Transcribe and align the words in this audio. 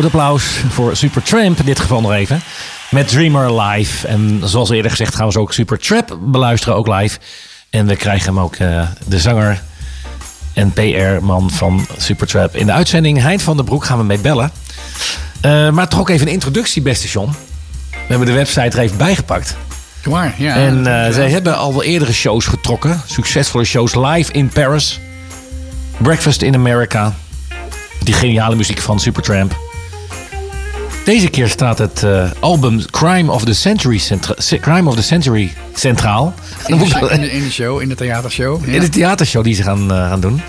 Groot 0.00 0.12
applaus 0.12 0.44
voor 0.68 0.96
Supertramp 0.96 1.58
in 1.58 1.64
dit 1.64 1.80
geval 1.80 2.00
nog 2.00 2.12
even. 2.12 2.40
Met 2.90 3.08
Dreamer 3.08 3.60
live. 3.60 4.06
En 4.06 4.40
zoals 4.44 4.70
eerder 4.70 4.90
gezegd 4.90 5.14
gaan 5.14 5.26
we 5.26 5.32
zo 5.32 5.40
ook 5.40 5.52
Supertrap 5.52 6.18
beluisteren, 6.20 6.76
ook 6.76 6.86
live. 6.86 7.18
En 7.70 7.86
we 7.86 7.96
krijgen 7.96 8.26
hem 8.26 8.40
ook, 8.40 8.58
uh, 8.58 8.82
de 9.06 9.18
zanger 9.18 9.62
en 10.52 10.72
PR-man 10.72 11.50
van 11.50 11.86
Supertrap 11.96 12.56
in 12.56 12.66
de 12.66 12.72
uitzending. 12.72 13.20
Hein 13.20 13.40
van 13.40 13.56
der 13.56 13.64
Broek 13.64 13.84
gaan 13.84 13.98
we 13.98 14.04
mee 14.04 14.18
bellen. 14.18 14.50
Uh, 15.44 15.70
maar 15.70 15.88
toch 15.88 16.00
ook 16.00 16.08
even 16.08 16.26
een 16.26 16.32
introductie, 16.32 16.82
beste 16.82 17.08
John. 17.08 17.30
We 17.90 17.98
hebben 18.06 18.26
de 18.26 18.32
website 18.32 18.76
er 18.76 18.78
even 18.78 18.96
bijgepakt. 18.96 19.56
Waar, 20.04 20.34
ja. 20.38 20.54
En 20.54 20.78
uh, 20.78 21.08
zij 21.10 21.30
hebben 21.30 21.56
al 21.56 21.72
wel 21.72 21.82
eerdere 21.82 22.12
shows 22.12 22.46
getrokken. 22.46 23.02
Succesvolle 23.06 23.64
shows 23.64 23.94
live 23.94 24.32
in 24.32 24.48
Paris. 24.48 25.00
Breakfast 25.96 26.42
in 26.42 26.54
America. 26.54 27.14
Die 28.02 28.14
geniale 28.14 28.56
muziek 28.56 28.80
van 28.80 29.00
Supertramp. 29.00 29.68
Deze 31.04 31.28
keer 31.28 31.48
staat 31.48 31.78
het 31.78 32.02
uh, 32.04 32.30
album 32.40 32.84
Crime 32.90 33.32
of 33.32 33.44
the 33.44 33.54
Century, 33.54 33.98
centra 33.98 34.34
Crime 34.60 34.88
of 34.88 34.94
the 34.94 35.02
Century 35.02 35.52
centraal. 35.74 36.34
In 36.66 36.78
de, 36.78 36.84
in 36.84 37.20
de, 37.20 37.30
in 37.30 37.42
de 37.42 37.50
show, 37.50 37.80
in 37.80 37.88
de 37.88 37.94
theatershow. 37.94 38.66
Ja. 38.66 38.72
In 38.72 38.80
de 38.80 38.88
theatershow 38.88 39.44
die 39.44 39.54
ze 39.54 39.62
gaan, 39.62 39.92
uh, 39.92 40.08
gaan 40.08 40.20
doen. 40.20 40.42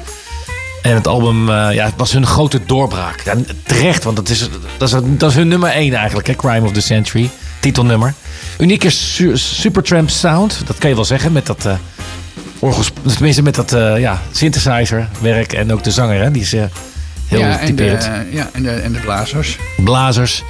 En 0.81 0.93
het 0.93 1.07
album 1.07 1.49
uh, 1.49 1.67
ja, 1.73 1.91
was 1.97 2.11
hun 2.11 2.25
grote 2.25 2.59
doorbraak. 2.65 3.21
Ja, 3.25 3.35
terecht, 3.63 4.03
want 4.03 4.15
dat 4.15 4.29
is, 4.29 4.49
dat, 4.77 4.93
is, 4.93 4.99
dat 5.17 5.29
is 5.29 5.35
hun 5.35 5.47
nummer 5.47 5.69
één 5.69 5.93
eigenlijk. 5.93 6.27
Hè? 6.27 6.35
Crime 6.35 6.65
of 6.65 6.71
the 6.71 6.81
Century, 6.81 7.29
titelnummer. 7.59 8.13
Unieke 8.57 8.89
su 8.89 9.37
Supertramp 9.37 10.09
sound, 10.09 10.61
dat 10.65 10.77
kan 10.77 10.89
je 10.89 10.95
wel 10.95 11.05
zeggen. 11.05 11.31
Met 11.31 11.45
dat, 11.45 11.67
orgels, 12.59 12.91
tenminste 13.13 13.41
met 13.41 13.55
dat 13.55 13.71
ja, 13.97 14.21
synthesizerwerk 14.31 15.53
en 15.53 15.73
ook 15.73 15.83
de 15.83 15.91
zanger. 15.91 16.21
Hè? 16.21 16.31
Die 16.31 16.41
is 16.41 16.55
heel 17.31 17.39
ja, 17.39 17.59
en 17.59 17.75
de, 17.75 17.97
ja, 18.31 18.49
en 18.53 18.63
de, 18.63 18.71
en 18.71 18.91
de 18.93 18.99
blazers. 18.99 19.57
Blazers. 19.83 20.43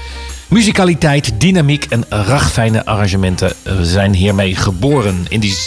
Muzikaliteit, 0.48 1.32
dynamiek 1.38 1.86
en 1.90 2.06
ragfijne 2.10 2.86
arrangementen 2.86 3.54
zijn 3.82 4.14
hiermee 4.14 4.56
geboren. 4.56 5.26
In 5.30 5.40
die, 5.40 5.58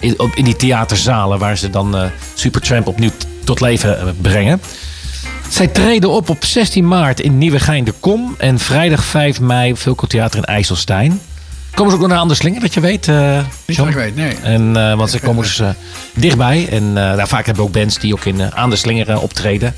in, 0.00 0.16
in 0.34 0.44
die 0.44 0.56
theaterzalen 0.56 1.38
waar 1.38 1.56
ze 1.56 1.70
dan 1.70 1.96
uh, 1.96 2.04
Supertramp 2.34 2.86
opnieuw 2.86 3.10
tot 3.44 3.60
leven 3.60 4.16
brengen. 4.20 4.60
Zij 5.48 5.66
treden 5.66 6.10
op 6.10 6.28
op 6.28 6.44
16 6.44 6.88
maart 6.88 7.20
in 7.20 7.38
Nieuwegein 7.38 7.84
de 7.84 7.94
Kom. 8.00 8.34
En 8.38 8.58
vrijdag 8.58 9.04
5 9.04 9.40
mei 9.40 9.76
Vulko 9.76 10.06
Theater 10.06 10.38
in 10.38 10.44
IJsselstein. 10.44 11.20
Komen 11.74 11.90
ze 11.90 11.96
ook 11.96 12.02
nog 12.02 12.10
naar 12.10 12.20
Anderslingen, 12.20 12.60
dat 12.60 12.74
je 12.74 12.80
weet? 12.80 13.06
Uh, 13.06 13.38
Niet 13.66 13.76
dat 13.76 13.88
ik 13.88 13.94
weet, 13.94 14.16
nee. 14.16 14.34
En, 14.42 14.76
uh, 14.76 14.94
want 14.94 15.10
ze 15.10 15.20
komen 15.20 15.42
dus 15.48 15.60
uh, 15.60 15.68
dichtbij. 16.14 16.68
En 16.70 16.92
nou, 16.92 17.28
vaak 17.28 17.46
hebben 17.46 17.64
we 17.64 17.68
ook 17.68 17.74
bands 17.74 17.98
die 17.98 18.12
ook 18.12 18.24
in 18.24 18.54
aan 18.54 18.70
de 18.70 18.76
slingeren 18.76 19.20
optreden. 19.20 19.74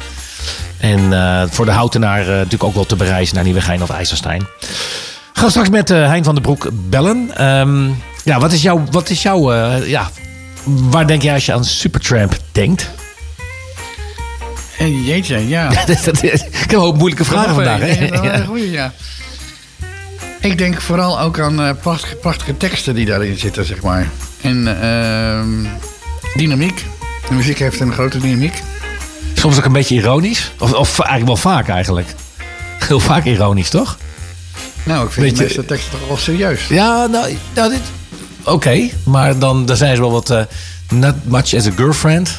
En 0.79 1.01
uh, 1.01 1.43
voor 1.51 1.65
de 1.65 1.71
houtenaar 1.71 2.21
uh, 2.21 2.27
natuurlijk 2.27 2.65
ook 2.65 2.75
wel 2.75 2.87
te 2.87 2.97
bereizen 2.97 3.35
naar 3.35 3.45
Nieuwegein 3.45 3.83
of 3.83 3.91
IJsselstein. 3.91 4.47
Gaan 5.33 5.51
straks 5.51 5.69
met 5.69 5.91
uh, 5.91 6.07
Hein 6.07 6.25
van 6.25 6.35
den 6.35 6.43
Broek 6.43 6.69
bellen. 6.73 7.45
Um, 7.45 8.03
ja, 8.25 8.39
wat 8.39 8.53
is 8.53 8.63
jouw, 8.63 8.85
wat 8.91 9.11
is 9.11 9.23
jouw 9.23 9.53
ja, 9.85 10.11
waar 10.65 11.07
denk 11.07 11.23
jij 11.23 11.35
als 11.35 11.47
je 11.47 11.53
aan 11.53 11.65
Supertramp 11.65 12.37
denkt? 12.53 12.91
Hey, 14.77 14.91
jeetje, 14.91 15.49
ja. 15.49 15.71
ik 16.63 16.71
heb 16.71 16.75
ook 16.75 16.97
moeilijke 16.97 17.25
vragen 17.25 17.55
vandaag. 17.55 17.81
Hè? 17.81 18.05
Ja, 18.05 18.45
goeie, 18.45 18.71
ja. 18.71 18.93
Ik 20.41 20.59
denk 20.59 20.81
vooral 20.81 21.21
ook 21.21 21.39
aan 21.41 21.61
uh, 21.61 21.71
prachtige, 21.81 22.15
prachtige 22.15 22.57
teksten 22.57 22.95
die 22.95 23.07
daarin 23.07 23.39
zitten, 23.39 23.65
zeg 23.65 23.83
maar. 23.83 24.09
En 24.41 24.67
uh, 24.67 25.71
dynamiek. 26.35 26.85
De 27.29 27.35
muziek 27.35 27.59
heeft 27.59 27.81
een 27.81 27.93
grote 27.93 28.19
dynamiek. 28.19 28.63
Soms 29.45 29.59
ook 29.59 29.65
een 29.65 29.73
beetje 29.73 29.95
ironisch. 29.95 30.53
Of, 30.59 30.73
of 30.73 30.99
eigenlijk 30.99 31.27
wel 31.27 31.53
vaak 31.53 31.69
eigenlijk. 31.69 32.15
Heel 32.79 33.01
vaak 33.01 33.25
ironisch, 33.25 33.69
toch? 33.69 33.99
Nou, 34.85 35.07
ik 35.07 35.13
vind 35.13 35.27
beetje... 35.27 35.37
de 35.37 35.45
meeste 35.45 35.65
teksten 35.65 35.99
toch 35.99 36.09
wel 36.09 36.17
serieus. 36.17 36.67
Ja, 36.69 37.07
nou, 37.07 37.37
nou 37.55 37.71
dit... 37.71 37.81
Oké, 38.41 38.51
okay, 38.51 38.95
maar 39.05 39.39
dan, 39.39 39.67
dan 39.67 39.77
zijn 39.77 39.95
ze 39.95 40.01
wel 40.01 40.13
wat... 40.13 40.31
Uh, 40.31 40.41
not 40.91 41.15
much 41.25 41.55
as 41.55 41.67
a 41.67 41.71
girlfriend. 41.77 42.37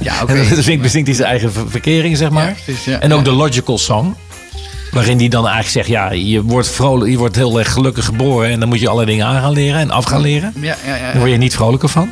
Ja, 0.00 0.14
oké. 0.22 0.32
Okay. 0.32 0.48
dan 0.48 0.62
zingt, 0.62 0.82
bezinkt 0.82 1.06
hij 1.06 1.16
zijn 1.16 1.28
eigen 1.28 1.52
verkering, 1.70 2.16
zeg 2.16 2.30
maar. 2.30 2.46
Ja, 2.46 2.54
precies, 2.64 2.84
ja. 2.84 3.00
En 3.00 3.12
ook 3.12 3.24
de 3.24 3.32
Logical 3.32 3.78
Song. 3.78 4.14
Waarin 4.90 5.18
hij 5.18 5.28
dan 5.28 5.46
eigenlijk 5.46 5.72
zegt, 5.72 5.88
ja, 5.88 6.10
je 6.10 6.42
wordt, 6.42 6.68
vrolijk, 6.68 7.10
je 7.10 7.18
wordt 7.18 7.36
heel 7.36 7.58
erg 7.58 7.72
gelukkig 7.72 8.04
geboren... 8.04 8.50
en 8.50 8.60
dan 8.60 8.68
moet 8.68 8.80
je 8.80 8.88
alle 8.88 9.04
dingen 9.04 9.26
aan 9.26 9.40
gaan 9.40 9.52
leren 9.52 9.80
en 9.80 9.90
af 9.90 10.04
gaan 10.04 10.20
leren. 10.20 10.52
Ja, 10.60 10.76
ja, 10.86 10.96
ja, 10.96 11.02
Daar 11.02 11.18
word 11.18 11.30
je 11.30 11.36
niet 11.36 11.54
vrolijker 11.54 11.88
van. 11.88 12.10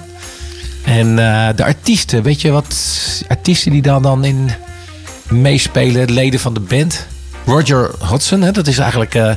En 0.85 1.07
uh, 1.09 1.49
de 1.57 1.65
artiesten, 1.65 2.23
weet 2.23 2.41
je 2.41 2.51
wat 2.51 2.75
artiesten 3.29 3.71
die 3.71 3.83
dan, 3.83 4.03
dan 4.03 4.25
in 4.25 4.51
meespelen, 5.29 6.13
leden 6.13 6.41
van 6.41 6.55
de 6.55 6.61
band. 6.61 7.07
Roger 7.47 7.91
Hodgson, 7.99 8.41
hè, 8.41 8.53
dat 8.53 8.67
is 8.67 8.79
eigenlijk... 8.79 9.15
Uh, 9.15 9.33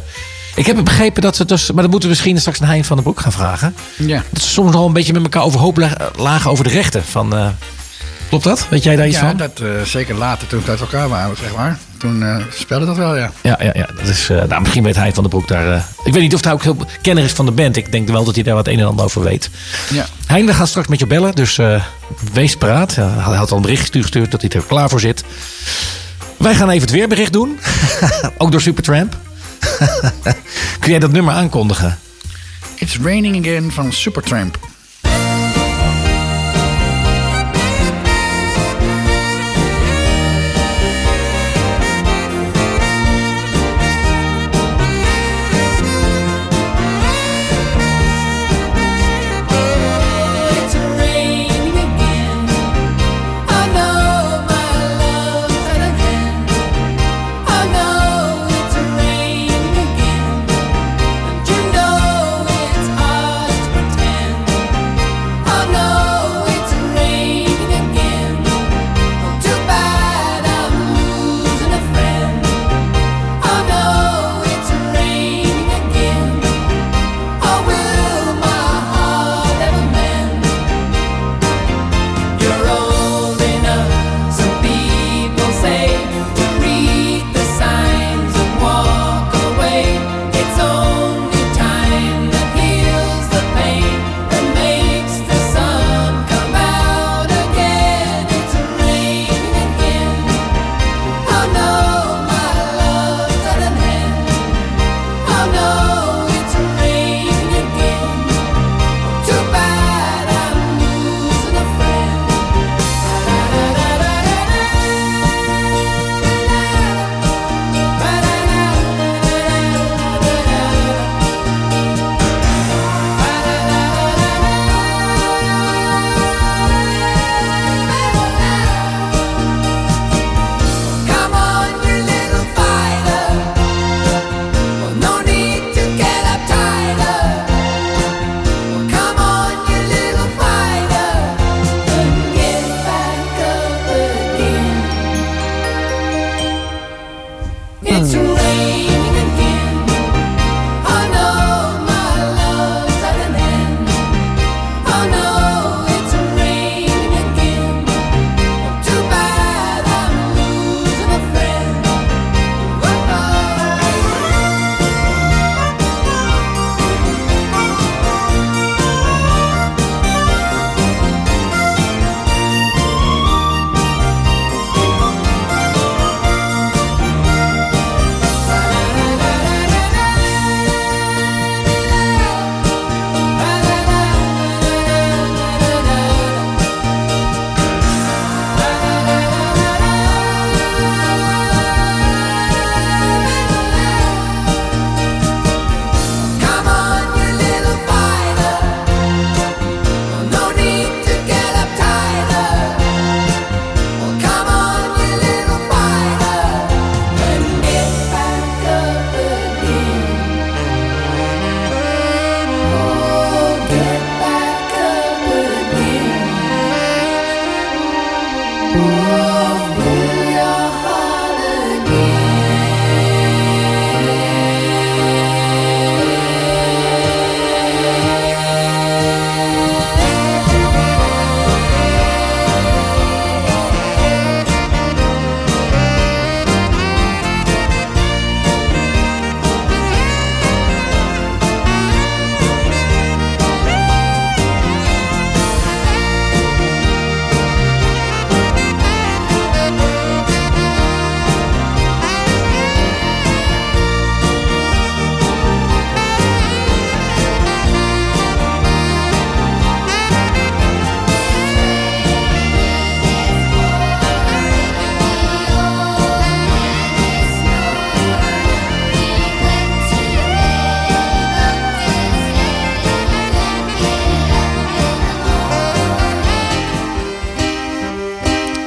ik 0.55 0.65
heb 0.65 0.83
begrepen 0.83 1.21
dat 1.21 1.35
ze 1.35 1.45
dus, 1.45 1.71
maar 1.71 1.81
dat 1.81 1.91
moeten 1.91 2.09
we 2.09 2.15
misschien 2.15 2.39
straks 2.39 2.59
naar 2.59 2.69
Hein 2.69 2.85
van 2.85 2.95
den 2.95 3.05
Broek 3.05 3.19
gaan 3.19 3.31
vragen. 3.31 3.75
Ja. 3.97 4.23
Dat 4.29 4.41
ze 4.41 4.49
soms 4.49 4.71
nog 4.71 4.85
een 4.85 4.93
beetje 4.93 5.13
met 5.13 5.23
elkaar 5.23 5.43
overhoop 5.43 5.89
lagen 6.17 6.51
over 6.51 6.63
de 6.63 6.69
rechten 6.69 7.03
van... 7.03 7.35
Uh, 7.35 7.47
klopt 8.29 8.43
dat? 8.43 8.67
Weet 8.69 8.83
jij 8.83 8.95
daar 8.95 9.07
iets 9.07 9.19
ja, 9.19 9.27
van? 9.27 9.37
dat 9.37 9.59
uh, 9.61 9.81
zeker 9.81 10.15
later 10.15 10.47
toen 10.47 10.63
we 10.63 10.71
uit 10.71 10.79
elkaar 10.79 11.09
waren, 11.09 11.37
zeg 11.37 11.55
maar. 11.55 11.77
Toen 12.03 12.21
uh, 12.21 12.35
speelde 12.53 12.85
dat 12.85 12.97
wel, 12.97 13.15
ja. 13.15 13.31
Ja, 13.41 13.57
ja, 13.61 13.71
ja. 13.73 13.89
Dat 13.95 14.07
is, 14.07 14.29
uh, 14.29 14.43
nou, 14.43 14.61
misschien 14.61 14.83
weet 14.83 14.95
Hein 14.95 15.13
van 15.13 15.23
den 15.23 15.31
Broek 15.31 15.47
daar... 15.47 15.85
ik 16.03 16.13
weet 16.13 16.21
niet 16.21 16.33
of 16.33 16.43
hij 16.43 16.53
ook 16.53 16.63
heel 16.63 16.77
kenner 17.01 17.23
is 17.23 17.31
van 17.31 17.45
de 17.45 17.51
band. 17.51 17.77
Ik 17.77 17.91
denk 17.91 18.07
wel 18.07 18.23
dat 18.23 18.35
hij 18.35 18.43
daar 18.43 18.55
wat 18.55 18.67
een 18.67 18.79
en 18.79 18.85
ander 18.85 19.05
over 19.05 19.23
weet. 19.23 19.49
Ja. 19.89 20.05
Hein, 20.25 20.45
we 20.45 20.53
gaan 20.53 20.67
straks 20.67 20.87
met 20.87 20.99
je 20.99 21.07
bellen, 21.07 21.35
dus 21.35 21.59
wees 22.33 22.55
paraat. 22.55 22.95
hij 22.95 23.35
had 23.35 23.51
al 23.51 23.55
een 23.55 23.61
bericht 23.61 23.81
gestuurd 23.81 24.31
dat 24.31 24.41
hij 24.41 24.49
er 24.49 24.63
klaar 24.63 24.89
voor 24.89 24.99
zit. 24.99 25.23
Wij 26.37 26.55
gaan 26.55 26.69
even 26.69 26.81
het 26.81 26.91
weerbericht 26.91 27.33
doen. 27.33 27.59
ook 28.37 28.51
door 28.51 28.61
Supertramp. 28.61 29.17
Kun 30.79 30.91
jij 30.91 30.99
dat 30.99 31.11
nummer 31.11 31.33
aankondigen? 31.33 31.99
It's 32.75 32.97
Raining 33.03 33.39
Again 33.39 33.71
van 33.71 33.91
Supertramp. 33.91 34.59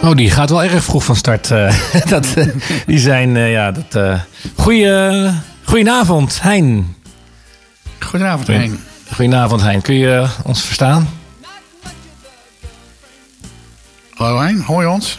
Oh, 0.06 0.16
die 0.16 0.30
gaat 0.30 0.50
wel 0.50 0.62
erg 0.62 0.84
vroeg 0.84 1.04
van 1.04 1.16
start. 1.16 1.50
eh. 1.50 1.74
dat, 2.08 2.34
eh, 2.34 2.46
die 2.86 2.98
zijn, 2.98 3.36
eh, 3.36 3.52
ja, 3.52 3.72
dat... 3.72 4.20
goeie, 4.56 5.30
goedenavond, 5.64 6.42
Hein. 6.42 6.96
Goedenavond, 8.00 8.46
Hein. 8.46 8.80
Goedenavond, 9.14 9.60
Hein. 9.60 9.82
Kun 9.82 9.94
je 9.94 10.26
ons 10.44 10.62
verstaan? 10.62 11.08
Hallo, 14.14 14.38
Hein. 14.40 14.60
Hoor 14.60 14.82
je 14.82 14.88
ons? 14.88 15.18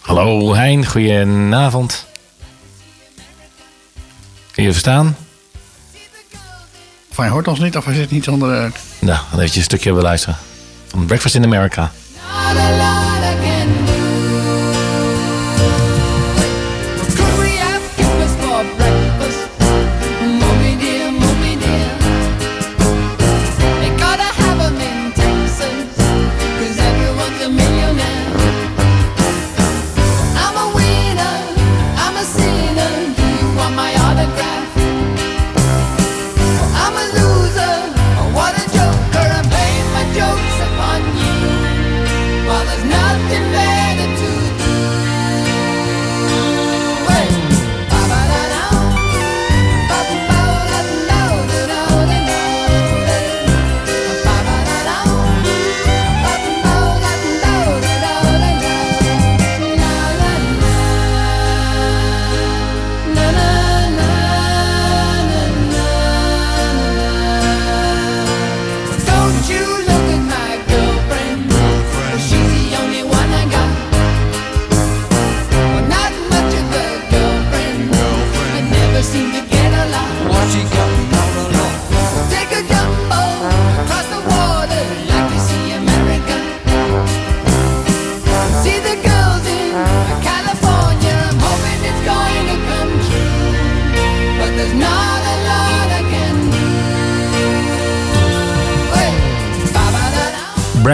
Hallo, 0.00 0.54
Hein. 0.54 0.86
Goedenavond. 0.86 2.06
Kun 4.52 4.62
je 4.64 4.70
verstaan? 4.70 5.16
Of 7.10 7.16
hij 7.16 7.28
hoort 7.28 7.48
ons 7.48 7.58
niet, 7.58 7.76
of 7.76 7.84
hij 7.84 7.94
zit 7.94 8.10
niet 8.10 8.28
onder 8.28 8.48
de... 8.48 8.78
Nou, 8.98 9.18
dan 9.30 9.38
eventjes 9.38 9.56
een 9.56 9.62
stukje 9.62 9.92
beluisteren. 9.92 10.36
Van 10.92 11.06
Breakfast 11.06 11.36
in 11.36 11.44
America. 11.44 11.90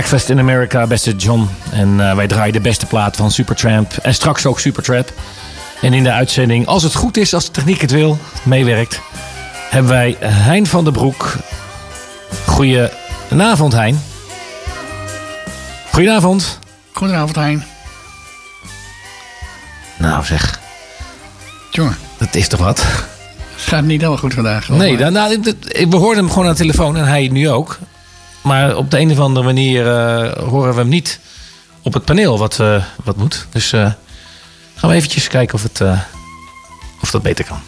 Breakfast 0.09 0.39
in 0.39 0.39
America, 0.39 0.87
beste 0.87 1.17
John. 1.17 1.49
En 1.71 2.09
eh, 2.09 2.15
wij 2.15 2.27
draaien 2.27 2.53
de 2.53 2.61
beste 2.61 2.87
plaat 2.87 3.17
van 3.17 3.31
Supertramp. 3.31 3.93
En 4.03 4.15
straks 4.15 4.47
ook 4.47 4.61
Supertramp. 4.61 5.13
En 5.83 5.93
in 5.93 6.03
de 6.03 6.13
uitzending, 6.13 6.67
als 6.67 6.83
het 6.83 6.95
goed 6.95 7.17
is, 7.17 7.35
als 7.35 7.45
de 7.45 7.51
techniek 7.51 7.81
het 7.81 7.91
wil, 7.91 8.19
meewerkt, 8.43 9.01
hebben 9.71 9.91
wij 9.91 10.17
Hein 10.21 10.67
van 10.67 10.85
der 10.85 10.93
Broek. 10.93 11.37
Goedenavond, 12.47 13.73
Hein. 13.73 14.03
Goedenavond. 15.93 16.59
Goedenavond, 16.93 17.37
Hein. 17.37 17.65
Nou 19.99 20.25
zeg, 20.25 20.61
Jongen, 21.71 21.97
dat 22.19 22.35
is 22.35 22.49
toch 22.49 22.61
wat? 22.61 22.79
het 22.79 23.67
gaat 23.67 23.83
niet 23.83 24.01
helemaal 24.01 24.21
goed 24.21 24.35
vandaag. 24.35 24.69
Nee, 24.69 24.97
nou, 24.97 25.41
we 25.89 25.97
hoorden 25.97 26.25
hem 26.25 26.33
gewoon 26.33 26.45
aan 26.45 26.53
de 26.53 26.59
telefoon 26.59 26.97
en 26.97 27.05
hij 27.05 27.29
nu 27.29 27.49
ook. 27.49 27.79
Maar 28.49 28.77
op 28.77 28.91
de 28.91 28.99
een 28.99 29.11
of 29.11 29.19
andere 29.19 29.47
manier 29.47 29.87
eh, 29.87 30.33
horen 30.49 30.75
we 30.75 30.81
hem 30.81 30.89
niet 30.89 31.21
op 31.83 31.93
het 31.93 32.05
paneel 32.05 32.39
wat, 32.39 32.61
eh, 32.61 32.85
wat 33.05 33.17
moet. 33.17 33.47
Dus 33.51 33.73
eh, 33.73 33.93
gaan 34.75 34.91
we 34.91 34.97
eventjes 34.97 35.29
kijken 35.29 35.55
of, 35.55 35.63
het, 35.63 35.81
of 37.01 37.11
dat 37.11 37.23
beter 37.23 37.45
kan. 37.45 37.61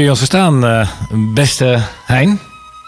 Kun 0.00 0.08
je 0.08 0.14
ons 0.14 0.28
verstaan, 0.30 0.66
eh, 0.66 0.88
beste 1.34 1.78
Hein? 2.06 2.40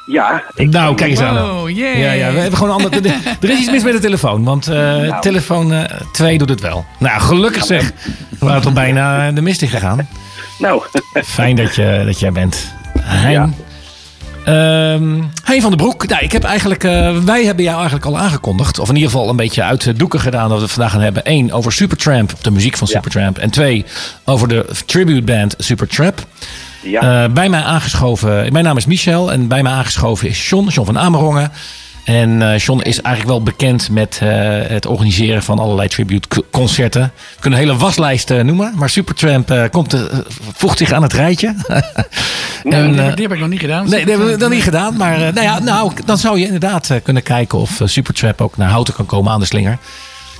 Ja, 0.07 0.43
ik 0.55 0.71
nou, 0.71 0.95
kijk 0.95 1.11
eens 1.11 1.21
aan. 1.21 1.39
Oh, 1.39 1.71
yeah. 1.71 1.99
Ja, 1.99 2.13
ja, 2.13 2.33
we 2.33 2.39
hebben 2.39 2.59
gewoon 2.59 2.79
een 2.79 2.85
ander. 2.85 3.13
Er 3.41 3.51
is 3.51 3.59
iets 3.59 3.71
mis 3.71 3.83
met 3.83 3.93
de 3.93 3.99
telefoon, 3.99 4.45
want 4.45 4.69
eh, 4.69 5.19
telefoon 5.19 5.87
2 6.13 6.39
doet 6.39 6.49
het 6.49 6.61
wel. 6.61 6.85
Nou, 6.99 7.21
gelukkig 7.21 7.65
zeg. 7.65 7.93
We 8.39 8.47
waren 8.47 8.63
toch 8.63 8.73
bijna 8.73 9.33
de 9.33 9.43
mist 9.43 9.63
in 9.63 9.69
gegaan. 9.69 10.09
Nou, 10.59 10.83
Fijn 11.25 11.57
dat, 11.57 11.75
je, 11.75 12.03
dat 12.07 12.21
jij 12.21 12.33
bent. 12.33 12.73
Hein. 12.99 13.31
Ja. 13.31 13.49
Ehm, 14.45 15.23
hein 15.45 15.61
van 15.61 15.71
den 15.71 15.77
Broek. 15.79 16.07
Nou, 16.07 16.25
ik 16.25 16.33
heb 16.33 16.45
eigenlijk, 16.45 16.85
eh, 16.85 17.19
wij 17.19 17.45
hebben 17.45 17.65
jou 17.65 17.77
eigenlijk 17.77 18.07
al 18.07 18.19
aangekondigd. 18.19 18.79
Of 18.79 18.89
in 18.89 18.95
ieder 18.95 19.11
geval 19.11 19.29
een 19.29 19.37
beetje 19.37 19.63
uit 19.63 19.83
de 19.83 19.93
doeken 19.93 20.21
gedaan. 20.21 20.49
Dat 20.49 20.57
we 20.57 20.63
het 20.63 20.73
vandaag 20.73 20.93
gaan 20.93 21.01
hebben. 21.01 21.23
Eén, 21.25 21.53
over 21.53 21.73
Supertramp. 21.73 22.33
De 22.41 22.51
muziek 22.51 22.77
van 22.77 22.87
Ja. 22.91 22.95
Supertramp. 22.95 23.39
En 23.39 23.51
twee, 23.51 23.85
over 24.25 24.49
de 24.49 24.67
tribute 24.87 25.23
band 25.23 25.55
Supertramp. 25.59 26.27
Ja. 26.83 27.25
Eh, 27.25 27.33
bij 27.33 27.49
mij 27.49 27.61
aangeschoven, 27.63 28.53
mijn 28.53 28.65
naam 28.65 28.77
is 28.77 28.87
Michel 28.87 29.33
en 29.33 29.49
bij 29.49 29.63
mij 29.63 29.73
aangeschoven 29.73 30.29
is 30.29 30.49
John, 30.49 30.69
John 30.69 30.87
van 30.87 30.99
Amerongen. 30.99 31.53
En 32.05 32.43
eh 32.53 32.59
John 32.59 32.81
is 32.81 33.01
eigenlijk 33.01 33.35
wel 33.37 33.43
bekend 33.43 33.91
met 33.91 34.19
eh, 34.23 34.29
het 34.69 34.87
organiseren 34.87 35.43
van 35.43 35.59
allerlei 35.59 35.89
tribute-concerten. 35.89 37.03
We 37.35 37.41
kunnen 37.41 37.59
een 37.59 37.65
hele 37.67 37.79
waslijst 37.79 38.31
eh, 38.31 38.41
noemen, 38.43 38.73
maar 38.77 38.91
Supertramp 38.91 39.69
komt, 39.71 39.97
voegt 40.55 40.79
zich 40.79 40.93
aan 40.93 41.03
het 41.03 41.13
rijtje. 41.13 41.55
Nee, 42.65 42.81
En, 42.81 42.93
die, 42.93 43.01
heb- 43.01 43.15
die 43.17 43.25
heb 43.25 43.35
ik 43.35 43.41
nog 43.41 43.49
niet 43.49 43.61
gedaan. 43.61 43.89
Nee, 43.89 44.01
dat 44.01 44.09
hebben 44.09 44.31
we 44.31 44.37
dan 44.37 44.51
niet 44.51 44.63
gedaan. 44.63 44.97
Maar 44.97 45.19
nou 45.19 45.41
ja, 45.41 45.59
nou, 45.59 45.93
dan 46.05 46.19
zou 46.19 46.39
je 46.39 46.45
inderdaad 46.45 46.91
kunnen 47.03 47.23
kijken 47.23 47.59
of 47.59 47.81
Supertrap 47.85 48.41
ook 48.41 48.57
naar 48.57 48.69
Houten 48.71 48.95
kan 48.95 49.07
komen 49.07 49.33
aan 49.33 49.41
de 49.41 49.47
slinger. 49.47 49.79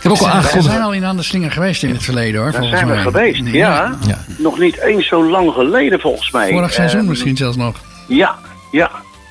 Ik 0.03 0.11
heb 0.11 0.13
ook 0.13 0.29
al 0.29 0.41
We 0.53 0.63
zijn 0.63 0.83
al 0.83 0.93
in 0.93 1.05
aan 1.05 1.17
de 1.17 1.23
slinger 1.23 1.51
geweest 1.51 1.83
in 1.83 1.91
het 1.91 2.03
verleden 2.03 2.41
hoor. 2.41 2.51
Daar 2.51 2.61
volgens 2.61 2.79
zijn 2.81 2.91
we 2.91 2.95
mij. 2.95 3.03
geweest, 3.03 3.43
ja. 3.45 3.99
Ja. 4.07 4.19
Nog 4.39 4.59
niet 4.59 4.79
eens 4.81 5.07
zo 5.07 5.25
lang 5.31 5.53
geleden 5.53 6.01
volgens 6.01 6.31
mij. 6.31 6.51
Vorig 6.51 6.73
seizoen 6.73 7.01
Eh, 7.01 7.07
misschien 7.07 7.37
zelfs 7.37 7.57
nog. 7.57 7.77
Ja, 8.09 8.35
ja. 8.71 8.91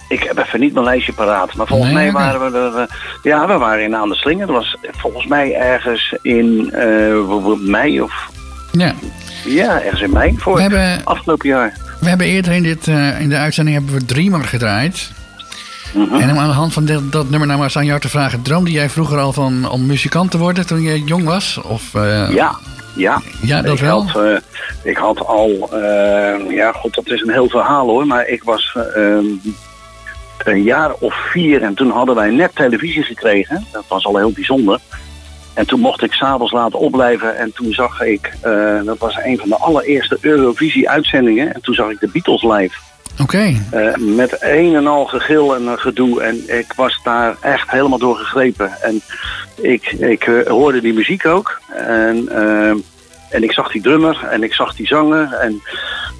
Ik 0.09 0.23
heb 0.23 0.37
even 0.37 0.59
niet 0.59 0.73
mijn 0.73 0.85
lijstje 0.85 1.13
paraat. 1.13 1.53
Maar 1.55 1.67
volgens 1.67 1.91
Nee, 1.93 2.03
mij 2.03 2.11
waren 2.11 2.51
we 2.51 2.57
er... 2.57 2.75
eh, 2.81 2.87
ja, 3.23 3.47
we 3.47 3.53
waren 3.57 3.83
in 3.83 3.95
Aan 3.95 4.09
de 4.09 4.15
Slinger. 4.15 4.47
Dat 4.47 4.55
was 4.55 4.75
volgens 4.91 5.25
mij 5.27 5.53
ergens 5.55 6.15
in 6.21 6.71
eh, 6.73 7.55
mei 7.57 8.01
of... 8.01 8.29
Ja. 8.71 8.93
Ja, 9.45 9.81
ergens 9.81 10.01
in 10.01 10.11
mei 10.13 10.35
voor 10.37 10.55
We 10.55 10.61
hebben, 10.61 11.01
afgelopen 11.03 11.49
jaar. 11.49 11.77
we 11.99 12.09
hebben 12.09 12.27
eerder 12.27 12.51
in, 12.53 12.63
dit, 12.63 12.87
eh, 12.87 13.21
in 13.21 13.29
de 13.29 13.37
uitzending 13.37 13.77
hebben 13.77 13.95
we 13.95 14.05
Dreamer 14.05 14.43
gedraaid. 14.43 15.11
Mhm. 15.93 16.15
En 16.15 16.31
om 16.31 16.37
aan 16.37 16.47
de 16.47 16.53
hand 16.53 16.73
van 16.73 16.85
dit- 16.85 17.11
dat 17.11 17.29
nummer 17.29 17.47
nou 17.47 17.59
maar 17.59 17.67
eens 17.67 17.77
aan 17.77 17.85
jou 17.85 17.99
te 17.99 18.09
vragen. 18.09 18.41
Droomde 18.41 18.71
jij 18.71 18.89
vroeger 18.89 19.17
al 19.17 19.33
van 19.33 19.69
om 19.69 19.85
muzikant 19.85 20.31
te 20.31 20.37
worden 20.37 20.65
toen 20.67 20.81
je 20.81 21.03
jong 21.03 21.23
was? 21.23 21.59
Of, 21.63 21.93
eh, 21.95 22.29
Ja, 22.33 22.55
ja. 22.95 23.21
Ja, 23.41 23.61
dat 23.61 23.73
ik 23.73 23.79
wel. 23.79 24.07
Had, 24.07 24.23
eh, 24.25 24.37
ik 24.83 24.97
had 24.97 25.25
al, 25.27 25.69
eh, 25.71 26.51
ja 26.55 26.71
god, 26.71 26.93
dat 26.93 27.07
is 27.09 27.21
een 27.21 27.31
heel 27.31 27.49
verhaal 27.49 27.87
hoor, 27.87 28.07
maar 28.07 28.27
ik 28.27 28.43
was 28.43 28.77
eh, 28.95 29.17
een 30.43 30.63
jaar 30.63 30.93
of 30.99 31.13
vier 31.31 31.61
en 31.63 31.73
toen 31.73 31.91
hadden 31.91 32.15
wij 32.15 32.29
net 32.29 32.55
televisie 32.55 33.03
gekregen. 33.03 33.65
Dat 33.71 33.83
was 33.87 34.05
al 34.05 34.17
heel 34.17 34.31
bijzonder. 34.31 34.79
En 35.53 35.67
toen 35.67 35.79
mocht 35.79 36.03
ik 36.03 36.13
s'avonds 36.13 36.51
laten 36.51 36.79
opblijven 36.79 37.37
en 37.37 37.51
toen 37.53 37.71
zag 37.73 38.01
ik, 38.01 38.31
dat 38.85 38.97
was 38.97 39.17
een 39.23 39.37
van 39.37 39.49
de 39.49 39.57
allereerste 39.57 40.17
Eurovisie-uitzendingen. 40.21 41.53
En 41.53 41.61
toen 41.61 41.73
zag 41.73 41.89
ik 41.89 41.99
de 41.99 42.09
Beatles 42.13 42.43
live. 42.43 42.75
Oké. 43.19 43.53
Eh, 43.71 43.95
met 43.97 44.37
een 44.39 44.75
en 44.75 44.87
al 44.87 45.05
gegil 45.05 45.55
en 45.55 45.67
eh, 45.67 45.73
gedoe. 45.75 46.21
En 46.21 46.57
ik 46.59 46.73
was 46.75 46.99
daar 47.03 47.35
echt 47.41 47.71
helemaal 47.71 47.97
door 47.99 48.15
gegrepen. 48.15 48.71
En 48.81 49.01
ik, 49.55 49.91
ik 49.91 50.23
eh, 50.27 50.47
hoorde 50.47 50.81
die 50.81 50.93
muziek 50.93 51.25
ook. 51.25 51.61
En, 51.75 52.29
en 53.29 53.43
ik 53.43 53.51
zag 53.51 53.71
die 53.71 53.81
drummer 53.81 54.27
en 54.31 54.43
ik 54.43 54.53
zag 54.53 54.75
die 54.75 54.87
zanger. 54.87 55.33
En 55.33 55.61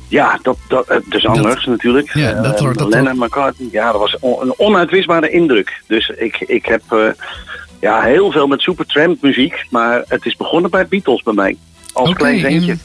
ja, 0.08 0.40
dat, 0.42 0.58
dat, 0.68 0.88
de 0.88 1.20
zangers 1.20 1.66
natuurlijk. 1.66 2.14
ja, 2.14 2.42
dat 2.42 2.60
hoort- 2.60 2.78
dat 2.78 2.90
Lennon, 2.90 3.18
McCartney. 3.18 3.68
Ja, 3.72 3.92
dat 3.92 4.02
was 4.02 4.18
on- 4.20 4.42
een 4.42 4.54
onuitwisbare 4.58 5.30
indruk. 5.30 5.82
Dus 5.88 6.10
ik, 6.10 6.40
ik 6.40 6.66
heb 6.66 6.82
ja, 7.82 8.02
heel 8.02 8.32
veel 8.32 8.48
met 8.48 8.62
Supertramp 8.62 9.22
muziek. 9.22 9.66
Maar 9.70 10.04
het 10.08 10.26
is 10.26 10.36
begonnen 10.36 10.72
bij 10.72 10.88
Beatles 10.88 11.24
bij 11.24 11.34
mij. 11.34 11.58
Als 11.94 12.10
klein 12.14 12.40
ventje. 12.40 12.78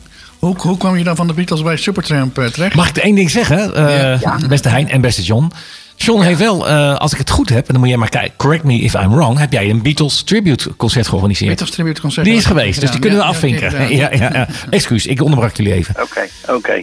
Hoe, 0.46 0.56
hoe 0.58 0.76
kwam 0.76 0.96
je 0.96 1.04
dan 1.04 1.16
van 1.16 1.26
de 1.26 1.32
Beatles 1.32 1.62
bij 1.62 1.76
Supertramp 1.76 2.38
eh, 2.38 2.46
terecht? 2.46 2.74
Mag 2.74 2.88
ik 2.88 2.96
er 2.96 3.02
één 3.02 3.14
ding 3.14 3.30
zeggen? 3.30 3.74
Eh, 3.74 4.20
Ja. 4.20 4.38
Beste 4.48 4.68
Hein 4.68 4.88
en 4.88 5.00
beste 5.00 5.22
John. 5.22 5.52
John 5.96 6.22
heeft 6.22 6.38
wel, 6.38 6.68
eh, 6.68 6.96
als 6.96 7.12
ik 7.12 7.18
het 7.18 7.30
goed 7.30 7.48
heb, 7.48 7.58
en 7.66 7.72
dan 7.72 7.78
moet 7.80 7.88
jij 7.88 7.98
maar 7.98 8.08
kijken, 8.08 8.36
correct 8.36 8.64
me 8.64 8.74
if 8.80 8.94
I'm 8.94 9.10
wrong, 9.10 9.38
heb 9.38 9.52
jij 9.52 9.70
een 9.70 9.82
Beatles 9.82 10.22
tribute 10.22 10.76
concert 10.76 11.08
georganiseerd. 11.08 11.48
Beatles 11.48 11.70
Tribute 11.70 12.00
Concert. 12.00 12.26
Die 12.26 12.34
is 12.36 12.44
geweest, 12.44 12.80
dus 12.80 12.90
die 12.90 13.00
kunnen 13.00 13.18
we 13.18 13.24
Ja, 13.24 13.30
afvinken. 13.30 13.72
Ja, 13.96 14.10
ja, 14.12 14.30
ja. 14.32 14.48
Excuus, 14.70 15.06
ik 15.06 15.22
onderbrak 15.22 15.56
jullie 15.56 15.72
even. 15.72 15.94
Oké, 16.02 16.26
oké. 16.48 16.82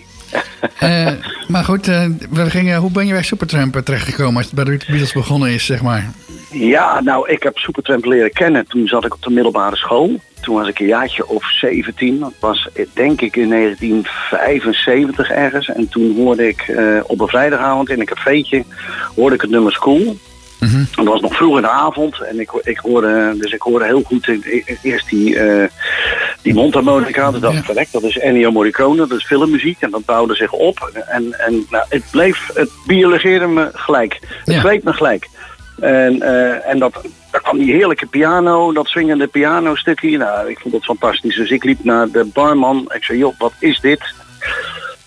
Eh, 0.80 1.08
maar 1.48 1.64
goed, 1.64 1.86
we 1.86 2.50
gingen, 2.50 2.78
hoe 2.80 2.92
ben 2.92 3.06
je 3.08 3.14
bij 3.14 3.24
Supertramp 3.24 3.82
terechtgekomen 3.84 4.36
als 4.36 4.46
het 4.46 4.56
bij 4.56 4.64
de 4.64 4.86
Beatles 4.88 5.14
begonnen 5.14 5.50
is, 5.50 5.66
zeg 5.66 5.82
maar? 5.82 6.12
Ja, 6.54 7.02
nou, 7.02 7.30
ik 7.30 7.44
heb 7.44 7.58
Supertramp 7.58 8.06
leren 8.06 8.32
kennen. 8.32 8.68
Toen 8.68 8.88
zat 8.88 9.06
ik 9.06 9.14
op 9.14 9.22
de 9.22 9.30
middelbare 9.32 9.76
school. 9.76 10.20
Toen 10.42 10.56
was 10.56 10.68
ik 10.68 10.80
een 10.80 10.86
jaartje 10.86 11.28
of 11.28 11.46
17. 11.52 12.20
Dat 12.20 12.34
was 12.40 12.68
denk 12.94 13.22
ik 13.22 13.36
in 13.36 13.50
1975 13.50 15.30
ergens. 15.30 15.68
En 15.70 15.90
toen 15.90 16.16
hoorde 16.16 16.48
ik 16.48 16.62
eh, 16.62 17.00
op 17.04 17.20
een 17.20 17.28
vrijdagavond 17.28 17.90
in 17.90 18.00
een 18.00 18.06
cafeetje 18.06 18.64
hoorde 19.16 19.36
ik 19.36 19.42
het 19.42 19.50
nummer 19.50 19.72
School. 19.72 20.16
En 20.60 20.88
dat 20.96 21.06
was 21.06 21.22
nog 21.22 21.36
vroeg 21.36 21.56
in 21.56 21.62
de 21.62 21.70
avond. 21.70 22.20
En 22.22 22.40
ik, 22.40 22.52
ik 22.64 22.78
hoorde, 22.78 23.36
dus 23.38 23.52
ik 23.52 23.62
hoorde 23.62 23.86
heel 23.86 24.02
goed 24.02 24.32
eerst 24.82 25.10
die, 25.10 25.40
eh 25.40 25.68
die 26.42 26.54
mondharmonica. 26.54 27.32
Dus 27.32 27.40
dacht 27.40 27.54
ik, 27.54 27.60
Ja. 27.60 27.66
verrek, 27.66 27.88
dat 27.92 28.04
is 28.04 28.18
Ennio 28.18 28.52
Morricone, 28.52 28.96
dat 29.08 29.12
is 29.20 29.26
filmmuziek. 29.26 29.78
En 29.80 29.92
dat 29.92 30.06
bouwde 30.06 30.36
zich 30.36 30.52
op. 30.52 30.92
En, 31.08 31.40
en 31.40 31.66
nou, 31.70 31.86
het 31.90 32.04
bleef, 32.12 32.50
het 32.54 32.70
biologeerde 32.88 33.48
me 33.48 33.70
gelijk. 33.74 34.20
Het 34.46 34.62
Ja. 34.62 34.80
me 34.84 34.94
gelijk. 34.94 35.28
En, 35.80 36.22
eh, 36.22 36.70
en 36.70 36.80
dat, 36.80 37.02
daar 37.32 37.42
kwam 37.42 37.58
die 37.58 37.74
heerlijke 37.74 38.06
piano, 38.06 38.74
dat 38.74 38.88
swingende 38.88 39.28
pianostukje. 39.28 40.18
Nou, 40.18 40.50
ik 40.50 40.60
vond 40.60 40.74
het 40.74 40.84
fantastisch. 40.84 41.36
Dus 41.36 41.50
ik 41.50 41.64
liep 41.64 41.84
naar 41.84 42.10
de 42.12 42.30
barman. 42.34 42.92
Ik 42.96 43.04
zei, 43.04 43.18
joh, 43.18 43.34
wat 43.38 43.54
is 43.60 43.80
dit? 43.80 44.14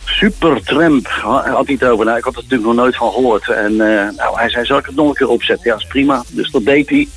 Supertramp 0.05 1.07
ha- 1.07 1.51
had 1.51 1.67
hij 1.67 1.77
het 1.81 1.85
over. 1.89 2.05
Nou, 2.05 2.19
ik 2.19 2.25
had 2.25 2.35
er 2.35 2.43
natuurlijk 2.43 2.69
nog 2.69 2.79
nooit 2.79 2.97
van 2.97 3.13
gehoord. 3.13 3.49
En 3.49 3.73
eh, 3.81 4.09
nou, 4.17 4.39
hij 4.39 4.49
zei, 4.51 4.65
zal 4.65 4.79
ik 4.79 4.87
het 4.87 4.95
nog 4.95 5.09
een 5.09 5.15
keer 5.15 5.29
opzetten? 5.29 5.71
Ja, 5.71 5.77
is 5.77 5.87
prima. 5.87 6.23
Dus 6.31 6.51
dat 6.51 6.65
deed 6.65 6.89
hij. 6.89 7.09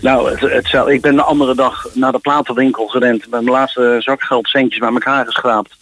Nou, 0.00 0.30
het, 0.30 0.40
het, 0.52 0.66
zou- 0.68 0.92
ik 0.92 1.00
ben 1.00 1.14
de 1.14 1.22
andere 1.22 1.54
dag 1.54 1.86
naar 1.94 2.12
de 2.12 2.18
platenwinkel 2.18 2.86
gerend. 2.86 3.20
Met 3.20 3.30
mijn 3.30 3.44
laatste 3.44 3.96
zakgeld 3.98 4.48
centjes 4.48 4.78
bij 4.78 4.88
elkaar 4.92 5.24
geschraapt. 5.26 5.76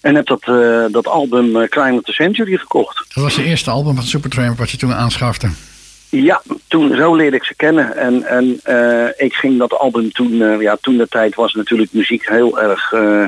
En 0.00 0.14
heb 0.14 0.26
dat, 0.26 0.42
eh, 0.42 0.84
dat 0.90 1.06
album 1.06 1.68
Crime 1.68 1.96
of 1.96 2.02
the 2.02 2.12
Century 2.12 2.56
gekocht. 2.56 3.04
Dat 3.14 3.24
was 3.24 3.34
de 3.34 3.44
eerste 3.44 3.70
album 3.70 3.94
van 3.94 4.04
Supertramp 4.04 4.58
wat 4.58 4.70
je 4.70 4.76
toen 4.76 4.94
aanschafte. 4.94 5.48
Ja, 6.22 6.42
toen, 6.68 6.96
zo 6.96 7.14
leerde 7.14 7.36
ik 7.36 7.44
ze 7.44 7.54
kennen. 7.54 7.96
En, 7.96 8.24
en 8.24 8.60
eh, 8.62 9.26
ik 9.26 9.34
ging 9.34 9.58
dat 9.58 9.78
album 9.78 10.12
toen, 10.12 10.42
eh, 10.42 10.60
ja, 10.60 10.76
toen 10.80 10.96
de 10.96 11.08
tijd 11.08 11.34
was 11.34 11.54
natuurlijk 11.54 11.92
muziek 11.92 12.28
heel 12.28 12.60
erg 12.60 12.92
eh, 12.92 13.24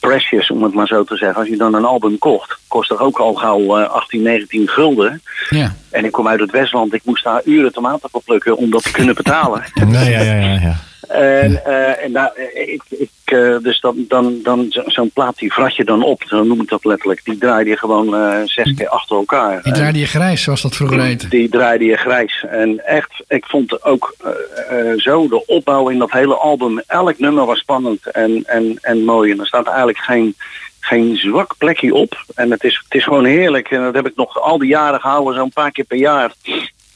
precious, 0.00 0.50
om 0.50 0.62
het 0.62 0.74
maar 0.74 0.86
zo 0.86 1.04
te 1.04 1.16
zeggen. 1.16 1.38
Als 1.38 1.48
je 1.48 1.56
dan 1.56 1.74
een 1.74 1.84
album 1.84 2.18
kocht, 2.18 2.58
kost 2.68 2.90
er 2.90 3.00
ook 3.00 3.18
al 3.18 3.34
gauw 3.34 3.78
eh, 3.78 3.90
18, 3.90 4.22
19 4.22 4.68
gulden. 4.68 5.22
Ja. 5.48 5.74
En 5.90 6.04
ik 6.04 6.12
kom 6.12 6.28
uit 6.28 6.40
het 6.40 6.50
Westland, 6.50 6.94
ik 6.94 7.04
moest 7.04 7.24
daar 7.24 7.42
uren 7.44 7.72
tomaten 7.72 8.08
voor 8.10 8.22
plukken 8.22 8.56
om 8.56 8.70
dat 8.70 8.82
te 8.82 8.92
kunnen 8.92 9.14
betalen. 9.14 9.64
Ja, 9.92 10.00
ja, 10.00 10.22
ja, 10.22 10.34
ja. 10.34 10.60
ja. 10.60 10.76
En, 11.12 11.64
eh, 11.64 12.04
en 12.04 12.12
daar, 12.12 12.32
eh, 12.34 12.72
ik, 12.72 12.82
ik, 12.88 13.08
eh, 13.24 13.56
dus 13.62 13.80
dan, 13.80 14.04
dan, 14.08 14.38
dan 14.42 14.66
zo- 14.70 14.82
zo'n 14.86 15.10
plaat 15.10 15.38
die 15.38 15.52
vrat 15.52 15.76
je 15.76 15.84
dan 15.84 16.02
op, 16.04 16.22
zo 16.26 16.42
noem 16.44 16.60
ik 16.60 16.68
dat 16.68 16.84
letterlijk. 16.84 17.24
Die 17.24 17.38
draai 17.38 17.68
je 17.68 17.76
gewoon 17.76 18.16
zes 18.48 18.74
keer 18.74 18.88
achter 18.88 19.16
elkaar. 19.16 19.62
Die 19.62 19.72
draaide 19.72 19.98
je 19.98 20.06
grijs, 20.06 20.42
zoals 20.42 20.62
dat 20.62 20.74
vroeger 20.76 20.96
heette. 21.02 21.28
Die 21.28 21.48
draaide 21.48 21.84
je 21.84 21.96
grijs. 21.96 22.44
En 22.50 22.86
echt, 22.86 23.10
ik 23.28 23.44
vond 23.46 23.84
ook 23.84 24.14
zo 24.96 25.28
de 25.28 25.46
opbouw 25.46 25.88
in 25.88 25.98
dat 25.98 26.10
hele 26.10 26.34
album. 26.34 26.82
Elk 26.86 27.18
nummer 27.18 27.46
was 27.46 27.58
spannend 27.58 28.06
en, 28.06 28.42
en, 28.46 28.78
en 28.80 29.04
mooi. 29.04 29.30
En 29.32 29.40
er 29.40 29.46
staat 29.46 29.66
eigenlijk 29.66 29.98
geen, 29.98 30.34
geen 30.80 31.16
zwak 31.16 31.54
plekje 31.58 31.94
op. 31.94 32.24
En 32.34 32.50
het 32.50 32.64
is, 32.64 32.80
het 32.84 32.94
is 32.94 33.04
gewoon 33.04 33.24
heerlijk. 33.24 33.70
En 33.70 33.82
dat 33.82 33.94
heb 33.94 34.06
ik 34.06 34.16
nog 34.16 34.40
al 34.40 34.58
die 34.58 34.68
jaren 34.68 35.00
gehouden, 35.00 35.34
zo'n 35.34 35.50
paar 35.52 35.70
keer 35.70 35.84
per 35.84 35.98
jaar. 35.98 36.32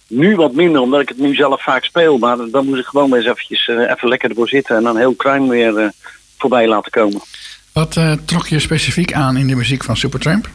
Nu 0.08 0.36
wat 0.36 0.52
minder, 0.52 0.80
omdat 0.80 1.00
ik 1.00 1.08
het 1.08 1.18
nu 1.18 1.34
zelf 1.34 1.62
vaak 1.62 1.84
speel. 1.84 2.18
Maar 2.18 2.36
dan 2.50 2.66
moet 2.66 2.78
ik 2.78 2.84
gewoon 2.84 3.10
weer 3.10 3.18
eens 3.18 3.28
eventjes, 3.28 3.68
eh, 3.68 3.90
even 3.90 4.08
lekker 4.08 4.28
ervoor 4.28 4.48
zitten. 4.48 4.76
En 4.76 4.82
dan 4.82 4.96
heel 4.96 5.16
crime 5.16 5.48
weer 5.48 5.78
eh, 5.78 5.88
voorbij 6.38 6.68
laten 6.68 6.90
komen. 6.90 7.20
Wat 7.72 7.96
eh, 7.96 8.12
trok 8.24 8.46
je 8.46 8.58
specifiek 8.58 9.12
aan 9.12 9.36
in 9.36 9.46
de 9.46 9.54
muziek 9.54 9.84
van 9.84 9.96
Supertramp? 9.96 10.48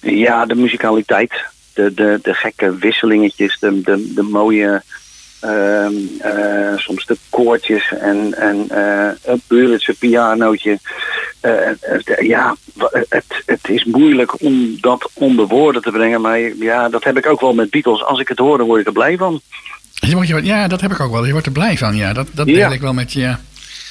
Ja, 0.00 0.46
de 0.46 0.54
muzikaliteit. 0.54 1.44
De, 1.72 1.94
de, 1.94 2.18
de 2.22 2.34
gekke 2.34 2.76
wisselingetjes, 2.76 3.58
de, 3.60 3.80
de, 3.80 4.12
de 4.14 4.22
mooie, 4.22 4.82
soms 6.76 7.06
de 7.06 7.16
koortjes 7.30 7.92
en, 8.00 8.34
en 8.38 8.66
eh, 8.70 9.10
een 9.24 9.42
Buretse 9.46 9.94
pianootje. 9.98 10.78
Eh, 11.40 11.52
ja, 12.20 12.56
het, 13.08 13.24
het 13.46 13.68
is 13.68 13.84
moeilijk 13.84 14.42
om 14.42 14.76
dat 14.80 15.10
onder 15.14 15.46
woorden 15.46 15.82
te 15.82 15.90
brengen, 15.90 16.20
maar 16.20 16.40
ja, 16.40 16.88
dat 16.88 17.04
heb 17.04 17.16
ik 17.16 17.26
ook 17.26 17.40
wel 17.40 17.54
met 17.54 17.70
Beatles. 17.70 18.04
Als 18.04 18.20
ik 18.20 18.28
het 18.28 18.38
hoor, 18.38 18.58
dan 18.58 18.66
word 18.66 18.80
ik 18.80 18.86
er 18.86 18.92
blij 18.92 19.16
van. 19.16 19.40
Je 19.92 20.14
wordt- 20.14 20.46
Ja, 20.46 20.68
dat 20.68 20.80
heb 20.80 20.90
ik 20.92 21.00
ook 21.00 21.12
wel. 21.12 21.24
Je 21.26 21.32
wordt 21.32 21.46
er 21.46 21.52
blij 21.52 21.76
van. 21.78 21.96
Ja, 21.96 22.12
dat, 22.12 22.26
dat 22.32 22.46
Ja. 22.46 22.54
deel 22.54 22.72
ik 22.72 22.80
wel 22.80 22.92
met 22.92 23.12
je. 23.12 23.20
Ja. 23.20 23.40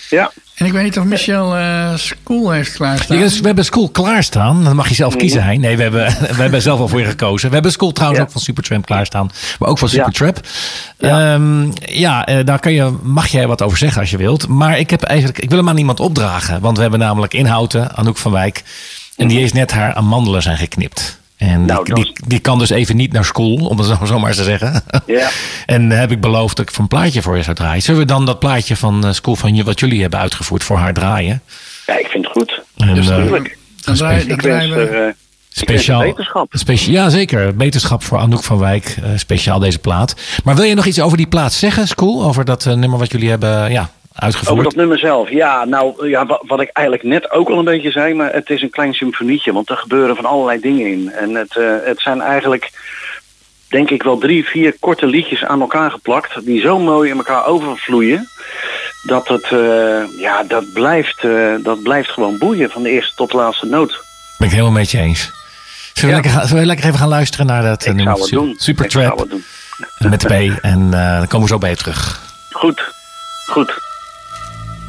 Ja, 0.09 0.31
En 0.55 0.65
ik 0.65 0.71
weet 0.71 0.83
niet 0.83 0.97
of 0.99 1.03
Michel 1.03 1.55
eh 1.57 1.95
School 1.95 2.49
heeft 2.51 2.73
klaarstaan. 2.73 3.17
Ja, 3.17 3.23
dus 3.23 3.39
we 3.39 3.45
hebben 3.45 3.65
School 3.65 3.89
klaarstaan. 3.89 4.63
Dan 4.63 4.75
mag 4.75 4.87
je 4.89 4.95
zelf 4.95 5.15
kiezen, 5.15 5.43
Hein. 5.43 5.59
Nee, 5.61 5.77
we 5.77 5.81
hebben, 5.83 6.05
we 6.35 6.41
hebben 6.41 6.61
zelf 6.61 6.79
al 6.79 6.87
voor 6.87 6.99
je 6.99 7.05
gekozen. 7.05 7.47
We 7.47 7.53
hebben 7.53 7.71
School 7.71 7.91
trouwens 7.91 8.19
Ja. 8.21 8.25
ook 8.27 8.31
van 8.33 8.41
Supertramp 8.41 8.85
klaarstaan. 8.85 9.31
Maar 9.59 9.69
ook 9.69 9.77
van 9.77 9.89
Ja. 9.91 9.95
Supertrap. 9.97 10.39
Ja, 10.97 11.39
ja 11.85 12.25
eh, 12.25 12.45
daar 12.45 12.59
kan 12.59 12.73
je, 12.73 12.93
mag 13.03 13.27
jij 13.27 13.47
wat 13.47 13.61
over 13.61 13.77
zeggen 13.77 14.01
als 14.01 14.09
je 14.11 14.17
wilt. 14.17 14.47
Maar 14.47 14.79
ik, 14.79 14.89
heb 14.89 15.01
eigenlijk, 15.01 15.39
ik 15.39 15.49
wil 15.49 15.57
hem 15.57 15.69
aan 15.69 15.75
niemand 15.75 15.99
opdragen. 15.99 16.61
Want 16.61 16.75
we 16.75 16.81
hebben 16.81 16.99
namelijk 16.99 17.33
Inhouten, 17.33 17.95
Anouk 17.95 18.17
van 18.17 18.31
Wijk. 18.31 18.63
En 19.15 19.27
die 19.27 19.39
is 19.39 19.53
net 19.53 19.71
haar 19.71 19.93
amandelen 19.93 20.41
zijn 20.41 20.57
geknipt. 20.57 21.21
En 21.49 21.58
die, 21.58 21.65
Nou, 21.65 21.93
die, 21.93 22.12
die 22.27 22.39
kan 22.39 22.60
dus 22.60 22.69
even 22.69 22.95
niet 22.95 23.12
naar 23.12 23.25
school, 23.25 23.56
om 23.56 23.77
het 23.79 23.97
zo, 24.08 24.19
maar 24.19 24.34
te 24.34 24.43
zeggen. 24.43 24.82
Ja. 25.06 25.29
En 25.65 25.89
heb 25.89 26.12
ik 26.12 26.21
beloofd 26.21 26.58
dat 26.58 26.67
ik 26.67 26.73
van 26.73 26.82
een 26.84 26.89
plaatje 26.89 27.21
voor 27.21 27.38
je 27.38 27.43
zou 27.43 27.56
draaien. 27.56 27.82
Zullen 27.82 27.99
we 27.99 28.06
dan 28.08 28.25
dat 28.25 28.39
plaatje 28.39 28.75
van 28.75 29.06
eh, 29.06 29.12
School 29.12 29.36
van 29.36 29.56
je, 29.56 29.63
wat 29.63 29.79
jullie 29.79 30.01
hebben 30.01 30.19
uitgevoerd 30.19 30.63
voor 30.63 30.77
haar 30.77 30.93
draaien? 30.93 31.41
ja, 31.86 31.99
ik 31.99 32.08
vind 32.08 32.23
het 32.23 32.34
goed. 32.34 32.62
En, 32.77 32.93
dus 32.95 33.10
eh, 33.10 33.15
natuurlijk. 33.17 33.58
Dan 33.82 33.95
draaien 33.95 34.75
we- 34.75 34.84
eh, 34.86 35.13
Speciaal, 35.49 36.01
wetenschap. 36.01 36.47
Specia 36.56 36.91
ja, 37.03 37.10
zeker. 37.10 37.58
Wetenschap 37.58 38.03
voor 38.03 38.17
Anouk 38.17 38.43
van 38.43 38.58
Wijk. 38.60 38.97
eh, 39.03 39.10
speciaal 39.15 39.60
deze 39.60 39.79
plaat. 39.79 40.15
Maar 40.43 40.56
wil 40.56 40.63
je 40.63 40.73
nog 40.75 40.86
iets 40.86 41.01
over 41.01 41.17
die 41.17 41.27
plaat 41.27 41.53
zeggen, 41.53 41.88
School? 41.88 42.23
Over 42.23 42.45
dat 42.45 42.65
eh, 42.65 42.73
nummer 42.73 42.99
wat 42.99 43.12
jullie 43.12 43.29
hebben 43.29 43.71
ja, 43.71 43.89
uitgevoerd? 44.13 44.52
Over 44.52 44.63
dat 44.63 44.76
nummer 44.76 44.97
zelf. 44.99 45.30
Ja, 45.30 45.65
nou 45.65 46.10
ja, 46.10 46.26
wa- 46.26 46.41
wat 46.47 46.62
ik 46.62 46.69
eigenlijk 46.73 47.08
net 47.08 47.32
ook 47.32 47.49
al 47.49 47.58
een 47.58 47.65
beetje 47.65 47.91
zei, 47.91 48.13
maar 48.13 48.34
het 48.34 48.49
is 48.49 48.62
een 48.62 48.69
klein 48.69 48.93
symfonietje, 48.93 49.54
want 49.54 49.69
er 49.69 49.78
gebeuren 49.78 50.15
van 50.15 50.26
allerlei 50.26 50.60
dingen 50.60 50.88
in. 50.91 51.12
En 51.12 51.36
het, 51.36 51.56
eh, 51.58 51.65
het 51.84 51.99
zijn 52.02 52.21
eigenlijk, 52.21 52.71
denk 53.69 53.89
ik 53.89 54.04
wel 54.04 54.17
drie, 54.17 54.45
vier 54.47 54.76
korte 54.80 55.06
liedjes 55.06 55.43
aan 55.43 55.62
elkaar 55.62 55.91
geplakt, 55.91 56.45
die 56.45 56.62
zo 56.62 56.80
mooi 56.80 57.10
in 57.10 57.17
elkaar 57.17 57.45
overvloeien, 57.45 58.30
dat 59.04 59.28
het, 59.28 59.43
eh, 59.52 60.19
ja, 60.19 60.43
dat 60.43 60.73
blijft, 60.73 61.23
eh, 61.23 61.54
dat 61.63 61.84
blijft 61.84 62.10
gewoon 62.10 62.38
boeien 62.38 62.69
van 62.69 62.84
de 62.84 62.89
eerste 62.89 63.15
tot 63.15 63.32
de 63.32 63.38
laatste 63.38 63.65
noot. 63.65 64.04
Ben 64.38 64.47
ik 64.47 64.54
helemaal 64.54 64.73
met 64.80 64.91
je 64.91 64.97
eens. 64.99 65.32
Zullen 65.93 66.15
we, 66.15 66.21
lekker, 66.21 66.32
gaan- 66.39 66.47
zullen 66.47 66.62
we 66.62 66.67
lekker 66.67 66.86
even 66.86 66.99
gaan 66.99 67.08
luisteren 67.08 67.45
naar 67.45 67.63
dat 67.63 67.86
Ik 67.86 67.93
nummer? 67.93 68.17
Super 68.58 68.91
zou 68.91 69.06
Trap 69.06 69.28
met 69.99 70.21
de 70.21 70.28
P. 70.28 70.63
En 70.63 70.89
dan 70.91 71.28
komen 71.28 71.41
we 71.41 71.54
zo 71.54 71.58
bij 71.58 71.69
je 71.69 71.76
terug. 71.76 72.21
Goed, 72.52 72.82
goed. 73.49 73.73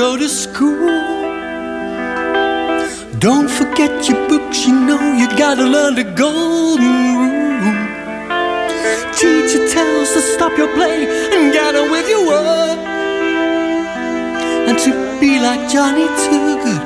go 0.00 0.16
to 0.16 0.30
school. 0.30 0.88
Don't 3.18 3.50
forget 3.50 4.08
your 4.08 4.20
books, 4.30 4.66
you 4.66 4.72
know 4.88 5.02
you 5.20 5.26
gotta 5.36 5.66
learn 5.74 5.94
the 5.94 6.08
golden 6.24 6.96
rule. 7.20 7.84
Teacher 9.20 9.62
tells 9.74 10.08
to 10.14 10.20
stop 10.34 10.56
your 10.56 10.72
play 10.78 10.98
and 11.34 11.52
get 11.52 11.76
on 11.76 11.90
with 11.90 12.08
your 12.08 12.24
work. 12.32 12.80
And 14.68 14.78
to 14.84 14.90
be 15.20 15.32
like 15.38 15.62
Johnny 15.74 16.06
Too 16.22 16.48
Good, 16.64 16.82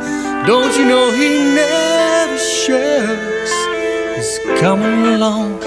don't 0.51 0.73
you 0.77 0.85
know 0.93 1.05
he 1.21 1.31
never 1.61 2.39
shirks? 2.39 3.55
He's 4.17 4.33
coming 4.61 5.15
along. 5.15 5.64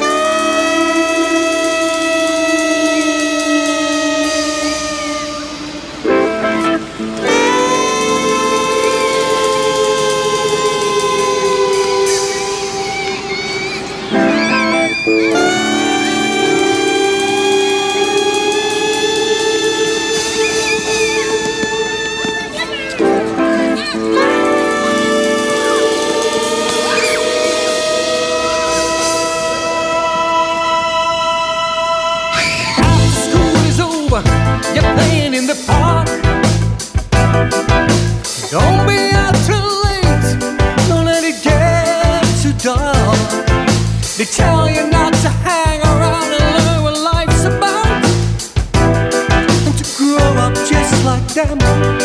serment. 51.48 51.97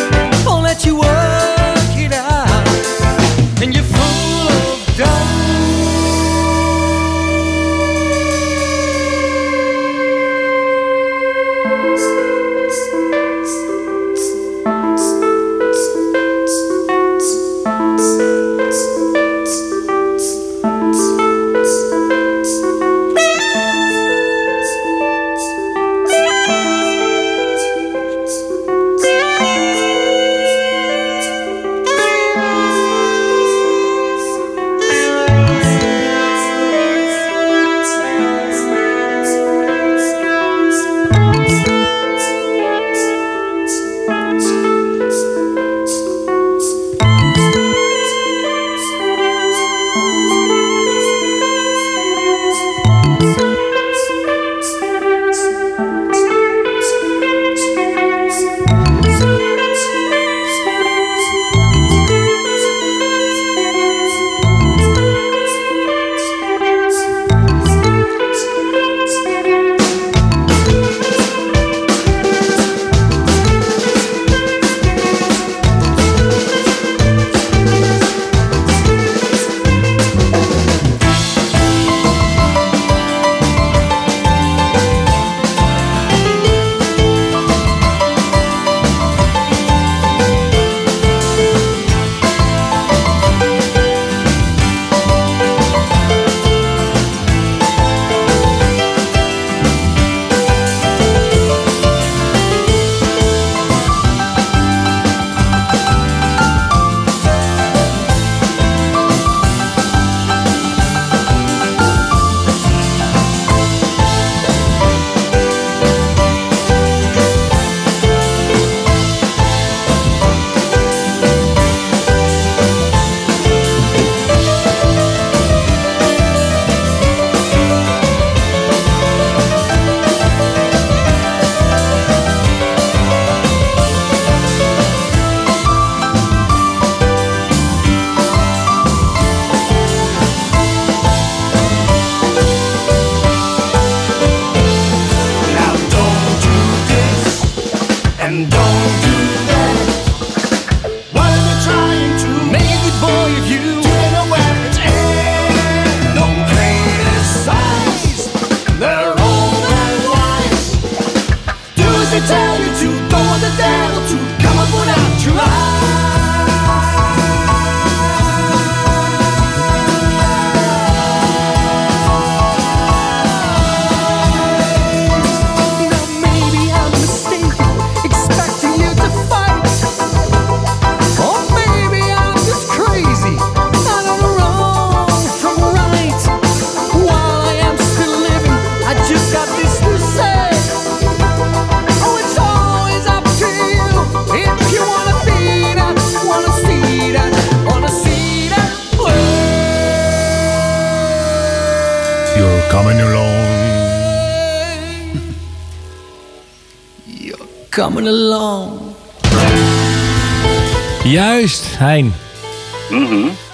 Juist, 211.04 211.78
Hein. 211.78 212.14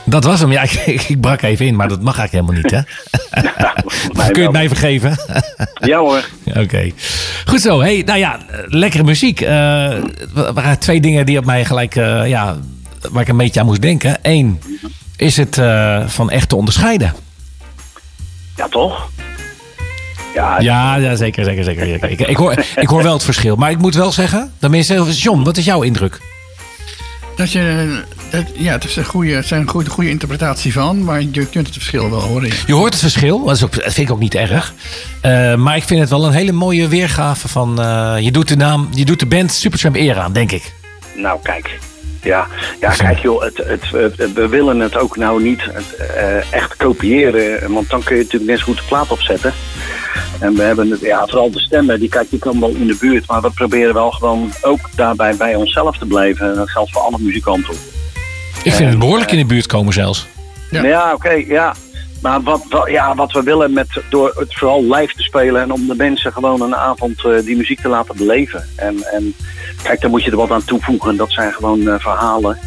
Dat 0.05 0.25
was 0.25 0.41
hem. 0.41 0.53
Ja, 0.53 0.63
ik, 0.87 1.03
ik 1.09 1.21
brak 1.21 1.43
even 1.43 1.67
in, 1.67 1.77
maar 1.77 1.89
dat 1.89 2.03
mag 2.03 2.19
eigenlijk 2.19 2.47
helemaal 2.47 2.63
niet, 2.63 2.71
hè? 2.71 3.41
mij 4.13 4.31
Kun 4.33 4.33
je 4.33 4.33
het 4.33 4.37
wel. 4.37 4.51
mij 4.51 4.69
vergeven? 4.69 5.17
Ja 5.75 5.99
hoor. 5.99 6.29
Oké. 6.63 6.91
Goed 7.47 7.61
zo. 7.61 7.81
Hey, 7.81 8.03
nou 8.07 8.19
ja, 8.19 8.39
lekkere 8.67 9.03
muziek. 9.03 9.41
Er 9.41 10.03
waren 10.55 10.79
twee 10.79 11.01
dingen 11.01 11.27
die 11.27 11.39
op 11.39 11.45
mij 11.45 11.65
gelijk, 11.65 11.97
eh, 11.97 12.29
ja, 12.29 12.57
waar 13.11 13.23
ik 13.23 13.29
een 13.29 13.37
beetje 13.37 13.61
aan 13.61 13.67
moest 13.67 13.83
denken. 13.83 14.19
Eén, 14.23 14.61
is 15.17 15.37
het 15.37 15.59
eh, 15.59 16.07
van 16.07 16.31
echt 16.31 16.49
te 16.49 16.57
onderscheiden? 16.57 17.15
Ja, 18.57 18.69
toch? 18.69 19.09
Ja, 20.35 20.61
Ja, 20.61 20.97
ja 20.97 21.17
zeker, 21.17 21.45
zeker, 21.45 21.65
zeker. 21.65 22.11
Ik, 22.11 22.21
ik, 22.21 22.37
hoor, 22.37 22.65
ik 22.77 22.89
hoor 22.89 23.03
wel 23.03 23.13
het 23.13 23.25
verschil. 23.25 23.57
Maar 23.57 23.71
ik 23.71 23.79
moet 23.79 23.95
wel 23.95 24.13
zeggen, 24.13 24.53
tenminste, 24.59 25.03
John, 25.13 25.43
wat 25.43 25.57
is 25.57 25.65
jouw 25.65 25.83
indruk? 25.83 26.21
Dat 27.38 27.53
je, 27.53 28.03
dat, 28.31 28.44
ja, 28.55 28.72
het 28.72 28.85
is 28.85 28.96
een 28.96 29.05
goede, 29.05 29.33
het 29.33 29.46
zijn 29.46 29.61
een 29.61 29.68
goede, 29.68 29.90
goede 29.90 30.11
interpretatie 30.11 30.72
van, 30.72 31.05
maar 31.05 31.20
je 31.20 31.46
kunt 31.46 31.66
het 31.66 31.72
verschil 31.72 32.11
wel 32.11 32.20
horen. 32.20 32.51
Je 32.66 32.72
hoort 32.72 32.92
het 32.92 33.01
verschil, 33.03 33.44
dat, 33.44 33.57
is 33.57 33.64
ook, 33.64 33.74
dat 33.74 33.92
vind 33.92 34.09
ik 34.09 34.14
ook 34.14 34.20
niet 34.20 34.35
erg. 34.35 34.74
Eh, 35.20 35.55
maar 35.55 35.77
ik 35.77 35.83
vind 35.83 36.01
het 36.01 36.09
wel 36.09 36.27
een 36.27 36.33
hele 36.33 36.53
mooie 36.53 36.88
weergave 36.88 37.48
van... 37.48 37.81
eh, 37.81 38.16
je, 38.20 38.31
doet 38.31 38.48
de 38.48 38.57
naam, 38.57 38.88
je 38.92 39.05
doet 39.05 39.20
de 39.20 39.27
band 39.27 39.53
Supertramp 39.53 39.96
eer 39.96 40.18
aan, 40.18 40.33
denk 40.33 40.53
ik. 40.53 40.72
Nou, 41.16 41.38
kijk. 41.42 41.79
Ja, 42.22 42.46
ja 42.81 42.90
kijk 42.90 43.18
joh, 43.18 43.42
het, 43.42 43.57
het, 43.57 43.90
het- 43.90 44.33
we 44.33 44.48
willen 44.48 44.81
het 44.81 44.96
ook 44.96 45.16
nou 45.16 45.42
niet 45.42 45.61
het, 45.72 45.96
eh, 45.96 46.52
echt 46.52 46.76
kopiëren. 46.76 47.72
Want 47.72 47.90
dan 47.90 48.02
kun 48.02 48.16
je 48.16 48.22
natuurlijk 48.22 48.50
net 48.50 48.59
zo 48.59 48.64
goed 48.64 48.76
de 48.76 48.83
plaat 48.88 49.11
opzetten. 49.11 49.52
En 50.40 50.54
we 50.54 50.62
hebben 50.62 50.90
het, 50.90 51.00
ja, 51.00 51.26
vooral 51.26 51.50
de 51.50 51.61
stemmen, 51.61 52.00
die 52.00 52.09
kijk, 52.09 52.31
die 52.31 52.38
komen 52.38 52.61
wel 52.61 52.70
in 52.81 52.87
de 52.87 52.96
buurt. 53.00 53.26
Maar 53.26 53.40
we 53.42 53.50
proberen 53.50 53.94
wel 53.94 54.11
gewoon 54.11 54.52
ook 54.62 54.81
daarbij 54.94 55.37
bij 55.37 55.54
onszelf 55.54 55.98
te 55.98 56.07
blijven. 56.07 56.48
En 56.50 56.54
dat 56.54 56.70
geldt 56.70 56.90
voor 56.92 57.02
alle 57.02 57.18
muzikanten. 57.20 57.74
Ik 58.62 58.72
vind 58.72 58.90
het 58.90 58.98
behoorlijk 58.98 59.33
in 59.33 59.38
de 59.38 59.44
buurt 59.44 59.66
komen 59.66 59.92
zelfs. 59.92 60.26
Ja. 60.70 60.83
Ja, 60.85 61.12
oké, 61.12 61.31
ja. 61.46 61.74
Maar 62.22 62.42
wat, 62.42 62.64
wat, 62.68 62.90
ja, 62.90 63.14
wat 63.14 63.33
we 63.33 63.42
willen 63.42 63.72
met, 63.72 63.88
door 64.11 64.33
het 64.37 64.54
vooral 64.54 64.94
live 64.94 65.14
te 65.14 65.22
spelen 65.22 65.62
en 65.62 65.72
om 65.72 65.87
de 65.87 65.94
mensen 65.96 66.33
gewoon 66.33 66.61
een 66.61 66.76
avond 66.76 67.24
eh, 67.24 67.44
die 67.44 67.57
muziek 67.57 67.81
te 67.81 67.88
laten 67.88 68.16
beleven. 68.16 68.68
En, 68.76 69.02
en 69.12 69.35
kijk, 69.83 70.00
daar 70.00 70.11
moet 70.11 70.24
je 70.24 70.31
er 70.31 70.37
wat 70.37 70.50
aan 70.50 70.64
toevoegen. 70.64 71.16
Dat 71.16 71.33
zijn 71.33 71.52
gewoon 71.52 71.88
eh, 71.88 71.94
verhalen. 71.98 72.59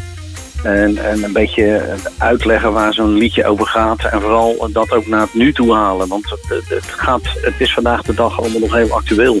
En, 0.62 0.96
en 1.04 1.24
een 1.24 1.32
beetje 1.32 1.94
uitleggen 2.18 2.72
waar 2.72 2.94
zo'n 2.94 3.14
liedje 3.14 3.44
over 3.44 3.66
gaat. 3.66 4.04
En 4.04 4.20
vooral 4.20 4.68
dat 4.72 4.90
ook 4.90 5.06
naar 5.06 5.20
het 5.20 5.34
nu 5.34 5.52
toe 5.52 5.74
halen. 5.74 6.08
Want 6.08 6.30
het, 6.30 6.68
het, 6.68 6.84
gaat, 6.84 7.22
het 7.24 7.54
is 7.58 7.74
vandaag 7.74 8.02
de 8.02 8.14
dag 8.14 8.38
allemaal 8.38 8.60
nog 8.60 8.74
heel 8.74 8.92
actueel. 8.92 9.40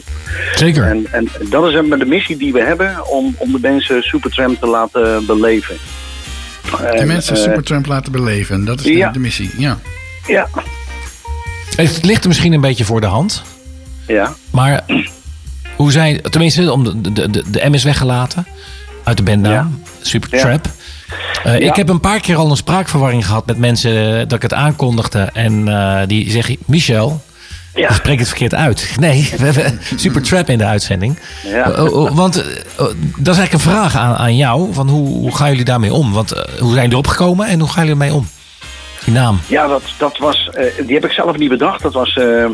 Zeker. 0.54 0.84
En, 0.84 1.06
en 1.10 1.28
dat 1.50 1.68
is 1.68 1.72
de 1.72 2.06
missie 2.06 2.36
die 2.36 2.52
we 2.52 2.62
hebben 2.62 3.08
om, 3.10 3.34
om 3.38 3.52
de 3.52 3.58
mensen 3.60 4.02
Supertramp 4.02 4.60
te 4.60 4.66
laten 4.66 5.26
beleven. 5.26 5.76
De 6.70 6.86
En, 6.86 7.06
mensen 7.06 7.36
eh, 7.36 7.42
Supertramp 7.42 7.86
laten 7.86 8.12
beleven, 8.12 8.64
dat 8.64 8.78
is 8.78 8.84
de, 8.84 8.92
ja. 8.92 9.10
de 9.10 9.18
missie. 9.18 9.50
Ja. 9.56 9.78
Ja, 10.26 10.48
Het 11.76 12.04
ligt 12.04 12.22
er 12.22 12.28
misschien 12.28 12.52
een 12.52 12.60
beetje 12.60 12.84
voor 12.84 13.00
de 13.00 13.06
hand. 13.06 13.42
ja. 14.06 14.34
Maar 14.50 14.84
hoe 15.76 15.92
zij, 15.92 16.18
tenminste, 16.30 16.72
om 16.72 16.84
de, 17.02 17.12
de, 17.12 17.30
de, 17.30 17.42
de 17.50 17.68
M 17.68 17.74
is 17.74 17.84
weggelaten 17.84 18.46
uit 19.04 19.16
de 19.16 19.22
bandnaam, 19.22 19.82
Supertramp. 20.00 20.66
Eh, 21.44 21.58
Ja. 21.58 21.66
Ik 21.70 21.76
heb 21.76 21.88
een 21.88 22.00
paar 22.00 22.20
keer 22.20 22.36
al 22.36 22.50
een 22.50 22.56
spraakverwarring 22.56 23.26
gehad 23.26 23.46
met 23.46 23.58
mensen 23.58 24.10
eh, 24.12 24.18
dat 24.18 24.32
ik 24.32 24.42
het 24.42 24.54
aankondigde. 24.54 25.30
En 25.32 25.68
eh, 25.68 26.06
die 26.06 26.30
zeggen, 26.30 26.56
Michel, 26.66 27.22
Ja. 27.74 27.88
je 27.88 27.94
spreekt 27.94 28.18
het 28.18 28.28
verkeerd 28.28 28.54
uit. 28.54 28.90
Nee, 29.00 29.32
we 29.38 29.44
hebben 29.44 29.80
Supertramp 29.96 30.48
in 30.48 30.58
de 30.58 30.64
uitzending. 30.64 31.18
Ja. 31.46 31.70
Eh, 31.70 31.84
oh, 31.84 31.92
oh, 31.94 32.10
want 32.16 32.36
eh, 32.36 32.46
oh, 32.78 32.86
dat 33.16 33.34
is 33.34 33.38
eigenlijk 33.40 33.52
een 33.52 33.60
vraag 33.60 33.96
aan, 33.96 34.14
aan 34.16 34.36
jou. 34.36 34.72
Van 34.74 34.88
hoe, 34.88 35.08
hoe 35.08 35.36
gaan 35.36 35.48
jullie 35.50 35.64
daarmee 35.64 35.92
om? 35.92 36.12
Want 36.12 36.32
eh, 36.32 36.38
hoe 36.42 36.56
zijn 36.58 36.74
jullie 36.74 36.90
erop 36.90 37.06
gekomen 37.06 37.46
en 37.46 37.60
hoe 37.60 37.68
gaan 37.68 37.86
jullie 37.86 38.00
ermee 38.02 38.14
om? 38.18 38.28
Die 39.04 39.14
naam. 39.14 39.40
Ja, 39.48 39.66
dat, 39.66 39.82
dat 39.98 40.18
was, 40.18 40.50
eh, 40.52 40.86
die 40.86 40.94
heb 40.94 41.04
ik 41.04 41.10
zelf 41.10 41.36
niet 41.36 41.48
bedacht. 41.48 41.82
Dat 41.82 41.92
was 41.92 42.14
eh, 42.16 42.44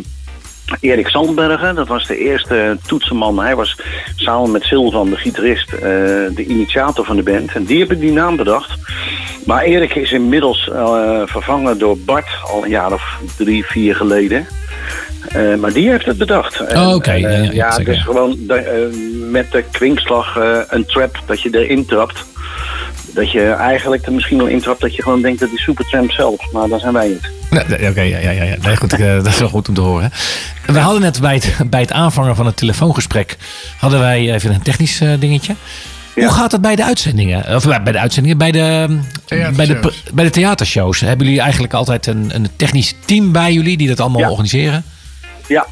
Erik 0.81 1.09
Sandbergen. 1.09 1.75
Dat 1.75 1.89
was 1.89 2.07
de 2.07 2.19
eerste 2.19 2.79
toetsenman. 2.87 3.41
Hij 3.41 3.57
was 3.57 3.81
samen 4.17 4.51
met 4.51 4.63
Silvan, 4.63 5.11
de 5.11 5.17
gitarist, 5.17 5.73
eh, 5.73 5.81
de 6.35 6.45
initiator 6.47 7.05
van 7.05 7.17
de 7.17 7.23
band. 7.23 7.53
En 7.53 7.65
die 7.65 7.79
hebben 7.79 7.99
die 7.99 8.13
naam 8.13 8.37
bedacht. 8.37 8.71
Maar 9.47 9.63
Erik 9.63 9.95
is 9.95 10.13
inmiddels 10.13 10.71
vervangen 11.25 11.79
door 11.79 11.99
Bart 11.99 12.29
al 12.53 12.65
een 12.65 12.71
jaar 12.71 12.93
of 12.93 13.19
drie, 13.37 13.65
vier 13.67 13.97
geleden. 13.97 14.47
Maar 15.61 15.73
die 15.73 15.91
heeft 15.91 16.07
het 16.07 16.19
bedacht. 16.19 16.61
Oh, 16.75 16.95
oké. 16.95 17.13
Ja, 17.53 17.79
dus 17.79 18.03
gewoon 18.03 18.37
de, 18.39 19.27
met 19.31 19.53
de 19.53 19.65
kwinkslag 19.73 20.37
een 20.69 20.87
trap 20.87 21.23
dat 21.27 21.41
je 21.41 21.59
erin 21.59 21.87
trapt. 21.87 22.25
Dat 23.15 23.31
je 23.33 23.51
eigenlijk 23.51 24.07
er 24.07 24.13
misschien 24.13 24.39
wel 24.39 24.47
intrapt 24.47 24.81
dat 24.81 24.97
je 24.97 25.03
gewoon 25.03 25.23
denkt 25.23 25.41
dat 25.41 25.51
die 25.51 25.59
Supertramp 25.59 26.11
zelf. 26.11 26.53
Maar 26.53 26.69
dan 26.69 26.79
zijn 26.81 26.93
wij 26.93 27.09
het. 27.09 27.69
Nee, 27.69 27.89
Oké, 27.91 28.01
ja, 28.01 28.19
ja, 28.19 28.31
ja. 28.31 28.43
ja. 28.43 28.55
Nee, 28.63 28.77
goed, 28.77 28.93
ik, 28.93 28.99
eh, 29.09 29.15
dat 29.15 29.27
is 29.27 29.39
wel 29.39 29.49
goed 29.49 29.69
om 29.69 29.75
te 29.75 29.81
horen. 29.81 30.11
We 30.67 30.79
hadden 30.79 31.01
net 31.03 31.21
bij 31.21 31.35
het, 31.35 31.71
bij 31.71 31.81
het 31.81 31.93
aanvangen 31.93 32.37
van 32.37 32.47
het 32.47 32.57
telefoongesprek... 32.57 33.37
hadden 33.79 34.01
wij 34.01 34.33
even 34.35 34.55
een 34.55 34.63
technisch 34.63 35.01
eh, 35.01 35.11
dingetje. 35.19 35.55
Ja. 36.15 36.25
Hoe 36.25 36.33
gaat 36.33 36.53
het 36.53 36.61
bij 36.61 36.77
de 36.77 36.85
uitzendingen? 36.85 37.55
Of 37.57 37.65
bij 37.65 37.83
bij 37.83 37.93
de 37.93 37.99
uitzendingen, 37.99 38.39
bij 38.39 38.51
de, 38.51 38.87
bij 39.29 39.39
de, 39.39 39.55
Theatershows. 39.55 40.03
bij 40.13 40.25
de 40.25 40.31
theatershows. 40.31 41.01
Hebben 41.01 41.27
jullie 41.27 41.41
eigenlijk 41.41 41.75
altijd 41.75 42.07
een, 42.07 42.31
een 42.35 42.49
technisch 42.57 42.95
team 43.05 43.33
bij 43.33 43.53
jullie... 43.53 43.77
die 43.77 43.89
dat 43.89 44.01
allemaal 44.01 44.21
Ja. 44.21 44.31
organiseren? 44.31 44.85
Ja, 45.49 45.67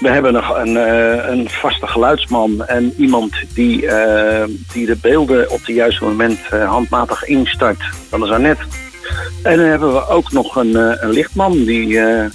we 0.00 0.08
hebben 0.08 0.32
nog 0.32 0.56
een, 0.56 0.76
eh, 0.76 1.28
een 1.28 1.48
vaste 1.50 1.86
geluidsman 1.86 2.66
en 2.66 2.94
iemand 2.96 3.34
die, 3.54 3.86
eh, 3.86 4.44
die 4.72 4.86
de 4.86 4.96
beelden 4.96 5.50
op 5.50 5.58
het 5.58 5.74
juiste 5.74 6.04
moment 6.04 6.38
eh, 6.50 6.68
handmatig 6.68 7.24
instart. 7.24 7.82
Dat 8.10 8.22
is 8.22 8.30
Annette. 8.30 8.62
En 9.42 9.56
dan 9.56 9.66
hebben 9.66 9.92
we 9.92 10.08
ook 10.08 10.32
nog 10.32 10.56
een, 10.56 10.74
een 11.04 11.10
lichtman 11.10 11.52
die, 11.52 11.86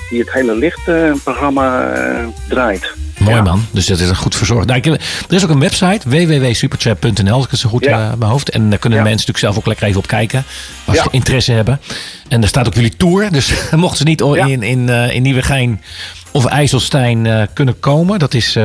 die 0.09 0.19
het 0.19 0.31
hele 0.31 0.55
lichtprogramma 0.55 1.93
draait. 2.49 2.93
Mooi 3.29 3.41
man, 3.41 3.65
dus 3.71 3.85
dat 3.85 3.99
is 3.99 4.09
goed 4.09 4.35
verzorgd. 4.35 4.67
Nou, 4.67 4.79
ik 4.79 4.85
er 4.85 5.35
is 5.35 5.43
ook 5.43 5.49
een 5.49 5.59
website, 5.59 6.09
www.superchat.nl, 6.09 7.33
als 7.33 7.45
ik 7.45 7.51
het 7.51 7.59
zo 7.59 7.69
goed 7.69 7.81
bij 7.81 8.09
mijn 8.17 8.31
hoofd. 8.31 8.49
En 8.49 8.69
daar 8.69 8.79
kunnen 8.79 8.97
mensen 8.97 9.17
natuurlijk 9.17 9.45
zelf 9.45 9.57
ook 9.57 9.65
lekker 9.65 9.87
even 9.87 9.99
op 9.99 10.07
kijken, 10.07 10.43
als 10.85 10.97
ze 10.97 11.07
interesse 11.11 11.51
hebben. 11.51 11.79
En 12.27 12.39
daar 12.39 12.49
staat 12.49 12.67
ook 12.67 12.73
jullie 12.73 12.95
tour, 12.97 13.31
dus 13.31 13.53
mochten 13.71 13.97
ze 13.97 14.03
niet 14.03 14.21
in, 14.21 14.63
in, 14.63 14.89
eh, 14.89 15.13
in 15.15 15.21
Nieuwegein 15.21 15.81
of 16.31 16.45
IJsselstein 16.45 17.25
eh, 17.25 17.41
kunnen 17.53 17.79
komen. 17.79 18.19
Dat 18.19 18.33
is 18.33 18.57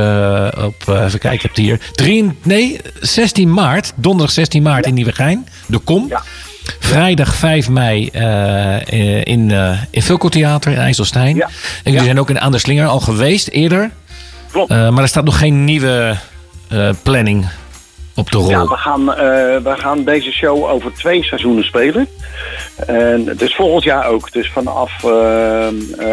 op, 0.56 0.82
even 0.88 1.18
kijken, 1.18 1.32
ik 1.32 1.42
heb 1.42 1.50
het 1.50 1.64
hier. 1.64 1.80
Drie, 1.92 2.38
nee, 2.42 2.80
16 3.00 3.52
maart, 3.52 3.92
donderdag 3.96 4.34
16 4.34 4.62
maart 4.62 4.86
in 4.86 4.94
Nieuwegein, 4.94 5.48
de 5.66 5.78
Kom. 5.78 6.06
Ja. 6.08 6.22
Vrijdag 6.78 7.34
5 7.34 7.68
mei 7.68 8.06
in, 9.24 9.48
uh, 9.48 9.78
in 9.90 10.02
Vulco 10.02 10.28
Theater 10.28 10.72
in 10.72 10.78
IJsselstein. 10.78 11.36
Ja. 11.36 11.48
En 11.82 11.92
jullie 11.92 12.04
zijn 12.06 12.20
ook 12.20 12.30
in 12.30 12.40
Aan 12.40 12.52
de 12.52 12.58
Slinger 12.58 12.86
al 12.86 13.00
geweest 13.00 13.48
eerder. 13.48 13.90
Klopt. 14.52 14.70
Eh, 14.70 14.88
maar 14.88 15.02
er 15.02 15.08
staat 15.08 15.24
nog 15.24 15.38
geen 15.38 15.64
nieuwe 15.64 16.16
eh, 16.68 16.90
planning 17.02 17.48
op 18.14 18.30
de 18.30 18.38
rol. 18.38 18.48
Ja, 18.48 18.66
we 18.66 18.76
gaan, 18.76 19.14
eh, 19.14 19.16
we 19.56 19.72
gaan 19.76 20.04
deze 20.04 20.32
show 20.32 20.64
over 20.64 20.92
twee 20.92 21.24
seizoenen 21.24 21.64
spelen. 21.64 22.08
En 22.86 23.24
dus 23.36 23.54
volgend 23.54 23.84
jaar 23.84 24.06
ook. 24.06 24.32
Dus 24.32 24.50
vanaf 24.50 24.92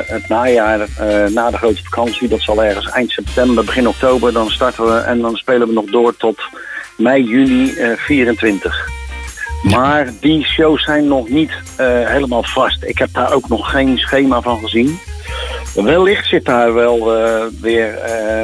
het 0.05 0.27
najaar, 0.27 0.87
na 1.29 1.49
de 1.51 1.57
grote 1.57 1.83
vakantie, 1.83 2.27
dat 2.27 2.41
zal 2.41 2.63
ergens 2.63 2.89
eind 2.89 3.11
september, 3.11 3.63
begin 3.63 3.87
oktober, 3.87 4.33
dan 4.33 4.49
starten 4.49 4.85
we 4.85 4.99
en 4.99 5.19
dan 5.19 5.35
spelen 5.35 5.67
we 5.67 5.73
nog 5.73 5.85
door 5.85 6.17
tot 6.17 6.39
mei, 6.97 7.23
juni 7.23 7.73
eh 7.73 7.97
24. 7.97 8.89
Maar 9.63 10.13
die 10.19 10.45
shows 10.45 10.83
zijn 10.83 11.07
nog 11.07 11.29
niet 11.29 11.51
helemaal 12.05 12.43
vast. 12.43 12.83
Ik 12.83 12.97
heb 12.97 13.09
daar 13.13 13.33
ook 13.33 13.49
nog 13.49 13.71
geen 13.71 13.97
schema 13.97 14.41
van 14.41 14.59
gezien. 14.59 14.99
Wellicht 15.73 16.27
zit 16.27 16.45
daar 16.45 16.73
wel 16.73 17.17
eh, 17.17 17.43
weer 17.61 17.93
eh, 17.97 18.41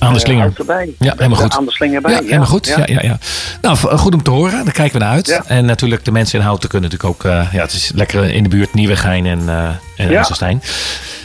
Aan 0.00 0.12
de 0.12 0.18
eh, 0.18 0.24
slinger. 0.24 0.52
Ja, 0.98 1.14
helemaal 1.16 1.38
goed. 1.38 1.56
Aan 1.56 1.64
de 1.64 1.70
slinger 1.70 2.00
bij. 2.00 2.12
Ja, 2.12 2.20
helemaal 2.22 2.46
goed. 2.46 2.66
Ja. 2.66 2.82
Ja, 2.86 3.02
ja, 3.02 3.18
Nou, 3.60 3.76
goed 3.76 4.14
om 4.14 4.22
te 4.22 4.30
horen. 4.30 4.64
Daar 4.64 4.72
kijken 4.72 4.98
we 4.98 5.04
naar 5.04 5.14
uit. 5.14 5.26
Ja. 5.26 5.44
En 5.46 5.64
natuurlijk, 5.64 6.04
de 6.04 6.12
mensen 6.12 6.38
in 6.38 6.44
Houten 6.44 6.68
kunnen 6.68 6.90
natuurlijk 6.90 7.24
ook... 7.24 7.32
eh, 7.32 7.52
ja, 7.52 7.60
het 7.62 7.72
is 7.72 7.90
lekker 7.94 8.24
in 8.24 8.42
de 8.42 8.48
buurt 8.48 8.74
Nieuwegein 8.74 9.26
en, 9.26 9.48
eh 9.48 9.68
en 9.96 10.10
Ja. 10.10 10.28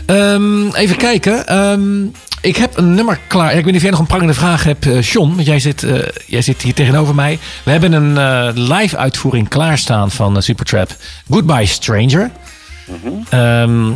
Ehm, 0.06 0.68
even 0.74 0.98
kijken. 0.98 1.48
Ehm, 1.48 2.04
ik 2.42 2.58
heb 2.58 2.78
een 2.78 2.94
nummer 2.94 3.20
klaar. 3.28 3.50
Ik 3.50 3.56
weet 3.56 3.66
niet 3.66 3.76
of 3.76 3.82
jij 3.82 3.92
nog 3.92 4.00
een 4.00 4.06
prangende 4.06 4.34
vraag 4.34 4.64
hebt, 4.64 4.86
eh 4.88 5.02
John. 5.02 5.34
Want 5.36 5.46
jij 5.46 5.60
zit, 5.60 5.86
jij 6.26 6.42
zit 6.42 6.62
hier 6.62 6.74
tegenover 6.74 7.16
mij. 7.16 7.40
We 7.64 7.72
hebben 7.72 7.94
een 7.94 8.52
live 8.74 8.98
uitvoering 8.98 9.50
klaarstaan 9.50 10.12
van 10.12 10.42
Supertrap. 10.42 10.96
Goodbye 11.30 11.66
Stranger. 11.66 12.32
Ehm, 13.30 13.92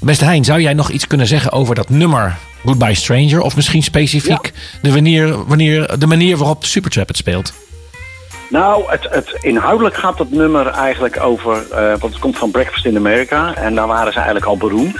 beste 0.00 0.24
Hein, 0.24 0.44
zou 0.44 0.60
jij 0.60 0.74
nog 0.74 0.90
iets 0.90 1.06
kunnen 1.06 1.26
zeggen 1.26 1.52
over 1.52 1.74
dat 1.74 1.88
nummer 1.88 2.36
Goodbye 2.64 2.94
Stranger? 2.94 3.40
Of 3.40 3.56
misschien 3.56 3.82
specifiek 3.82 4.52
de, 4.82 4.90
manier, 4.90 5.44
wanneer, 5.44 5.98
de 5.98 6.06
manier 6.06 6.36
waarop 6.36 6.64
Supertrap 6.64 7.08
het 7.08 7.16
speelt? 7.16 7.52
Nou, 8.50 8.90
het, 8.90 9.06
het, 9.10 9.38
inhoudelijk 9.40 9.96
gaat 9.96 10.18
het 10.18 10.30
nummer 10.30 10.66
eigenlijk 10.66 11.20
over... 11.20 11.70
eh, 11.70 11.88
want 11.88 12.12
het 12.12 12.18
komt 12.18 12.38
van 12.38 12.50
Breakfast 12.50 12.84
in 12.84 12.96
America. 12.96 13.54
En 13.54 13.74
daar 13.74 13.86
waren 13.86 14.12
ze 14.12 14.18
eigenlijk 14.18 14.46
al 14.46 14.56
beroemd. 14.56 14.96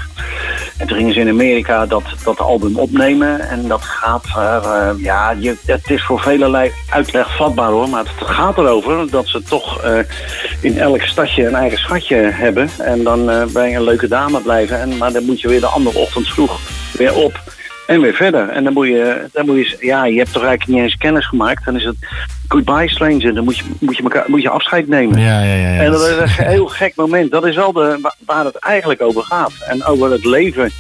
En 0.79 0.87
toen 0.87 0.97
gingen 0.97 1.15
ze 1.15 1.21
in 1.21 1.29
Amerika 1.29 1.87
dat, 1.87 2.03
dat 2.25 2.41
album 2.41 2.77
opnemen. 2.77 3.41
En 3.49 3.69
dat 3.69 3.83
gaat... 3.83 4.25
eh, 4.37 4.91
ja, 4.97 5.31
je, 5.31 5.57
het 5.67 5.91
is 5.91 6.05
voor 6.05 6.21
velelei 6.21 6.73
uitleg 6.89 7.37
vatbaar 7.37 7.71
hoor. 7.71 7.89
Maar 7.89 8.05
het 8.05 8.29
gaat 8.29 8.59
erover 8.59 9.11
dat 9.11 9.27
ze 9.27 9.43
toch 9.43 9.83
eh, 9.83 9.99
in 10.61 10.79
elk 10.79 11.01
stadje 11.01 11.47
een 11.47 11.55
eigen 11.55 11.79
schatje 11.79 12.17
hebben. 12.17 12.69
En 12.79 13.03
dan 13.03 13.31
eh, 13.31 13.45
bij 13.45 13.77
een 13.77 13.83
leuke 13.83 14.09
dame 14.09 14.41
blijven. 14.41 14.81
En, 14.81 14.97
maar 14.97 15.13
dan 15.13 15.25
moet 15.25 15.41
je 15.41 15.49
weer 15.49 15.61
de 15.61 15.67
andere 15.67 15.99
ochtend 15.99 16.29
vroeg 16.29 16.61
weer 16.93 17.15
op. 17.15 17.41
En 17.87 18.01
weer 18.01 18.15
verder. 18.15 18.49
En 18.49 18.65
dan 18.65 18.73
moet 18.73 18.87
je, 18.87 19.29
dan 19.33 19.47
moet 19.47 19.57
je, 19.57 19.77
ja, 19.81 20.05
je 20.05 20.19
hebt 20.19 20.33
toch 20.33 20.45
eigenlijk 20.45 20.71
niet 20.71 20.83
eens 20.83 20.97
kennis 20.97 21.29
gemaakt. 21.29 21.65
Dan 21.65 21.77
is 21.77 21.85
het 21.85 21.97
goodbye 22.49 22.89
stranger. 22.89 23.35
Dan 23.35 23.45
moet 23.45 23.57
je, 23.57 23.65
moet 23.79 23.97
je, 23.97 24.03
elkaar, 24.03 24.25
moet 24.27 24.43
je 24.43 24.49
afscheid 24.51 24.89
nemen. 24.89 25.21
Ja, 25.21 25.43
ja, 25.43 25.55
ja. 25.55 25.73
ja. 25.75 25.81
En 25.81 25.91
dat 25.91 26.01
is 26.07 26.17
een 26.17 26.45
heel 26.55 26.67
gek 26.67 26.93
moment. 26.97 27.31
Dat 27.31 27.47
is 27.47 27.55
wel 27.55 27.73
de, 27.73 27.99
wa- 28.03 28.15
waar 28.27 28.45
het 28.45 28.57
eigenlijk 28.57 29.03
over 29.03 29.23
gaat. 29.23 29.53
En 29.69 29.85
over 29.85 30.11
het 30.11 30.25
leven 30.25 30.71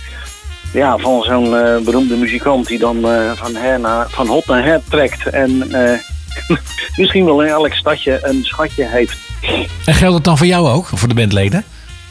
ja, 0.73 0.97
van 0.97 1.23
zo'n 1.23 1.57
eh, 1.57 1.77
beroemde 1.79 2.17
muzikant 2.17 2.67
die 2.67 2.79
dan 2.79 3.09
eh, 3.09 3.31
van, 3.35 3.55
her 3.55 3.81
naar, 3.81 4.07
van 4.11 4.27
hot 4.27 4.47
naar 4.47 4.65
her 4.65 4.81
trekt. 4.89 5.27
En 5.27 5.73
eh, 5.73 5.99
misschien 6.97 7.25
wel 7.25 7.43
in 7.43 7.49
elk 7.49 7.73
stadje 7.73 8.19
een 8.23 8.45
schatje 8.45 8.87
heeft. 8.87 9.17
En 9.85 9.95
geldt 9.95 10.15
het 10.15 10.25
dan 10.25 10.39
voor 10.39 10.47
jou 10.47 10.69
ook, 10.69 10.87
voor 10.87 11.09
de 11.09 11.15
bandleden? 11.15 11.65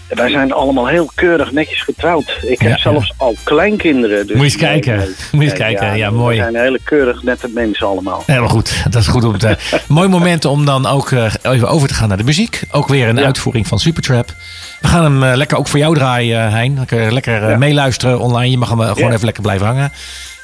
Wij 0.09 0.29
zijn 0.29 0.51
allemaal 0.53 0.87
heel 0.87 1.11
keurig 1.15 1.51
netjes 1.51 1.81
getrouwd. 1.81 2.37
Ik 2.41 2.59
heb 2.61 2.69
Ja, 2.69 2.77
zelfs 2.77 3.13
al 3.17 3.35
kleinkinderen. 3.43 4.27
Dus 4.27 4.35
Moet 4.35 4.45
je 4.45 4.51
eens 4.51 4.55
kijken. 4.55 4.97
Moet 5.31 5.43
je 5.43 5.49
eens 5.49 5.59
kijken. 5.59 5.97
Ja, 5.97 6.09
mooi. 6.09 6.37
We 6.37 6.43
zijn 6.43 6.55
hele 6.55 6.79
keurig 6.83 7.23
nette 7.23 7.49
mensen 7.53 7.87
allemaal. 7.87 8.23
Helemaal 8.25 8.49
goed. 8.49 8.83
Dat 8.89 9.01
is 9.01 9.07
goed 9.07 9.23
om 9.23 9.37
te. 9.37 9.57
Mooi 9.87 10.07
moment 10.07 10.45
om 10.45 10.65
dan 10.65 10.85
ook 10.85 11.11
eh, 11.11 11.33
even 11.41 11.69
over 11.69 11.87
te 11.87 11.93
gaan 11.93 12.07
naar 12.07 12.17
de 12.17 12.23
muziek. 12.23 12.61
Ook 12.71 12.87
weer 12.87 13.07
een 13.07 13.17
Ja. 13.17 13.25
uitvoering 13.25 13.67
van 13.67 13.79
Supertrap. 13.79 14.33
We 14.81 14.87
gaan 14.87 15.03
hem 15.03 15.23
eh, 15.23 15.35
lekker 15.35 15.57
ook 15.57 15.67
voor 15.67 15.79
jou 15.79 15.95
draaien, 15.95 16.45
eh, 16.45 16.51
Hein. 16.53 16.75
Lekker, 16.77 17.13
lekker 17.13 17.57
meeluisteren 17.57 18.19
online. 18.19 18.49
Je 18.51 18.57
mag 18.57 18.69
hem 18.69 18.79
gewoon 18.81 19.11
even 19.11 19.25
lekker 19.25 19.43
blijven 19.43 19.65
hangen. 19.67 19.91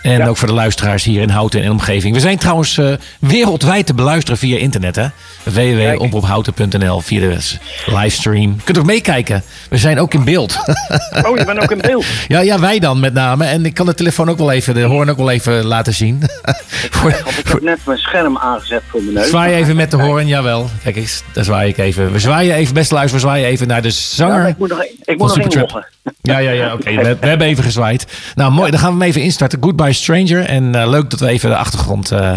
En 0.03 0.17
Ja. 0.17 0.27
ook 0.27 0.37
voor 0.37 0.47
de 0.47 0.53
luisteraars 0.53 1.03
hier 1.03 1.21
in 1.21 1.29
Houten 1.29 1.63
en 1.63 1.71
omgeving. 1.71 2.13
We 2.13 2.19
zijn 2.19 2.37
trouwens 2.37 2.77
eh, 2.77 2.93
wereldwijd 3.19 3.85
te 3.85 3.93
beluisteren 3.93 4.37
via 4.37 4.57
internet. 4.57 4.95
hè? 4.95 5.07
www.omroephouten.nl 5.43 6.99
via 7.01 7.19
de 7.19 7.37
livestream. 7.85 8.53
Je 8.57 8.63
kunt 8.63 8.77
ook 8.77 8.85
meekijken. 8.85 9.43
We 9.69 9.77
zijn 9.77 9.99
ook 9.99 10.13
in 10.13 10.23
beeld. 10.23 10.57
Oh, 11.25 11.37
je 11.37 11.45
bent 11.45 11.59
ook 11.59 11.71
in 11.71 11.77
beeld. 11.81 12.05
ja, 12.27 12.39
ja, 12.39 12.59
wij 12.59 12.79
dan 12.79 12.99
met 12.99 13.13
name. 13.13 13.45
En 13.45 13.65
ik 13.65 13.73
kan 13.73 13.85
de 13.85 13.93
telefoon 13.93 14.29
ook 14.29 14.37
wel 14.37 14.51
even, 14.51 14.73
de 14.73 14.81
hoorn 14.81 15.09
ook 15.09 15.17
wel 15.17 15.29
even 15.29 15.65
laten 15.65 15.93
zien. 15.93 16.23
Voor- 16.91 17.09
ik 17.09 17.47
heb 17.47 17.61
net 17.61 17.79
mijn 17.85 17.99
scherm 17.99 18.37
aangezet 18.37 18.81
voor 18.89 19.01
mijn 19.01 19.13
neus. 19.15 19.27
Zwaai 19.29 19.53
even 19.55 19.75
met 19.75 19.91
de 19.91 19.97
hoorn, 19.97 20.27
jawel. 20.27 20.69
Kijk 20.83 20.95
eens, 20.95 21.23
daar 21.33 21.43
zwaai 21.43 21.69
ik 21.69 21.77
even. 21.77 22.11
We 22.11 22.19
zwaaien 22.19 22.55
even, 22.55 22.73
beste 22.73 22.93
luister, 22.93 23.15
we 23.19 23.25
zwaaien 23.25 23.47
even 23.47 23.67
naar 23.67 23.81
de 23.81 23.91
zanger. 23.91 24.47
ik 24.47 24.57
moet 24.57 24.69
nog, 24.69 24.83
ik 24.83 25.03
moet 25.07 25.17
nog 25.17 25.31
Supertrap. 25.31 25.67
inloggen. 25.67 25.91
Ja, 26.21 26.37
ja, 26.37 26.51
ja, 26.51 26.73
oké. 26.73 26.95
We, 26.95 27.17
we 27.19 27.27
hebben 27.27 27.47
even 27.47 27.63
gezwaaid. 27.63 28.05
Nou, 28.35 28.51
mooi. 28.51 28.71
Dan 28.71 28.79
gaan 28.79 28.93
we 28.93 28.99
hem 28.99 29.07
even 29.09 29.21
instarten. 29.21 29.59
Goodbye 29.61 29.93
Stranger. 29.93 30.45
En 30.45 30.75
eh, 30.75 30.89
leuk 30.89 31.09
dat 31.09 31.19
we 31.19 31.27
even 31.27 31.49
de 31.49 31.55
achtergrond 31.55 32.11
eh, 32.11 32.33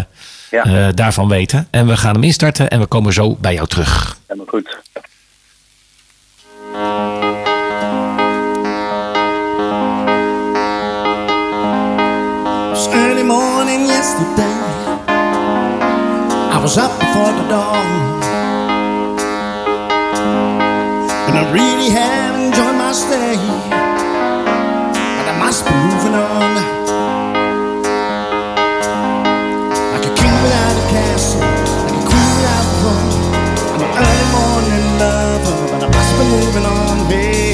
Ja, 0.51 0.63
eh, 0.63 0.87
daarvan 0.93 1.27
weten. 1.27 1.67
En 1.71 1.87
we 1.87 1.97
gaan 1.97 2.13
hem 2.13 2.23
instarten 2.23 2.69
en 2.69 2.79
we 2.79 2.85
komen 2.85 3.13
zo 3.13 3.37
bij 3.41 3.53
jou 3.53 3.67
terug. 3.67 4.17
helemaal 4.27 4.49
goed. 4.49 4.77
early 12.93 13.23
morning 13.23 13.85
yesterday. 13.87 14.57
I 16.55 16.59
was 16.61 16.77
up 16.77 16.99
before 16.99 17.31
the 17.33 17.47
dawn. 17.49 18.16
And 21.27 21.37
I 21.37 21.43
really 21.51 21.89
have 21.89 22.35
enjoyed 22.39 22.75
my 22.75 22.93
stay. 22.93 23.35
But 25.17 25.27
I 25.27 25.35
must 25.37 25.65
be 25.65 25.71
moving 25.71 26.15
on. 26.15 26.53
Like 29.91 30.05
a 30.07 30.13
king 30.19 30.35
without 30.43 30.75
a 30.81 30.85
castle, 30.87 31.41
like 31.83 31.97
a 31.99 32.03
queen 32.07 32.31
without 32.37 32.63
a 32.63 32.75
throne. 32.79 33.11
I'm 33.73 33.81
an 33.83 33.91
early 34.03 34.27
morning 34.37 34.87
lover, 35.03 35.57
but 35.71 35.81
I 35.83 35.89
must 35.97 36.11
be 36.17 36.23
moving 36.35 36.65
on, 36.65 37.09
babe. 37.09 37.46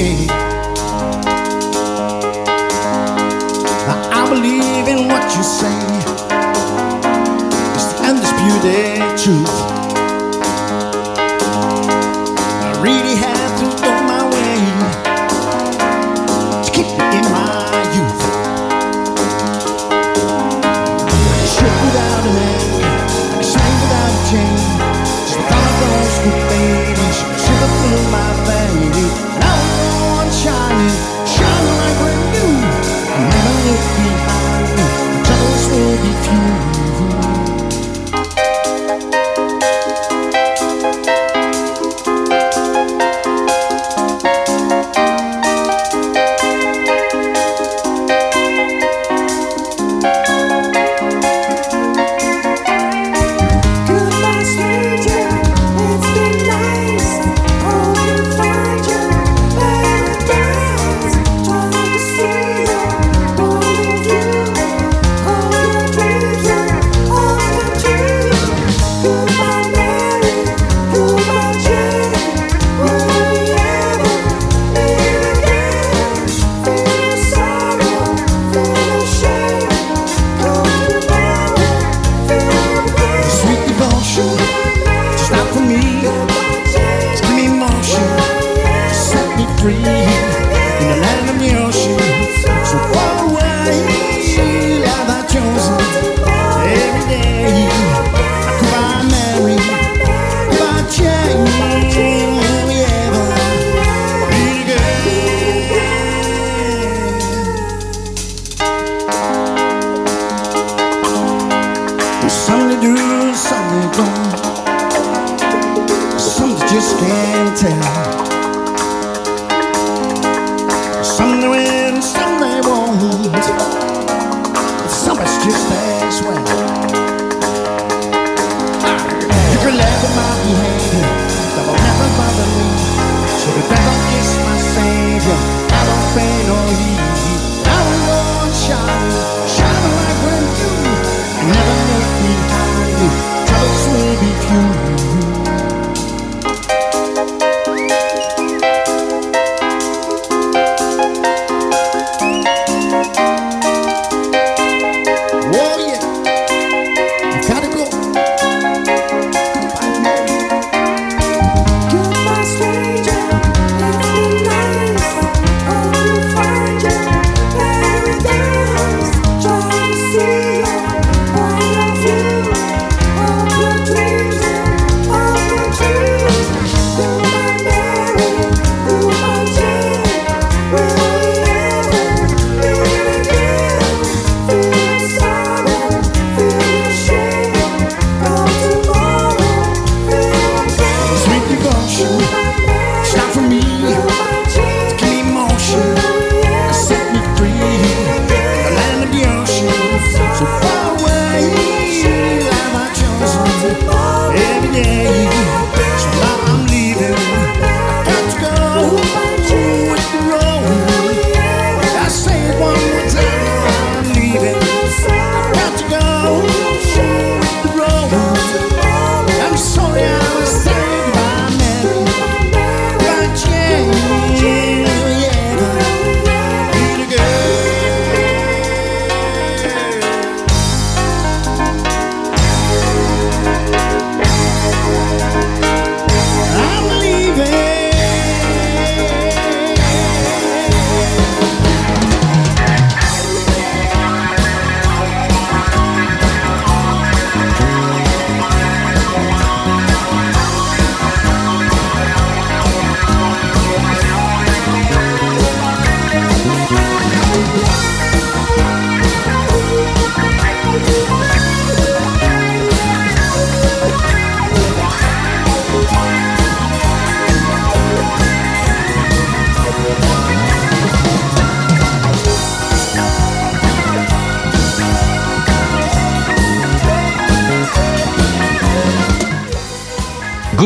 Free. 89.64 90.03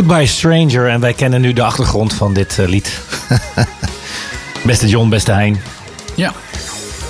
Goodbye 0.09 0.27
Stranger. 0.27 0.89
En 0.89 1.01
wij 1.01 1.13
kennen 1.13 1.41
nu 1.41 1.53
de 1.53 1.63
achtergrond 1.63 2.15
van 2.15 2.33
dit 2.33 2.59
eh, 2.59 2.67
lied. 2.67 3.01
beste 4.65 4.89
John, 4.89 5.09
beste 5.09 5.33
Hein. 5.33 5.61
Ja. 6.15 6.33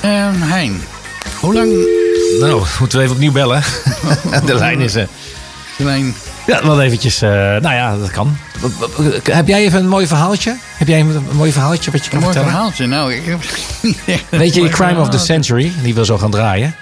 Ehm 0.01 0.43
hein, 0.43 0.83
hoe 1.41 1.55
lang... 1.55 1.73
Nou, 2.41 2.63
moeten 2.79 2.99
we 2.99 3.05
even 3.05 3.15
opnieuw 3.15 3.33
bellen. 3.33 3.63
de 4.47 4.55
lijn 4.55 4.81
is... 4.81 4.95
eh 4.95 5.05
Lijn, 5.77 6.15
ja, 6.47 6.63
wel 6.63 6.81
eventjes... 6.81 7.23
eh, 7.23 7.31
nou 7.31 7.75
ja, 7.75 7.97
dat 7.97 8.11
kan. 8.11 8.37
Heb 9.23 9.49
jij 9.49 9.61
even 9.61 9.79
een 9.79 9.89
mooi 9.89 10.07
verhaaltje? 10.07 10.57
Heb 10.77 10.89
jij 10.89 11.01
een, 11.01 11.23
mooi 11.33 11.53
verhaaltje 11.53 11.91
wat 11.91 12.05
je 12.05 12.11
kan 12.11 12.19
een 12.19 12.25
mooi 12.25 12.35
vertellen? 12.35 12.57
verhaaltje. 12.57 12.87
Nou, 12.87 13.15
ik 13.15 13.25
heb 13.25 13.39
niet 13.83 13.99
echt 14.07 14.23
een 14.31 14.39
Weet 14.39 14.55
je, 14.55 14.61
mooi 14.61 14.73
Crime 14.73 15.01
of 15.01 15.09
the. 15.09 15.19
Century, 15.19 15.73
die 15.83 15.95
wil 15.95 16.05
zo 16.05 16.19
gaan 16.19 16.31
draaien. 16.31 16.75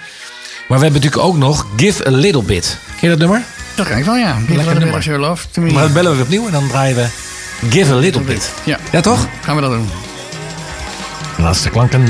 Maar 0.67 0.77
we 0.77 0.83
hebben 0.83 1.01
natuurlijk 1.01 1.23
ook 1.23 1.37
nog 1.37 1.67
Give 1.75 2.07
a 2.07 2.11
Little 2.11 2.43
Bit. 2.43 2.77
Ken 2.87 2.97
je 2.99 3.09
dat 3.09 3.17
nummer? 3.17 3.45
Dat 3.77 3.87
kan 3.87 3.97
ik 3.97 4.03
wel, 4.05 4.15
ja. 4.15 4.37
Lekker 4.49 4.79
nummer. 4.79 5.01
Your 5.01 5.19
love 5.19 5.47
to 5.51 5.61
me. 5.61 5.71
Maar 5.71 5.81
dat 5.83 5.93
bellen 5.93 6.15
we 6.17 6.21
opnieuw 6.23 6.45
en 6.45 6.51
dan 6.51 6.67
draaien 6.67 6.95
we 6.95 7.07
Give 7.69 7.93
a 7.93 7.95
Little 7.95 8.21
Bit. 8.21 8.51
Ja, 8.63 8.79
Ja, 8.91 9.01
toch? 9.01 9.27
gaan 9.41 9.55
we 9.55 9.61
dat 9.61 9.71
doen. 9.71 9.89
Laatste 11.37 11.69
klanken. 11.69 12.05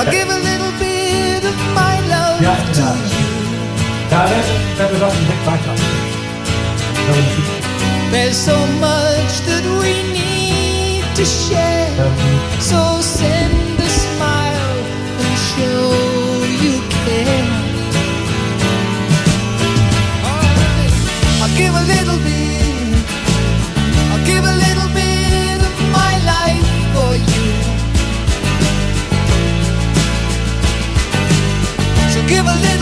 I'll 0.00 0.10
give 0.10 0.30
a 0.30 0.38
little 0.38 0.72
bit 0.78 1.44
of 1.44 1.56
my 1.74 2.00
love 2.08 2.40
to 2.40 2.80
you. 3.12 3.28
There's 8.10 8.34
so 8.34 8.56
much 8.80 9.32
that 9.48 9.62
we 9.82 9.92
need 10.16 11.04
to 11.16 11.24
share. 11.26 11.92
So 12.62 12.80
send 13.02 13.49
give 32.30 32.46
a 32.46 32.54
little 32.54 32.79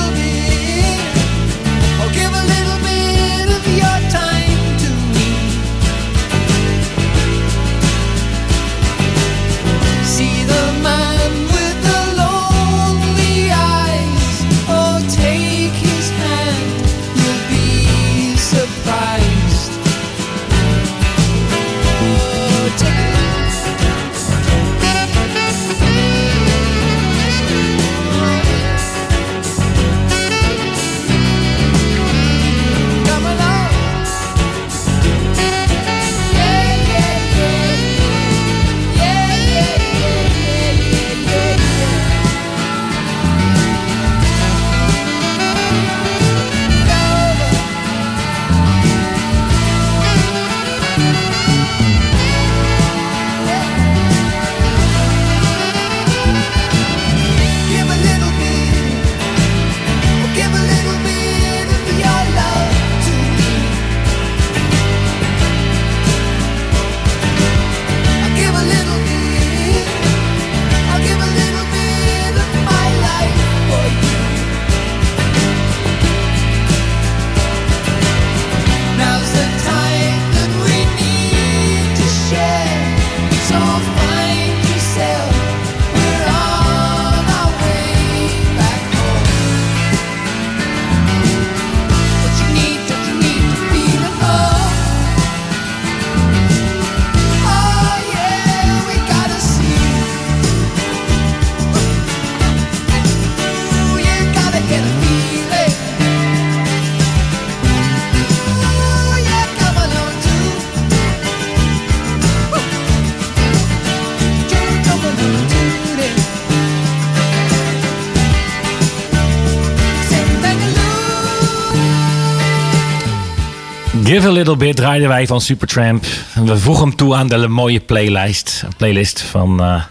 Give 124.09 124.27
a 124.27 124.31
Little 124.31 124.57
Bit 124.57 124.77
draaiden 124.77 125.09
wij 125.09 125.27
van 125.27 125.41
Supertramp. 125.41 126.05
We 126.45 126.59
voegen 126.59 126.89
hem 126.89 126.97
toe 126.97 127.15
aan 127.15 127.29
de 127.29 127.49
mooie 127.49 127.81
playlist, 127.81 128.65
playlist 128.77 129.23
van, 129.23 129.61
eh, 129.61 129.83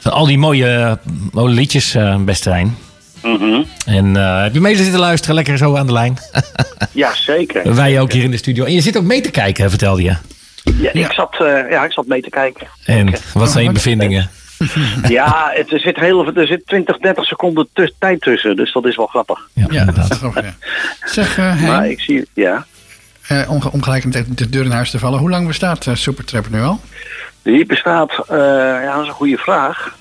van 0.00 0.12
al 0.12 0.26
die 0.26 0.38
mooie, 0.38 0.98
mooie 1.32 1.54
liedjes, 1.54 1.94
eh 1.94 2.16
beste 2.16 2.50
Rijn. 2.50 2.76
Mhm. 3.22 3.62
En 3.86 4.16
eh, 4.16 4.42
heb 4.42 4.54
je 4.54 4.60
mee 4.60 4.76
zitten 4.76 5.00
luisteren, 5.00 5.34
lekker 5.34 5.58
zo 5.58 5.76
aan 5.76 5.86
de 5.86 5.92
lijn? 5.92 6.18
Ja, 6.92 7.14
zeker. 7.14 7.74
wij 7.74 8.00
ook 8.00 8.12
hier 8.12 8.22
in 8.22 8.30
de 8.30 8.36
studio. 8.36 8.64
En 8.64 8.72
je 8.72 8.80
zit 8.80 8.96
ook 8.96 9.04
mee 9.04 9.20
te 9.20 9.30
kijken, 9.30 9.70
vertelde 9.70 10.02
je. 10.02 10.16
Ja, 10.80 10.92
ik, 10.92 11.12
zat, 11.12 11.36
eh, 11.40 11.70
ja, 11.70 11.84
ik 11.84 11.92
zat 11.92 12.06
mee 12.06 12.22
te 12.22 12.30
kijken. 12.30 12.66
En 12.84 13.14
wat 13.34 13.50
zijn 13.50 13.64
je 13.64 13.72
bevindingen? 13.72 14.30
Ja, 15.08 15.50
het, 15.54 15.72
er, 15.72 15.80
zit 15.80 15.96
heel, 15.96 16.34
er 16.34 16.46
zit 16.46 16.66
20, 16.66 16.98
30 16.98 17.24
seconden 17.24 17.68
tijd 17.98 18.20
tussen, 18.20 18.56
dus 18.56 18.72
dat 18.72 18.86
is 18.86 18.96
wel 18.96 19.06
grappig. 19.06 19.48
Ja, 19.54 19.66
Ja, 19.78 19.84
dat 19.84 20.10
is 20.10 20.18
toch, 20.18 20.34
ja. 20.34 20.54
Zeg, 21.04 21.38
eh 21.38 21.62
Maar 21.62 21.90
ik 21.90 22.00
zie, 22.00 22.26
ja, 22.34 22.66
eh, 23.28 23.50
om, 23.50 23.62
om 23.72 23.82
gelijk 23.82 24.36
de 24.36 24.48
deur 24.48 24.64
in 24.64 24.70
huis 24.70 24.90
te 24.90 24.98
vallen. 24.98 25.18
Hoe 25.18 25.30
lang 25.30 25.46
bestaat 25.46 25.86
eh, 25.86 25.94
Supertrap 25.94 26.50
nu 26.50 26.62
al? 26.62 26.80
die 27.42 27.66
bestaat, 27.66 28.24
eh, 28.28 28.36
ja, 28.82 28.92
dat 28.92 29.02
is 29.02 29.08
een 29.08 29.14
goede 29.14 29.36
vraag. 29.36 29.96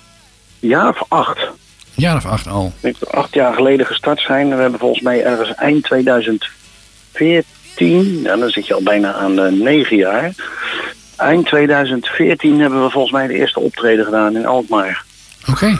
Een 0.59 0.69
jaar 0.69 0.89
of 0.89 1.03
acht. 1.07 1.39
Een 1.39 1.47
jaar 1.95 2.15
of 2.15 2.25
acht 2.25 2.47
al. 2.47 2.65
Ik 2.65 2.81
denk 2.81 2.99
dat 2.99 3.11
acht 3.11 3.33
jaar 3.33 3.53
geleden 3.53 3.85
gestart 3.85 4.21
zijn. 4.21 4.49
We 4.49 4.55
hebben 4.61 4.79
volgens 4.79 5.01
mij 5.01 5.23
ergens 5.23 5.55
eind 5.55 5.83
2014, 5.83 8.27
en 8.27 8.39
dan 8.39 8.49
zit 8.49 8.67
je 8.67 8.73
al 8.73 8.83
bijna 8.83 9.13
aan 9.13 9.35
de 9.35 9.51
negen 9.51 9.97
jaar. 9.97 10.31
Eind 11.15 11.45
2014 11.45 12.59
hebben 12.59 12.83
we 12.83 12.89
volgens 12.89 13.13
mij 13.13 13.27
de 13.27 13.33
eerste 13.33 13.59
optreden 13.59 14.05
gedaan 14.05 14.35
in 14.35 14.45
Alkmaar. 14.45 15.03
Oké. 15.49 15.79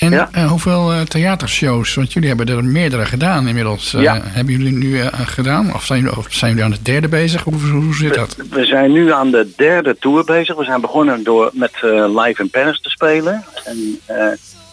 En 0.00 0.10
Ja. 0.10 0.28
eh, 0.32 0.48
hoeveel 0.48 0.92
eh, 0.92 1.00
theatershows? 1.00 1.94
Want 1.94 2.12
jullie 2.12 2.28
hebben 2.28 2.48
er 2.48 2.64
meerdere 2.64 3.04
gedaan 3.06 3.48
inmiddels. 3.48 3.94
Eh, 3.94 4.02
Ja. 4.02 4.20
Hebben 4.24 4.54
jullie 4.54 4.72
nu 4.72 5.00
gedaan? 5.12 5.74
Of 5.74 5.84
zijn, 5.84 6.00
jullie- 6.00 6.16
of 6.16 6.26
zijn 6.30 6.50
jullie 6.50 6.64
aan 6.64 6.70
de 6.70 6.82
derde 6.82 7.08
bezig? 7.08 7.42
Hoe, 7.42 7.54
hoe 7.70 7.94
zit 7.94 8.14
dat? 8.14 8.36
We 8.50 8.64
zijn 8.64 8.92
nu 8.92 9.12
aan 9.12 9.30
de 9.30 9.52
derde 9.56 9.96
tour 10.00 10.24
bezig. 10.24 10.56
We 10.56 10.64
zijn 10.64 10.80
begonnen 10.80 11.22
door 11.24 11.50
met 11.52 11.72
live 12.16 12.42
in 12.42 12.50
Paris 12.50 12.80
te 12.80 12.90
spelen. 12.90 13.44
En 13.64 13.98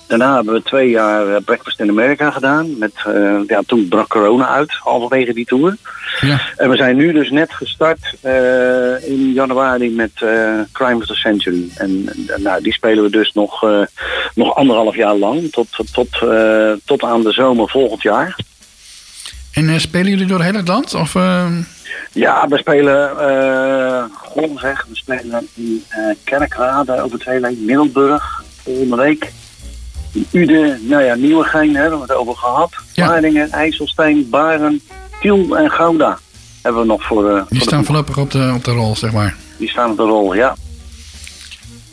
daarna 0.07 0.35
hebben 0.35 0.53
we 0.53 0.63
twee 0.63 0.89
jaar 0.89 1.27
eh, 1.27 1.41
Breakfast 1.45 1.79
in 1.79 1.89
America 1.89 2.31
gedaan. 2.31 2.77
Met, 2.77 2.93
eh, 3.05 3.39
ja, 3.47 3.61
toen 3.65 3.87
brak 3.87 4.07
corona 4.07 4.47
uit, 4.47 4.71
halverwege 4.71 5.33
die 5.33 5.45
tour. 5.45 5.77
Ja. 6.21 6.41
En 6.55 6.69
we 6.69 6.75
zijn 6.75 6.95
nu 6.95 7.11
dus 7.11 7.29
net 7.29 7.53
gestart 7.53 8.15
eh, 8.21 9.09
in 9.09 9.31
januari 9.33 9.89
met 9.89 10.11
eh, 10.13 10.59
Crime 10.71 10.95
of 10.95 11.05
the 11.05 11.15
Century. 11.15 11.69
En 11.75 12.09
nou, 12.37 12.61
die 12.63 12.73
spelen 12.73 13.03
we 13.03 13.09
dus 13.09 13.31
nog, 13.33 13.65
nog 14.35 14.55
anderhalf 14.55 14.95
jaar 14.95 15.15
lang. 15.15 15.51
Tot, 15.51 15.67
tot, 15.91 16.09
tot 16.85 17.03
aan 17.03 17.23
de 17.23 17.31
zomer 17.31 17.69
volgend 17.69 18.01
jaar. 18.01 18.35
En 19.53 19.81
spelen 19.81 20.09
jullie 20.09 20.25
door 20.25 20.41
heel 20.41 20.53
het 20.53 20.67
land? 20.67 20.93
Of, 20.93 21.13
Ja, 22.11 22.47
we 22.47 22.57
spelen 22.57 23.11
zeg. 24.55 24.85
We 24.89 24.95
spelen 24.95 25.47
in 25.53 25.83
Kerkrade 26.23 27.01
over 27.01 27.19
twee 27.19 27.39
weken, 27.39 27.65
Middelburg 27.65 28.43
volgende 28.63 28.95
week. 28.95 29.31
Uden, 30.31 30.79
nou 30.89 31.03
ja, 31.03 31.15
Nieuwegein 31.15 31.75
hebben 31.75 31.97
we 31.99 32.05
het 32.07 32.13
over 32.15 32.35
gehad. 32.35 32.71
Ja. 32.93 33.21
IJsselstein, 33.51 34.29
Baren, 34.29 34.81
Tiel 35.21 35.57
en 35.57 35.71
Gouda 35.71 36.17
hebben 36.61 36.81
we 36.81 36.87
nog 36.87 37.03
voor, 37.03 37.29
eh, 37.29 37.33
die 37.35 37.43
voor 37.47 37.57
de 37.57 37.63
staan 37.63 37.85
voorlopig 37.85 38.17
op 38.17 38.31
de, 38.31 38.51
op 38.55 38.63
de 38.63 38.71
rol, 38.71 38.95
zeg 38.95 39.11
maar. 39.11 39.35
Die 39.57 39.69
staan 39.69 39.89
op 39.91 39.97
de 39.97 40.03
rol, 40.03 40.33
ja. 40.35 40.55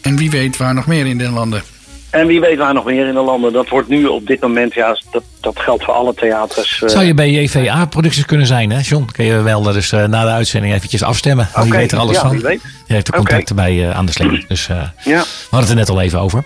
En 0.00 0.16
wie 0.16 0.30
weet 0.30 0.56
waar 0.56 0.74
nog 0.74 0.86
meer 0.86 1.06
in 1.06 1.18
de 1.18 1.30
landen. 1.30 1.62
En 2.10 2.26
wie 2.26 2.40
weet 2.40 2.58
waar 2.58 2.74
nog 2.74 2.84
meer 2.84 3.06
in 3.06 3.14
de 3.14 3.20
landen. 3.20 3.52
Dat 3.52 3.68
wordt 3.68 3.88
nu 3.88 4.06
op 4.06 4.26
dit 4.26 4.40
moment, 4.40 4.74
ja, 4.74 4.98
dat, 5.10 5.22
dat 5.40 5.58
geldt 5.58 5.84
voor 5.84 5.94
alle 5.94 6.14
theaters. 6.14 6.82
eh, 6.82 6.88
Zou 6.88 7.04
je 7.04 7.14
bij 7.14 7.30
JVA-producties 7.30 8.24
kunnen 8.24 8.46
zijn, 8.46 8.70
hè, 8.70 8.78
John? 8.82 9.08
Kun 9.12 9.24
je 9.24 9.42
wel 9.42 9.62
dus 9.62 9.92
eh, 9.92 10.04
na 10.04 10.24
de 10.24 10.30
uitzending 10.30 10.74
eventjes 10.74 11.02
afstemmen. 11.02 11.48
Wie 11.54 11.64
oké, 11.64 11.76
weet 11.76 11.92
er 11.92 11.98
alles 11.98 12.14
ja, 12.16 12.20
van. 12.22 12.30
wie 12.30 12.40
weet. 12.40 12.60
Je 12.86 12.92
heeft 12.92 13.06
de 13.06 13.12
contacten 13.12 13.56
bij 13.56 13.88
eh, 13.88 13.96
aan 13.96 14.06
de 14.06 14.12
sling. 14.12 14.46
Dus 14.46 14.68
eh, 14.68 14.76
Ja. 15.04 15.20
we 15.20 15.26
hadden 15.50 15.60
het 15.60 15.68
er 15.68 15.74
net 15.76 15.88
al 15.90 16.00
even 16.00 16.20
over. 16.20 16.44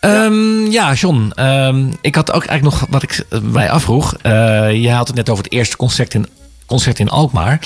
Ehm, 0.00 0.64
ja, 0.70 0.92
John. 0.92 1.32
ehm, 1.34 1.86
ik 2.00 2.14
had 2.14 2.32
ook 2.32 2.44
eigenlijk 2.44 2.80
nog 2.80 2.90
wat 2.90 3.02
ik 3.02 3.24
eh, 3.30 3.40
mij 3.40 3.70
afvroeg. 3.70 4.14
Eh, 4.22 4.32
je 4.82 4.90
had 4.90 5.06
het 5.06 5.16
net 5.16 5.30
over 5.30 5.44
het 5.44 5.52
eerste 5.52 5.76
concert 5.76 6.14
in, 6.14 6.26
concert 6.66 6.98
in 6.98 7.08
Alkmaar. 7.08 7.58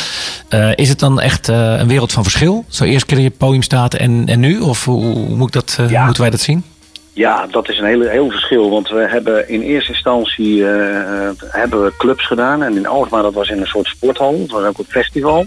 Eh, 0.49 0.71
is 0.75 0.89
het 0.89 0.99
dan 0.99 1.21
echt 1.21 1.49
een 1.49 1.89
wereld 1.89 2.13
van 2.13 2.23
verschil? 2.23 2.65
Zo 2.69 2.85
eerst 2.85 3.07
keer 3.07 3.19
je 3.19 3.31
podium 3.31 3.63
staat 3.63 3.95
en, 3.95 4.27
en 4.27 4.41
nu? 4.41 4.61
Of 4.61 4.85
hoe, 4.85 5.05
hoe 5.05 5.37
moet 5.37 5.47
ik 5.47 5.53
dat, 5.53 5.91
Ja. 5.91 6.05
moeten 6.05 6.23
wij 6.23 6.31
dat 6.31 6.41
zien? 6.41 6.65
Ja, 7.15 7.47
dat 7.47 7.69
is 7.69 7.79
een 7.79 7.85
hele, 7.85 8.09
heel 8.09 8.31
verschil. 8.31 8.71
Want 8.71 8.89
we 8.89 9.01
hebben 9.09 9.49
in 9.49 9.61
eerste 9.61 9.93
instantie 9.93 10.69
eh, 10.69 11.31
hebben 11.49 11.85
we 11.85 11.97
clubs 11.99 12.27
gedaan. 12.27 12.63
En 12.63 12.77
in 12.77 12.87
Alkmaar, 12.87 13.23
dat 13.23 13.35
was 13.35 13.49
in 13.49 13.61
een 13.61 13.67
soort 13.67 13.87
sporthal. 13.87 14.39
Het 14.41 14.51
was 14.51 14.65
ook 14.65 14.79
een 14.79 14.85
festival. 14.85 15.47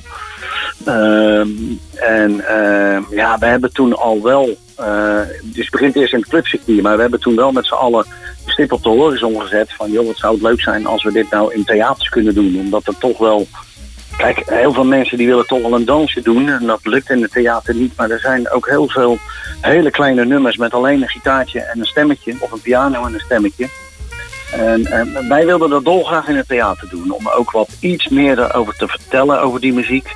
Ehm, 0.86 1.48
en 1.96 2.48
ehm, 2.48 3.02
ja, 3.10 3.38
we 3.38 3.46
hebben 3.46 3.74
toen 3.74 3.98
al 3.98 4.22
wel... 4.22 4.58
eh, 4.76 5.20
dus 5.44 5.64
het 5.64 5.72
begint 5.72 5.96
eerst 5.96 6.14
in 6.14 6.20
het 6.20 6.30
clubcircuit. 6.30 6.82
Maar 6.82 6.96
we 6.96 7.02
hebben 7.02 7.20
toen 7.20 7.36
wel 7.36 7.52
met 7.52 7.66
z'n 7.66 7.74
allen 7.74 8.06
de 8.46 8.52
stip 8.52 8.72
op 8.72 8.84
de 8.84 8.90
horizon 8.90 9.42
gezet. 9.42 9.74
Van 9.74 9.92
joh, 9.92 10.06
wat 10.06 10.18
zou 10.18 10.34
het 10.34 10.44
leuk 10.44 10.62
zijn 10.62 10.86
als 10.86 11.04
we 11.04 11.12
dit 11.12 11.30
nou 11.30 11.54
in 11.54 11.64
theaters 11.64 12.10
kunnen 12.10 12.34
doen. 12.34 12.60
Omdat 12.60 12.88
er 12.88 12.98
toch 12.98 13.18
wel... 13.18 13.48
Kijk, 14.18 14.42
heel 14.46 14.74
veel 14.74 14.86
mensen 14.86 15.18
die 15.18 15.28
willen 15.28 15.48
toch 15.48 15.62
wel 15.62 15.74
een 15.74 15.86
dansje 15.86 16.22
doen. 16.22 16.50
En 16.50 16.66
dat 16.66 16.80
lukt 16.84 17.10
in 17.10 17.22
het 17.22 17.32
theater 17.32 17.76
niet. 17.76 17.94
Maar 17.96 18.10
er 18.10 18.20
zijn 18.20 18.50
ook 18.50 18.68
heel 18.68 18.88
veel 18.88 19.18
hele 19.62 19.92
kleine 19.92 20.26
nummers 20.26 20.58
met 20.58 20.74
alleen 20.74 21.02
een 21.02 21.10
gitaartje 21.10 21.60
en 21.60 21.80
een 21.80 21.86
stemmetje. 21.86 22.36
Of 22.40 22.52
een 22.52 22.62
piano 22.62 23.06
en 23.06 23.14
een 23.14 23.20
stemmetje. 23.20 23.68
En, 24.52 24.86
en 24.86 25.28
wij 25.30 25.46
wilden 25.46 25.70
dat 25.70 25.86
dolgraag 25.86 26.28
in 26.28 26.36
het 26.36 26.48
theater 26.48 26.90
doen. 26.90 27.12
Om 27.12 27.30
ook 27.30 27.52
wat 27.52 27.70
iets 27.80 28.08
meer 28.08 28.40
erover 28.40 28.76
te 28.78 28.88
vertellen 28.88 29.42
over 29.42 29.60
die 29.60 29.74
muziek. 29.74 30.16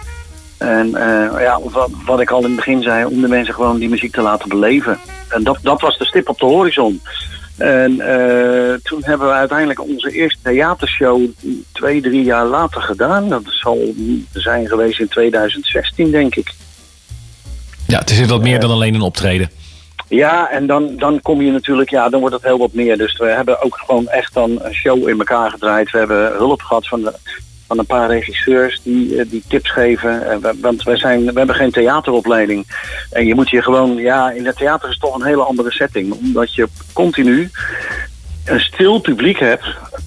En 0.57 0.95
eh, 0.95 1.41
ja, 1.41 1.59
wat, 1.63 1.89
wat 2.05 2.19
ik 2.19 2.31
al 2.31 2.39
in 2.39 2.45
het 2.45 2.55
begin 2.55 2.81
zei, 2.81 3.05
om 3.05 3.21
de 3.21 3.27
mensen 3.27 3.53
gewoon 3.53 3.79
die 3.79 3.89
muziek 3.89 4.13
te 4.13 4.21
laten 4.21 4.49
beleven. 4.49 4.99
En 5.29 5.43
dat, 5.43 5.57
dat 5.61 5.81
was 5.81 5.97
de 5.97 6.05
stip 6.05 6.29
op 6.29 6.39
de 6.39 6.45
horizon. 6.45 7.01
En 7.61 7.99
eh, 7.99 8.73
toen 8.83 8.99
hebben 9.03 9.27
we 9.27 9.33
uiteindelijk 9.33 9.81
onze 9.81 10.11
eerste 10.11 10.39
theatershow 10.43 11.21
twee, 11.71 12.01
drie 12.01 12.23
jaar 12.23 12.45
later 12.45 12.81
gedaan. 12.81 13.29
Dat 13.29 13.41
zal 13.45 13.93
zijn 14.33 14.67
geweest 14.67 14.99
in 14.99 15.07
2016, 15.07 16.11
denk 16.11 16.35
ik. 16.35 16.53
Ja, 17.87 17.99
het 17.99 18.09
is 18.09 18.25
wat 18.25 18.41
meer 18.41 18.59
dan 18.59 18.71
alleen 18.71 18.93
een 18.93 19.01
optreden. 19.01 19.49
Ja, 20.07 20.49
en 20.49 20.67
dan, 20.67 20.97
dan 20.97 21.21
kom 21.21 21.41
je 21.41 21.51
natuurlijk, 21.51 21.89
ja, 21.89 22.09
dan 22.09 22.19
wordt 22.19 22.35
het 22.35 22.43
heel 22.43 22.57
wat 22.57 22.73
meer. 22.73 22.97
Dus 22.97 23.17
we 23.17 23.25
hebben 23.25 23.61
ook 23.61 23.81
gewoon 23.85 24.07
echt 24.07 24.33
dan 24.33 24.59
een 24.61 24.73
show 24.73 25.07
in 25.07 25.17
elkaar 25.17 25.49
gedraaid. 25.49 25.91
We 25.91 25.97
hebben 25.97 26.31
hulp 26.31 26.61
gehad 26.61 26.87
van, 26.87 27.01
de, 27.01 27.13
van 27.71 27.79
een 27.79 27.85
paar 27.97 28.09
regisseurs 28.09 28.81
die, 28.83 29.17
eh, 29.19 29.25
die 29.29 29.43
tips 29.47 29.71
geven. 29.71 30.29
Eh, 30.31 30.37
we- 30.37 30.55
Want 30.61 30.83
we, 30.83 30.97
zijn, 30.97 31.25
we 31.25 31.31
hebben 31.37 31.55
geen 31.55 31.71
theateropleiding. 31.71 32.65
En 33.11 33.25
je 33.25 33.35
moet 33.35 33.49
je 33.49 33.61
gewoon, 33.61 33.95
ja, 33.95 34.31
in 34.31 34.45
het 34.45 34.57
theater 34.57 34.89
is 34.89 34.97
toch 34.97 35.15
een 35.15 35.25
hele 35.25 35.43
andere 35.43 35.71
setting. 35.71 36.13
Omdat 36.13 36.53
je 36.53 36.67
continu 36.93 37.49
een 38.45 38.59
stil 38.59 38.99
publiek 38.99 39.39
hebt 39.39 39.63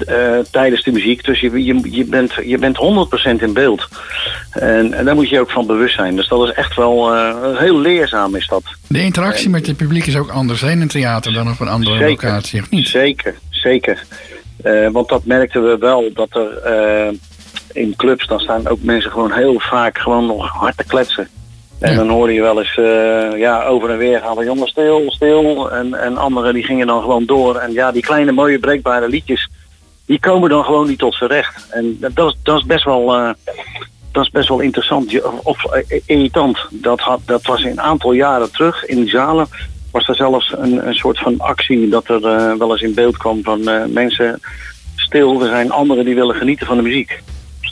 eh, 0.06 0.38
tijdens 0.50 0.82
de 0.82 0.92
muziek. 0.92 1.24
Dus 1.24 1.40
je, 1.40 1.64
je, 1.64 1.80
je, 1.90 2.04
bent, 2.04 2.32
je 2.44 2.58
bent 2.58 2.76
100% 2.76 3.42
in 3.42 3.52
beeld. 3.52 3.88
En, 4.50 4.92
en 4.92 5.04
daar 5.04 5.14
moet 5.14 5.28
je 5.28 5.40
ook 5.40 5.50
van 5.50 5.66
bewust 5.66 5.94
zijn. 5.94 6.16
Dus 6.16 6.28
dat 6.28 6.48
is 6.48 6.54
echt 6.54 6.76
wel 6.76 7.12
heel 7.56 7.80
leerzaam 7.80 8.36
is 8.36 8.46
dat. 8.46 8.62
De 8.86 9.02
interactie 9.02 9.48
met 9.50 9.66
het 9.66 9.76
publiek 9.76 10.06
is 10.06 10.16
ook 10.16 10.30
anders 10.30 10.60
hè, 10.60 10.70
in 10.70 10.80
een 10.80 10.88
theater 10.88 11.32
dan 11.32 11.48
op 11.50 11.60
een 11.60 11.68
andere 11.68 11.96
Zeker. 11.98 12.08
locatie, 12.28 12.60
of 12.60 12.70
niet? 12.70 12.88
Zeker, 12.88 13.34
zeker. 13.50 14.04
Want 14.92 15.08
dat 15.08 15.24
merkten 15.24 15.64
we 15.64 15.78
wel, 15.78 16.10
dat 16.14 16.28
er 16.36 16.62
in 17.74 17.94
clubs, 17.96 18.26
dan 18.26 18.40
staan 18.40 18.68
ook 18.68 18.82
mensen 18.82 19.10
gewoon 19.10 19.32
heel 19.32 19.60
vaak 19.60 19.98
gewoon 19.98 20.26
nog 20.26 20.48
hard 20.50 20.76
te 20.76 20.84
kletsen. 20.84 21.28
En 21.78 21.90
Ja. 21.90 21.96
dan 21.96 22.08
hoorde 22.08 22.32
je 22.32 22.40
wel 22.42 22.58
eens 22.58 22.76
eh, 22.76 23.38
ja, 23.38 23.64
over 23.64 23.90
en 23.90 23.98
weer 23.98 24.20
gaan 24.20 24.36
we 24.36 24.44
jongens 24.44 24.70
stil, 24.70 25.02
stil. 25.06 25.70
En, 25.70 25.94
en 25.94 26.16
anderen 26.16 26.54
die 26.54 26.64
gingen 26.64 26.86
dan 26.86 27.00
gewoon 27.02 27.24
door. 27.24 27.56
En 27.56 27.72
ja, 27.72 27.92
die 27.92 28.02
kleine 28.02 28.32
mooie 28.32 28.58
breekbare 28.58 29.08
liedjes, 29.08 29.48
die 30.06 30.20
komen 30.20 30.50
dan 30.50 30.64
gewoon 30.64 30.86
niet 30.88 30.98
tot 30.98 31.14
z'n 31.14 31.24
recht. 31.24 31.66
En 31.70 31.96
dat 32.00 32.28
is, 32.28 32.36
dat 32.42 32.58
is 32.58 32.64
best 32.64 32.84
wel... 32.84 33.14
eh, 33.14 33.30
dat 34.12 34.24
is 34.24 34.30
best 34.30 34.48
wel 34.48 34.60
interessant 34.60 35.20
of, 35.42 35.64
eh, 35.64 36.00
irritant. 36.06 36.58
Dat, 36.70 37.00
had, 37.00 37.20
dat 37.26 37.46
was 37.46 37.64
een 37.64 37.80
aantal 37.80 38.12
jaren 38.12 38.52
terug 38.52 38.84
in 38.84 38.96
die 38.96 39.08
zalen. 39.08 39.46
Was 39.90 40.08
er 40.08 40.14
zelfs 40.16 40.54
een, 40.58 40.86
een 40.86 40.94
soort 40.94 41.18
van 41.18 41.34
actie 41.38 41.88
dat 41.88 42.08
er 42.08 42.20
wel 42.58 42.70
eens 42.70 42.80
in 42.82 42.94
beeld 42.94 43.16
kwam 43.16 43.42
van 43.42 43.60
mensen 43.92 44.40
stil. 44.96 45.42
Er 45.42 45.48
zijn 45.48 45.70
anderen 45.70 46.04
die 46.04 46.14
willen 46.14 46.34
genieten 46.34 46.66
van 46.66 46.76
de 46.76 46.82
muziek. 46.82 47.22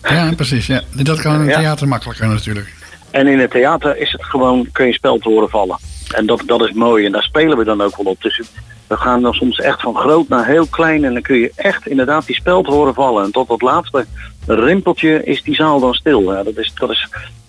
Ja, 0.09 0.33
precies. 0.37 0.67
Ja. 0.67 0.83
Dat 0.91 1.21
kan 1.21 1.41
in 1.41 1.47
Ja. 1.49 1.59
theater 1.59 1.89
makkelijker 1.89 2.29
natuurlijk. 2.29 2.73
En 3.11 3.27
in 3.27 3.39
het 3.39 3.51
theater 3.51 3.97
is 3.97 4.13
het 4.13 4.25
gewoon, 4.25 4.69
kun 4.73 4.87
je 4.87 4.93
spel 4.93 5.19
te 5.19 5.29
horen 5.29 5.49
vallen. 5.51 5.79
En 6.15 6.27
dat, 6.27 6.43
dat 6.47 6.61
is 6.69 6.73
mooi 6.73 7.07
en 7.07 7.13
daar 7.13 7.23
spelen 7.23 7.59
we 7.59 7.65
dan 7.65 7.81
ook 7.81 7.97
wel 7.97 8.07
op. 8.13 8.23
Dus 8.23 8.41
we 8.87 8.97
gaan 8.97 9.23
dan 9.23 9.33
soms 9.35 9.61
echt 9.61 9.81
van 9.81 9.95
groot 9.97 10.29
naar 10.29 10.47
heel 10.47 10.67
klein. 10.67 11.05
En 11.05 11.13
dan 11.13 11.23
kun 11.23 11.37
je 11.37 11.53
echt 11.57 11.87
inderdaad 11.87 12.27
die 12.27 12.35
spel 12.37 12.63
te 12.63 12.71
horen 12.71 12.95
vallen. 12.95 13.25
En 13.25 13.31
tot 13.31 13.49
dat 13.49 13.63
laatste 13.63 14.07
rimpeltje 14.47 15.25
is 15.25 15.43
die 15.43 15.55
zaal 15.55 15.81
dan 15.81 15.95
stil. 15.95 16.33
Ja, 16.33 16.43
dat, 16.43 16.57
is, 16.57 16.73
dat, 16.75 16.91
is, 16.91 17.09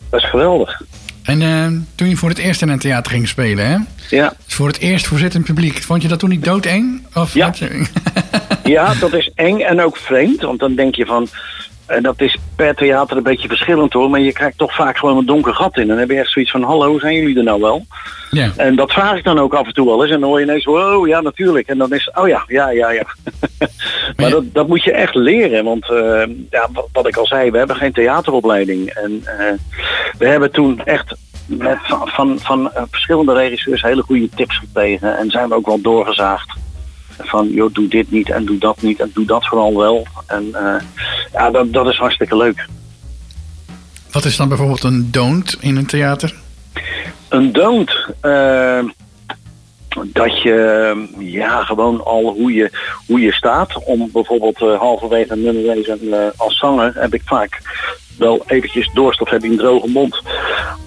dat 0.10 0.20
is 0.22 0.30
geweldig. 0.30 0.82
En 1.24 1.41
eh, 1.41 1.68
toen 1.95 2.10
je 2.10 2.16
voor 2.18 2.30
het 2.30 2.38
eerst 2.38 2.62
in 2.62 2.70
een 2.70 2.80
theater 2.80 3.12
ging 3.12 3.28
spelen, 3.28 3.66
hè? 3.68 3.78
Ja, 4.16 4.34
Dus 4.45 4.54
voor 4.56 4.68
het 4.68 4.78
eerst 4.80 5.08
voor 5.08 5.18
zittend 5.18 5.43
publiek. 5.45 5.82
Vond 5.84 6.01
je 6.01 6.08
dat 6.08 6.20
toen 6.20 6.30
niet 6.30 6.43
doodeng? 6.43 7.08
Of 7.14 7.34
Ja. 7.34 7.51
je- 7.56 7.86
ja, 8.64 8.93
dat 8.99 9.14
is 9.14 9.32
eng 9.36 9.60
en 9.60 9.82
ook 9.82 9.97
vreemd. 9.97 10.41
Want 10.41 10.60
dan 10.60 10.76
denk 10.76 10.95
je 10.95 11.06
van, 11.06 11.28
En 11.86 12.03
dat 12.03 12.21
is 12.21 12.38
per 12.55 12.75
theater 12.75 13.17
een 13.17 13.23
beetje 13.23 13.47
verschillend 13.47 13.93
hoor. 13.93 14.09
Maar 14.09 14.19
je 14.19 14.34
krijgt 14.34 14.57
toch 14.57 14.75
vaak 14.75 14.97
gewoon 14.97 15.17
een 15.17 15.25
donker 15.25 15.53
gat 15.53 15.75
in. 15.75 15.81
En 15.81 15.88
dan 15.88 15.97
heb 15.97 16.09
je 16.09 16.19
echt 16.19 16.31
zoiets 16.31 16.51
van, 16.51 16.63
hallo, 16.63 16.99
zijn 16.99 17.15
jullie 17.15 17.38
er 17.38 17.43
nou 17.43 17.61
wel? 17.61 17.86
Ja. 18.29 18.51
En 18.57 18.75
dat 18.75 18.91
vraag 18.91 19.17
ik 19.17 19.23
dan 19.23 19.39
ook 19.39 19.53
af 19.53 19.65
en 19.65 19.73
toe 19.73 19.86
wel 19.86 20.03
eens. 20.03 20.11
En 20.11 20.19
dan 20.19 20.29
hoor 20.29 20.39
je 20.39 20.45
ineens, 20.45 20.67
oh 20.67 21.07
ja, 21.07 21.21
natuurlijk. 21.21 21.67
En 21.67 21.77
dan 21.77 21.93
is 21.93 22.11
oh 22.13 22.27
ja, 22.27 22.43
ja, 22.47 22.69
ja, 22.69 22.91
ja. 22.91 23.05
maar 24.17 24.29
dat, 24.29 24.43
dat 24.53 24.67
moet 24.67 24.84
je 24.84 24.91
echt 24.91 25.15
leren. 25.15 25.63
Want 25.63 25.89
eh, 25.89 26.23
ja, 26.49 26.67
wat, 26.73 26.88
wat 26.91 27.07
ik 27.07 27.17
al 27.17 27.25
zei, 27.25 27.51
we 27.51 27.57
hebben 27.57 27.75
geen 27.75 27.93
theateropleiding. 27.93 28.89
En 28.89 29.21
eh, 29.25 29.53
we 30.17 30.27
hebben 30.27 30.51
toen 30.51 30.81
echt 30.86 31.15
met, 31.45 31.77
van, 31.81 32.07
van, 32.07 32.39
van 32.39 32.73
eh, 32.73 32.84
verschillende 32.91 33.34
regisseurs 33.34 33.81
hele 33.81 34.01
goede 34.01 34.29
tips 34.36 34.57
gekregen. 34.57 35.17
En 35.17 35.29
zijn 35.29 35.49
we 35.49 35.55
ook 35.55 35.65
wel 35.65 35.81
doorgezaagd. 35.81 36.61
Van, 37.20 37.49
joh, 37.49 37.74
doe 37.74 37.88
dit 37.88 38.11
niet 38.11 38.30
en 38.30 38.45
doe 38.45 38.57
dat 38.57 38.82
niet 38.82 38.99
en 38.99 39.11
doe 39.14 39.26
dat 39.26 39.47
vooral 39.47 39.78
wel. 39.78 40.07
En 40.28 40.49
eh, 40.53 40.82
ja, 41.34 41.51
dat, 41.51 41.74
dat 41.74 41.88
is 41.88 41.97
hartstikke 41.97 42.38
leuk. 42.38 42.68
Wat 44.11 44.26
is 44.26 44.38
dan 44.38 44.47
bijvoorbeeld 44.47 44.84
een 44.84 45.11
don't 45.11 45.57
in 45.59 45.76
een 45.76 45.86
theater? 45.86 46.36
Een 47.30 47.51
don't. 47.51 47.91
eh, 48.22 48.80
dat 50.05 50.41
je 50.41 51.07
ja, 51.20 51.64
gewoon 51.64 52.03
al 52.03 52.34
hoe 52.34 52.53
je, 52.53 52.72
hoe 53.07 53.22
je 53.22 53.32
staat. 53.32 53.84
Om 53.84 54.09
bijvoorbeeld 54.11 54.61
eh, 54.61 54.80
halverwege 54.80 55.32
een 55.32 55.41
nummer 55.41 55.76
lezen 55.76 56.34
als 56.38 56.57
zanger 56.57 56.93
heb 56.95 57.14
ik 57.14 57.22
vaak 57.26 57.61
wel 58.18 58.43
eventjes 58.47 58.89
dorst 58.93 59.22
of 59.22 59.30
heb 59.30 59.43
ik 59.43 59.51
een 59.51 59.57
droge 59.57 59.88
mond. 59.89 60.22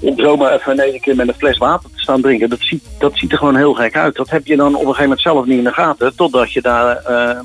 Om 0.00 0.18
zomaar 0.20 0.52
even 0.54 0.72
in 0.72 0.78
één 0.78 1.00
keer 1.00 1.16
met 1.16 1.28
een 1.28 1.34
fles 1.34 1.58
water 1.58 1.90
te 1.94 2.00
staan 2.00 2.20
drinken. 2.22 2.48
Dat 2.48 2.60
ziet, 2.60 2.84
dat 2.98 3.12
ziet 3.14 3.32
er 3.32 3.38
gewoon 3.38 3.56
heel 3.56 3.74
gek 3.74 3.96
uit. 3.96 4.16
Dat 4.16 4.30
heb 4.30 4.46
je 4.46 4.56
dan 4.56 4.66
op 4.66 4.72
een 4.80 4.80
gegeven 4.80 5.02
moment 5.02 5.20
zelf 5.20 5.46
niet 5.46 5.58
in 5.58 5.64
de 5.64 5.72
gaten. 5.72 6.16
Totdat 6.16 6.52
je 6.52 6.60
daar 6.62 6.96
eh, 6.96 7.30
eh, 7.30 7.38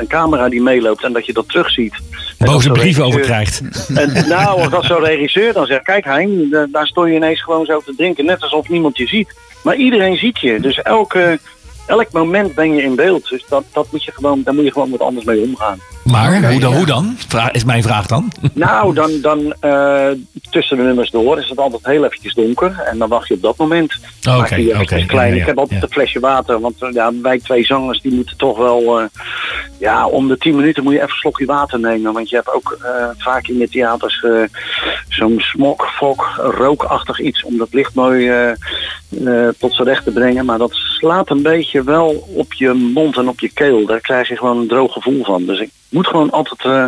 een 0.00 0.06
camera 0.06 0.48
die 0.48 0.62
meeloopt 0.62 1.04
en 1.04 1.12
dat 1.12 1.26
je 1.26 1.32
dat 1.32 1.48
terugziet. 1.48 1.94
Boze 2.38 2.70
brieven 2.70 3.04
over 3.04 3.20
krijgt. 3.20 3.62
en 3.94 4.28
nou, 4.28 4.60
als 4.60 4.70
dat 4.70 4.84
zo'n 4.84 5.04
regisseur 5.04 5.52
dan 5.52 5.66
zegt, 5.66 5.82
kijk 5.82 6.04
Hein, 6.04 6.48
da- 6.50 6.66
daar 6.72 6.86
stond 6.86 7.08
je 7.08 7.14
ineens 7.14 7.42
gewoon 7.42 7.64
zo 7.64 7.80
te 7.84 7.94
drinken, 7.96 8.24
net 8.24 8.42
alsof 8.42 8.68
niemand 8.68 8.96
je 8.96 9.06
ziet. 9.06 9.34
Maar 9.62 9.76
iedereen 9.76 10.16
ziet 10.16 10.38
je, 10.38 10.60
dus 10.60 10.82
elke, 10.82 11.38
elk 11.88 12.12
moment 12.12 12.54
ben 12.54 12.74
je 12.74 12.82
in 12.82 12.94
beeld. 12.94 13.28
Dus 13.28 13.44
dat, 13.48 13.64
dat 13.72 13.86
moet 13.92 14.04
je 14.04 14.12
gewoon, 14.12 14.40
daar 14.44 14.54
moet 14.54 14.64
je 14.64 14.72
gewoon 14.72 14.90
wat 14.90 15.00
anders 15.00 15.24
mee 15.26 15.40
omgaan. 15.42 15.78
Maar 16.04 16.50
hoe, 16.50 16.60
dan, 16.60 16.70
ja. 16.70 16.76
hoe 16.76 16.86
dan? 16.86 17.14
Vra- 17.28 17.52
is 17.52 17.64
mijn 17.64 17.82
vraag 17.82 18.06
dan. 18.06 18.32
Nou, 18.52 18.94
dan, 18.94 19.10
dan 19.20 19.54
eh, 19.60 20.08
tussen 20.50 20.76
de 20.76 20.82
nummers 20.82 21.10
door 21.10 21.38
is 21.38 21.48
het 21.48 21.58
altijd 21.58 21.86
heel 21.86 22.04
eventjes 22.04 22.34
donker. 22.34 22.78
En 22.90 22.98
dan 22.98 23.08
wacht 23.08 23.28
je 23.28 23.34
op 23.34 23.42
dat 23.42 23.56
moment. 23.56 23.96
Oké, 24.28 24.36
Maak 24.36 24.48
je 24.50 24.56
eventjes 24.72 24.98
oké, 25.02 25.06
klein. 25.08 25.28
ja, 25.28 25.34
ja, 25.34 25.40
Ik 25.40 25.46
heb 25.46 25.58
altijd 25.58 25.80
ja. 25.80 25.86
een 25.86 25.92
flesje 25.92 26.20
water. 26.20 26.60
Want 26.60 26.82
eh, 26.82 26.92
ja, 26.92 27.12
wij 27.22 27.38
twee 27.38 27.64
zangers 27.64 28.00
die 28.00 28.14
moeten 28.14 28.36
toch 28.36 28.56
wel... 28.58 28.98
eh, 29.00 29.04
ja, 29.78 30.06
om 30.06 30.28
de 30.28 30.38
tien 30.38 30.56
minuten 30.56 30.82
moet 30.82 30.92
je 30.92 30.98
even 30.98 31.10
een 31.10 31.16
slokje 31.16 31.46
water 31.46 31.80
nemen. 31.80 32.12
Want 32.12 32.28
je 32.30 32.36
hebt 32.36 32.52
ook 32.52 32.78
eh, 32.82 33.04
vaak 33.18 33.46
in 33.48 33.58
de 33.58 33.68
theaters 33.68 34.22
eh, 34.24 34.32
zo'n 35.08 35.40
smok, 35.40 35.84
fok, 35.96 36.40
rookachtig 36.58 37.20
iets. 37.20 37.44
Om 37.44 37.58
dat 37.58 37.72
licht 37.72 37.94
mooi 37.94 38.28
eh, 38.28 38.50
eh, 38.50 39.48
tot 39.58 39.74
z'n 39.74 39.82
recht 39.82 40.04
te 40.04 40.10
brengen. 40.10 40.44
Maar 40.44 40.58
dat 40.58 40.72
slaat 40.72 41.30
een 41.30 41.42
beetje 41.42 41.77
wel 41.84 42.28
op 42.34 42.52
je 42.52 42.72
mond 42.94 43.16
en 43.16 43.28
op 43.28 43.40
je 43.40 43.50
keel. 43.52 43.86
Daar 43.86 44.00
krijg 44.00 44.28
je 44.28 44.36
gewoon 44.36 44.58
een 44.58 44.68
droog 44.68 44.92
gevoel 44.92 45.24
van. 45.24 45.46
Dus 45.46 45.60
ik 45.60 45.70
moet 45.88 46.06
gewoon 46.06 46.30
altijd 46.30 46.64
eh, 46.64 46.84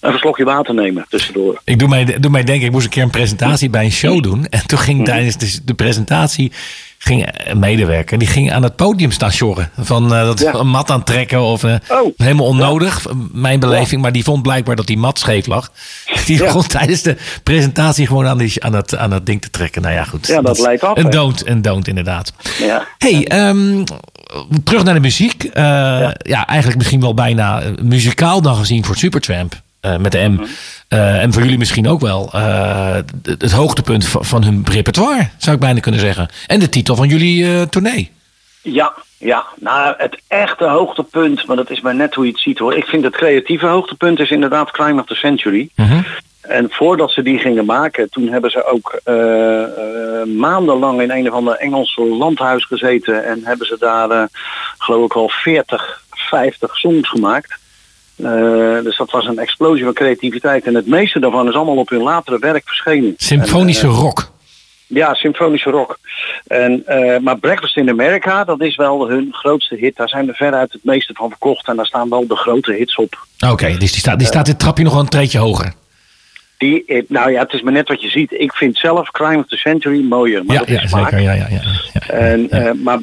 een 0.00 0.18
slokje 0.18 0.44
water 0.44 0.74
nemen 0.74 1.06
tussendoor. 1.08 1.60
Ik 1.64 1.78
doe 1.78 1.88
mij, 1.88 2.04
doe 2.20 2.30
mij 2.30 2.44
denken, 2.44 2.66
ik 2.66 2.72
moest 2.72 2.84
een 2.84 2.90
keer 2.90 3.02
een 3.02 3.10
presentatie 3.10 3.70
bij 3.70 3.84
een 3.84 3.92
show 3.92 4.22
doen. 4.22 4.46
En 4.46 4.66
toen 4.66 4.78
ging 4.78 5.04
tijdens 5.04 5.36
de, 5.36 5.58
de 5.64 5.74
presentatie 5.74 6.52
ging 7.00 7.28
een 7.44 7.58
medewerker, 7.58 8.18
die 8.18 8.28
ging 8.28 8.52
aan 8.52 8.62
het 8.62 8.76
podium 8.76 9.10
staan 9.10 9.30
sjorren. 9.32 9.70
Van 9.78 10.14
eh, 10.14 10.24
dat 10.24 10.40
Ja. 10.40 10.54
een 10.54 10.68
mat 10.68 10.90
aan 10.90 11.04
trekken 11.04 11.40
of 11.40 11.64
eh, 11.64 11.74
Oh. 11.88 12.12
helemaal 12.16 12.46
onnodig, 12.46 13.06
mijn 13.32 13.60
beleving. 13.60 14.02
Maar 14.02 14.12
die 14.12 14.24
vond 14.24 14.42
blijkbaar 14.42 14.76
dat 14.76 14.86
die 14.86 14.96
mat 14.98 15.18
scheef 15.18 15.46
lag. 15.46 15.72
Die 16.26 16.38
begon 16.38 16.66
tijdens 16.66 17.02
de 17.02 17.16
presentatie 17.42 18.06
gewoon 18.06 18.26
aan, 18.26 18.38
die, 18.38 18.64
aan, 18.64 18.72
het, 18.74 18.96
aan 18.96 19.10
het 19.10 19.26
ding 19.26 19.42
te 19.42 19.50
trekken. 19.50 19.82
Nou 19.82 19.94
ja, 19.94 20.04
goed. 20.04 20.26
Ja, 20.26 20.40
dat 20.40 20.58
leidt 20.58 20.82
af, 20.82 20.96
Een 20.98 21.10
don't, 21.10 21.46
een 21.46 21.62
don't 21.62 21.88
inderdaad. 21.88 22.32
Ja. 22.58 22.86
Hey, 22.98 23.24
ehm, 23.26 23.84
terug 24.64 24.84
naar 24.84 24.94
de 24.94 25.00
muziek. 25.00 25.44
Eh, 25.44 25.62
ja. 26.18 26.46
eigenlijk 26.46 26.78
misschien 26.78 27.00
wel 27.00 27.14
bijna 27.14 27.60
eh, 27.60 27.70
muzikaal 27.82 28.42
dan 28.42 28.56
gezien 28.56 28.84
voor 28.84 28.96
Supertramp. 28.96 29.54
eh, 29.80 29.96
met 29.96 30.12
de 30.12 30.18
M. 30.18 30.32
Mhm. 30.32 30.44
Eh, 30.88 31.22
en 31.22 31.32
voor 31.32 31.42
jullie 31.42 31.58
misschien 31.58 31.88
ook 31.88 32.00
wel. 32.00 32.30
eh, 32.32 32.92
het, 32.94 33.12
het 33.42 33.52
hoogtepunt 33.52 34.06
van, 34.06 34.24
van 34.24 34.44
hun 34.44 34.64
repertoire, 34.70 35.28
zou 35.36 35.54
ik 35.56 35.62
bijna 35.62 35.80
kunnen 35.80 36.00
zeggen. 36.00 36.28
En 36.46 36.60
de 36.60 36.68
titel 36.68 36.96
van 36.96 37.08
jullie 37.08 37.54
eh 37.54 37.62
tournee. 37.62 38.10
Ja, 38.62 38.92
ja. 39.18 39.44
Nou, 39.60 39.94
het 39.98 40.20
echte 40.28 40.64
hoogtepunt, 40.64 41.46
maar 41.46 41.56
dat 41.56 41.70
is 41.70 41.80
maar 41.80 41.94
net 41.94 42.14
hoe 42.14 42.24
je 42.24 42.30
het 42.30 42.40
ziet 42.40 42.58
hoor. 42.58 42.74
Ik 42.76 42.84
vind 42.84 43.04
het 43.04 43.12
creatieve 43.16 43.66
hoogtepunt 43.66 44.18
is 44.20 44.30
inderdaad 44.30 44.70
Crime 44.70 45.00
of 45.00 45.06
the 45.06 45.14
Century. 45.14 45.68
En 46.48 46.66
voordat 46.70 47.10
ze 47.10 47.22
die 47.22 47.38
gingen 47.38 47.64
maken, 47.64 48.10
toen 48.10 48.28
hebben 48.28 48.50
ze 48.50 48.64
ook 48.64 49.00
eh, 49.04 49.62
eh, 49.62 50.26
maandenlang 50.26 51.00
in 51.02 51.10
een 51.10 51.28
of 51.28 51.34
ander 51.34 51.54
Engelse 51.54 52.02
landhuis 52.02 52.64
gezeten. 52.64 53.24
En 53.24 53.40
hebben 53.44 53.66
ze 53.66 53.76
daar, 53.78 54.10
eh, 54.10 54.22
geloof 54.78 55.04
ik 55.04 55.12
al 55.12 55.28
40, 55.28 56.02
50 56.10 56.76
songs 56.76 57.08
gemaakt. 57.08 57.56
Dus 58.82 58.96
dat 58.96 59.10
was 59.10 59.26
een 59.26 59.38
explosie 59.38 59.84
van 59.84 59.92
creativiteit. 59.92 60.64
En 60.64 60.74
het 60.74 60.86
meeste 60.86 61.20
daarvan 61.20 61.48
is 61.48 61.54
allemaal 61.54 61.76
op 61.76 61.88
hun 61.88 62.02
latere 62.02 62.38
werk 62.38 62.66
verschenen. 62.66 63.14
Symfonische 63.16 63.86
En, 63.86 63.92
rock. 63.92 64.30
ja, 64.86 65.14
symfonische 65.14 65.70
rock. 65.70 65.98
En, 66.46 66.84
maar 67.22 67.38
Breakfast 67.38 67.76
in 67.76 67.88
America, 67.88 68.44
dat 68.44 68.60
is 68.60 68.76
wel 68.76 69.08
hun 69.08 69.28
grootste 69.30 69.74
hit. 69.74 69.96
Daar 69.96 70.08
zijn 70.08 70.28
er 70.28 70.34
veruit 70.34 70.72
het 70.72 70.84
meeste 70.84 71.12
van 71.14 71.28
verkocht. 71.28 71.68
En 71.68 71.76
daar 71.76 71.86
staan 71.86 72.08
wel 72.08 72.26
de 72.26 72.36
grote 72.36 72.72
hits 72.72 72.96
op. 72.96 73.26
Oké, 73.48 73.66
dus 73.66 73.90
die 73.90 74.00
staat, 74.00 74.18
die 74.18 74.26
staat 74.26 74.46
dit 74.46 74.58
trapje 74.58 74.84
nog 74.84 74.92
wel 74.92 75.02
een 75.02 75.08
treetje 75.08 75.38
hoger. 75.38 75.72
Die, 76.58 76.84
eh, 76.86 77.02
nou 77.08 77.30
ja, 77.30 77.40
het 77.40 77.52
is 77.52 77.62
maar 77.62 77.72
net 77.72 77.88
wat 77.88 78.02
je 78.02 78.08
ziet. 78.08 78.32
Ik 78.32 78.52
vind 78.52 78.76
zelf 78.76 79.10
Crime 79.10 79.38
of 79.38 79.46
the 79.46 79.56
Century 79.56 80.02
mooier. 80.02 80.44
Maar 80.44 80.56
Ja, 80.56 80.60
dat 80.60 80.68
is 80.68 80.80
ja 80.80 80.86
smaak. 80.88 81.10
zeker. 81.10 81.24
Ja, 81.24 81.32
ja, 81.32 81.46
ja, 81.50 81.60
ja. 81.92 82.00
En, 82.06 82.50
eh, 82.50 82.72
maar, 82.72 82.98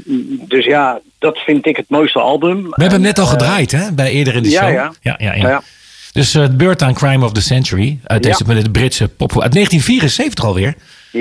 dus 0.47 0.65
ja, 0.65 0.99
dat 1.19 1.37
vind 1.37 1.65
ik 1.65 1.75
het 1.77 1.89
mooiste 1.89 2.19
album. 2.19 2.63
We 2.63 2.69
hebben 2.69 2.91
hem 2.91 3.01
net 3.01 3.19
al 3.19 3.25
gedraaid, 3.25 3.71
hè? 3.71 3.91
Bij 3.91 4.11
eerder 4.11 4.35
in 4.35 4.43
de 4.43 4.49
show. 4.49 4.73
ja. 4.73 4.93
ja, 5.01 5.33
ja. 5.33 5.61
Dus 6.11 6.35
eh, 6.35 6.41
het 6.41 6.57
beurt 6.57 6.81
aan 6.81 6.93
Crime 6.93 7.25
of 7.25 7.31
the 7.31 7.41
Century. 7.41 7.99
Uit 8.03 8.23
deze 8.23 8.43
met 8.47 8.63
de 8.63 8.71
Britse 8.71 9.07
pop. 9.07 9.41
Uit 9.41 9.53
1974 9.53 10.45
alweer. 10.45 10.73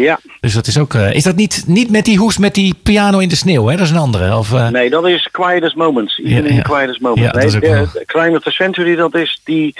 Ja, 0.02 0.20
Dus 0.40 0.52
dat 0.52 0.66
is 0.66 0.78
ook. 0.78 0.94
eh, 0.94 1.12
is 1.14 1.22
dat 1.22 1.36
niet, 1.36 1.64
niet 1.66 1.90
met 1.90 2.04
die 2.04 2.18
hoes 2.18 2.38
met 2.38 2.54
die 2.54 2.74
piano 2.82 3.18
in 3.18 3.28
de 3.28 3.36
sneeuw? 3.36 3.66
Hè? 3.66 3.76
Dat 3.76 3.84
is 3.84 3.90
een 3.90 3.96
andere. 3.98 4.36
Of, 4.36 4.52
eh, 4.52 4.68
nee, 4.68 4.90
dat 4.90 5.06
is 5.06 5.28
Quietest 5.30 5.76
Moments. 5.76 6.18
Even 6.24 6.46
in 6.46 6.54
ja. 6.54 6.62
Quietest 6.62 7.00
Moments. 7.00 7.22
Ja, 7.24 7.30
dat 7.30 7.40
nee, 7.40 7.46
is 7.50 7.54
ook 7.54 7.60
de- 7.60 7.68
wel- 7.70 7.88
de 7.92 8.02
Crime 8.06 8.36
of 8.36 8.42
the 8.42 8.50
Century, 8.50 8.94
dat 8.96 9.14
is 9.14 9.40
die, 9.44 9.74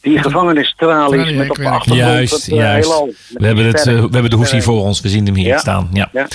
die 0.00 0.18
gevangenisstralies 0.18 1.28
Ja, 1.28 1.36
met 1.36 1.50
op 1.50 1.56
de 1.56 1.68
achtergrond. 1.68 2.00
juist, 2.10 2.32
het, 2.32 2.48
eh, 2.48 2.56
juist. 2.58 2.88
heelal. 2.88 3.12
We 3.28 3.46
hebben, 3.46 3.66
het, 3.66 3.84
we 3.84 3.92
hebben 3.92 4.30
de 4.30 4.36
hoes 4.36 4.50
hier 4.50 4.62
voor 4.62 4.80
ons. 4.82 5.00
We 5.00 5.08
zien 5.08 5.26
hem 5.26 5.34
hier 5.34 5.58
staan. 5.58 5.88
Ja. 5.92 6.08
Ja. 6.12 6.26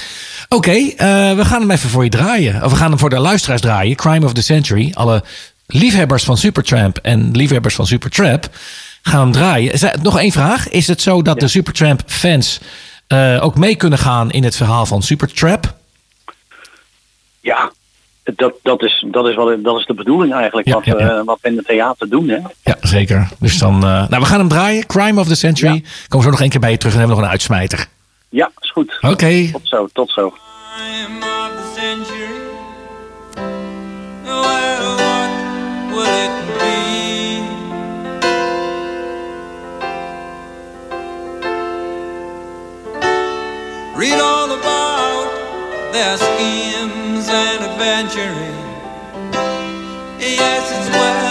Oké, 0.49 0.71
we 1.35 1.45
gaan 1.45 1.61
hem 1.61 1.71
even 1.71 1.89
voor 1.89 2.03
je 2.03 2.09
draaien. 2.09 2.63
Of 2.63 2.71
we 2.71 2.77
gaan 2.77 2.89
hem 2.89 2.99
voor 2.99 3.09
de 3.09 3.19
luisteraars 3.19 3.61
draaien. 3.61 3.95
Crime 3.95 4.25
of 4.25 4.33
the 4.33 4.41
Century. 4.43 4.91
Alle 4.93 5.23
liefhebbers 5.67 6.23
van 6.23 6.37
Supertramp 6.37 6.97
en 7.01 7.31
liefhebbers 7.31 7.75
van 7.75 7.87
Supertrap 7.87 8.49
gaan 9.01 9.21
hem 9.21 9.31
draaien. 9.31 9.91
Nog 10.01 10.19
één 10.19 10.31
vraag. 10.31 10.69
Is 10.69 10.87
het 10.87 11.01
zo 11.01 11.21
dat 11.21 11.39
de 11.39 11.47
Supertramp 11.47 12.01
fans 12.05 12.59
eh, 13.07 13.39
ook 13.41 13.55
mee 13.55 13.75
kunnen 13.75 13.99
gaan 13.99 14.31
in 14.31 14.43
het 14.43 14.55
verhaal 14.55 14.85
van 14.85 15.01
Supertrap? 15.01 15.75
Ja, 17.39 17.71
dat, 18.23 18.53
dat, 18.63 18.83
is, 18.83 19.05
dat, 19.07 19.27
is 19.27 19.35
wel, 19.35 19.61
dat 19.61 19.79
is 19.79 19.85
de 19.85 19.93
bedoeling 19.93 20.33
eigenlijk. 20.33 20.67
Ja, 20.67 20.73
wat, 20.73 20.85
ja, 20.85 20.97
ja. 20.99 21.17
eh, 21.17 21.25
wat 21.25 21.37
we 21.41 21.49
in 21.49 21.57
het 21.57 21.65
theater 21.65 22.09
doen. 22.09 22.29
Hè? 22.29 22.37
Ja, 22.63 22.77
zeker. 22.81 23.27
Dus 23.39 23.57
dan, 23.57 23.75
eh, 23.75 24.09
nou, 24.09 24.21
we 24.21 24.25
gaan 24.25 24.39
hem 24.39 24.47
draaien. 24.47 24.85
Crime 24.85 25.19
of 25.19 25.27
the 25.27 25.35
Century. 25.35 25.73
Ja. 25.73 25.79
Komen 25.79 26.17
we 26.17 26.23
zo 26.23 26.29
nog 26.29 26.41
één 26.41 26.49
keer 26.49 26.59
bij 26.59 26.71
je 26.71 26.77
terug 26.77 26.93
en 26.93 26.99
hebben 26.99 27.15
we 27.15 27.21
nog 27.21 27.31
een 27.31 27.37
uitsmijter. 27.37 27.87
Ja, 28.29 28.51
is 28.59 28.71
goed. 28.71 28.97
Oké. 29.01 29.51
Tot 29.51 29.67
zo, 29.67 29.87
tot 29.93 30.11
zo. 30.11 30.33
time 30.77 31.23
of 31.23 31.51
the 31.57 31.79
century. 31.79 32.39
Well, 34.23 34.41
what 34.41 35.29
will 35.91 36.05
it 36.05 36.36
Read 43.97 44.13
all 44.13 44.51
about 44.51 45.91
their 45.91 46.17
schemes 46.17 47.27
and 47.29 47.63
adventuring. 47.63 48.53
Yes, 50.19 50.69
it's 50.69 50.89
well 50.95 51.26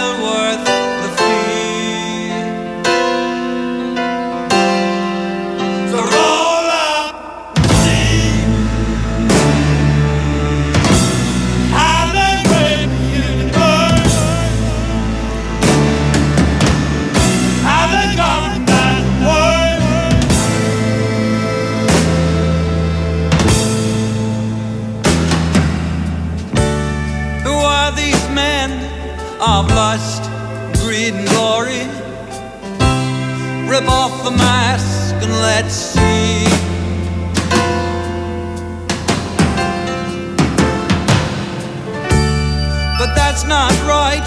not 43.45 43.71
right? 43.83 44.23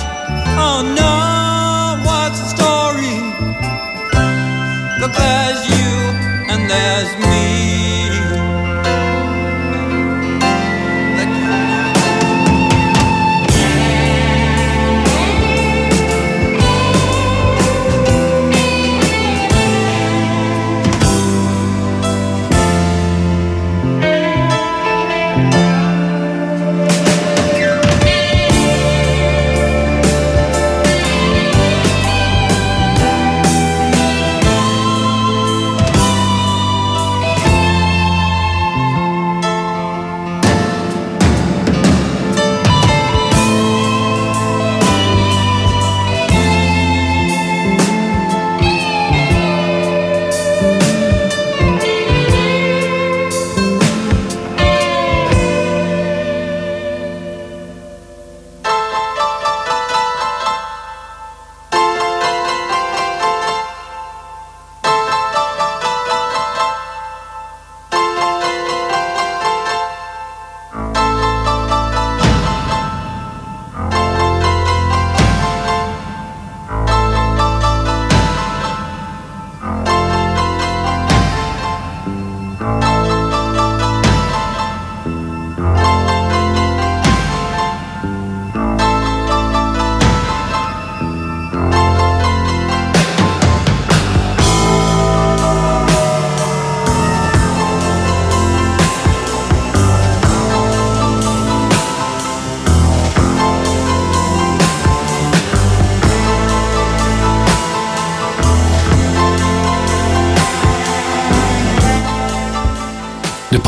Oh 0.58 0.82
no, 0.82 1.39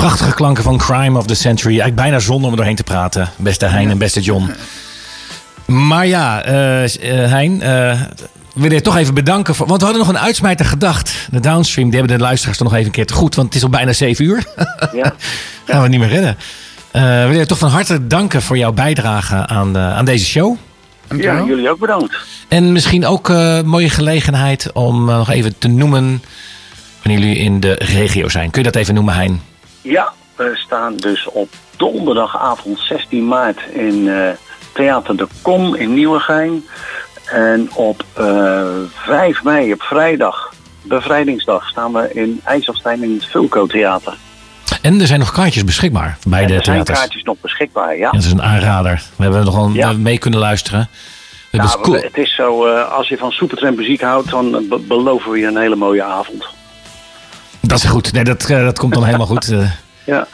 prachtige 0.09 0.35
klanken 0.35 0.63
van 0.63 0.77
Crime 0.79 1.19
of 1.19 1.27
the 1.27 1.35
Century. 1.35 1.69
Eigenlijk 1.81 2.01
bijna 2.03 2.19
zonde 2.19 2.45
om 2.45 2.51
er 2.51 2.57
doorheen 2.57 2.77
te 2.77 2.83
praten. 2.85 3.29
Beste 3.37 3.67
Hein 3.67 3.91
en 3.91 3.99
beste 3.99 4.21
John. 4.21 4.51
Maar 5.67 6.07
ja, 6.07 6.43
eh 6.45 6.85
eh, 6.85 7.31
Hein, 7.31 7.63
eh, 7.63 7.69
we 8.55 8.61
willen 8.61 8.77
je 8.77 8.83
toch 8.83 8.97
even 8.97 9.15
bedanken. 9.15 9.55
Voor, 9.55 9.67
want 9.67 9.81
we 9.81 9.87
hadden 9.87 10.07
nog 10.07 10.15
een 10.15 10.21
uitsmijter 10.23 10.65
gedacht. 10.67 11.15
De 11.31 11.41
downstream, 11.41 11.91
die 11.91 11.99
hebben 11.99 12.17
de 12.19 12.23
luisteraars 12.25 12.59
toch 12.59 12.67
nog 12.67 12.77
even 12.77 12.87
een 12.87 12.93
keer 12.93 13.07
te 13.07 13.13
goed. 13.15 13.35
Want 13.35 13.47
het 13.47 13.57
is 13.57 13.63
al 13.63 13.69
bijna 13.69 13.93
7 13.93 14.25
uur. 14.25 14.45
Ja. 14.93 15.15
Gaan 15.67 15.83
we 15.83 15.89
niet 15.89 16.01
meer 16.01 16.09
redden. 16.09 16.37
Eh, 16.91 17.03
we 17.03 17.09
willen 17.09 17.37
je 17.39 17.47
toch 17.47 17.59
van 17.59 17.71
harte 17.71 18.07
danken 18.07 18.43
voor 18.43 18.59
jouw 18.59 18.73
bijdrage 18.73 19.47
aan, 19.47 19.73
de- 19.73 19.79
aan 19.79 20.05
deze 20.05 20.25
show. 20.25 20.57
ja, 20.57 21.09
Dankjewel. 21.09 21.47
jullie 21.47 21.71
ook 21.71 21.79
bedankt. 21.79 22.17
En 22.49 22.73
misschien 22.73 23.07
ook 23.07 23.31
eh, 23.31 23.57
een 23.57 23.67
mooie 23.69 23.91
gelegenheid 23.91 24.73
om 24.73 25.05
nog 25.05 25.31
even 25.31 25.59
te 25.59 25.69
noemen 25.69 26.23
wanneer 27.03 27.21
jullie 27.27 27.39
in 27.43 27.61
de 27.61 27.73
regio 27.73 28.29
zijn. 28.29 28.51
Kun 28.51 28.63
je 28.63 28.71
dat 28.71 28.81
even 28.81 28.95
noemen, 28.95 29.15
Hein? 29.15 29.41
Ja, 29.83 30.13
we 30.37 30.51
staan 30.55 30.97
dus 30.97 31.27
op 31.29 31.49
donderdagavond 31.77 32.79
16 32.79 33.27
maart 33.29 33.61
in 33.73 34.09
eh, 34.09 34.29
Theater 34.75 35.17
de 35.17 35.27
Kom 35.43 35.75
in 35.75 35.95
Nieuwegein. 35.95 36.65
En 37.31 37.71
op 37.75 38.05
eh 38.15 38.67
5 38.95 39.43
mei, 39.43 39.73
op 39.73 39.83
vrijdag, 39.83 40.53
bevrijdingsdag, 40.83 41.69
staan 41.69 41.93
we 41.93 42.11
in 42.13 42.41
IJsselstein 42.45 43.03
in 43.03 43.15
het 43.15 43.25
Vulco 43.27 43.67
Theater. 43.67 44.15
En 44.83 45.01
er 45.01 45.07
zijn 45.07 45.19
nog 45.19 45.33
kaartjes 45.33 45.65
beschikbaar 45.65 46.19
bij 46.29 46.41
En 46.43 46.47
de 46.49 46.55
er 46.55 46.65
zijn 46.65 46.77
theaters. 46.77 46.99
kaartjes 46.99 47.23
nog 47.23 47.37
beschikbaar, 47.41 47.97
ja. 47.97 48.11
Dat 48.11 48.23
is 48.23 48.31
een 48.33 48.43
aanrader. 48.43 49.03
We 49.17 49.23
hebben 49.23 49.45
nog 49.45 49.55
wel 49.55 49.71
Ja. 49.73 49.93
mee 49.93 50.19
kunnen 50.19 50.41
luisteren. 50.41 50.89
Nou, 51.51 51.69
hebben 51.69 51.85
cool. 51.87 52.03
Het 52.03 52.17
is 52.19 52.35
zo, 52.35 52.67
eh, 52.67 52.93
als 52.93 53.09
je 53.09 53.17
van 53.19 53.31
Supertramp 53.31 53.77
muziek 53.77 54.01
houdt, 54.01 54.31
dan 54.31 54.51
be- 54.69 54.79
beloven 54.79 55.31
we 55.31 55.39
je 55.39 55.47
een 55.47 55.57
hele 55.57 55.77
mooie 55.77 56.03
avond. 56.03 56.45
Dat 57.63 57.79
is 57.79 57.85
goed. 57.85 58.13
Nee, 58.13 58.25
dat, 58.25 58.51
eh, 58.51 58.65
dat 58.65 58.79
komt 58.79 58.95
dan 58.95 59.05
helemaal 59.05 59.27
goed. 59.27 59.51
Eh, 59.51 59.71
Ja, 60.05 60.27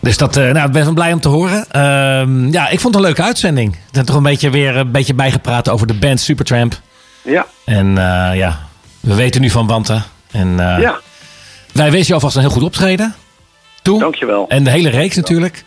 Dus 0.00 0.16
dat, 0.16 0.36
eh, 0.36 0.50
nou, 0.50 0.66
ik 0.66 0.72
ben 0.72 0.84
van 0.84 0.94
blij 0.94 1.12
om 1.12 1.20
te 1.20 1.28
horen. 1.28 1.66
Ehm, 1.70 2.52
ja, 2.52 2.68
ik 2.68 2.80
vond 2.80 2.94
het 2.94 2.94
een 2.94 3.00
leuke 3.10 3.22
uitzending. 3.22 3.72
We 3.72 3.78
zijn 3.92 4.04
toch 4.04 4.16
een 4.16 4.22
beetje 4.22 4.50
weer 4.50 4.76
een 4.76 4.90
beetje 4.90 5.14
bijgepraat 5.14 5.68
over 5.68 5.86
de 5.86 5.94
band 5.94 6.20
Supertramp. 6.20 6.80
ja, 7.22 7.46
En 7.64 7.94
ja, 8.34 8.58
we 9.00 9.14
weten 9.14 9.40
nu 9.40 9.50
van 9.50 9.66
Wanten. 9.66 10.04
En 10.30 10.56
ja. 10.56 11.00
wij 11.72 11.90
wensen 11.90 12.06
je 12.06 12.14
alvast 12.14 12.36
een 12.36 12.42
heel 12.42 12.50
goed 12.50 12.62
optreden. 12.62 13.14
Toe. 13.82 13.98
Dankjewel. 13.98 14.48
En 14.48 14.64
de 14.64 14.70
hele 14.70 14.88
reeks 14.88 15.16
natuurlijk. 15.16 15.64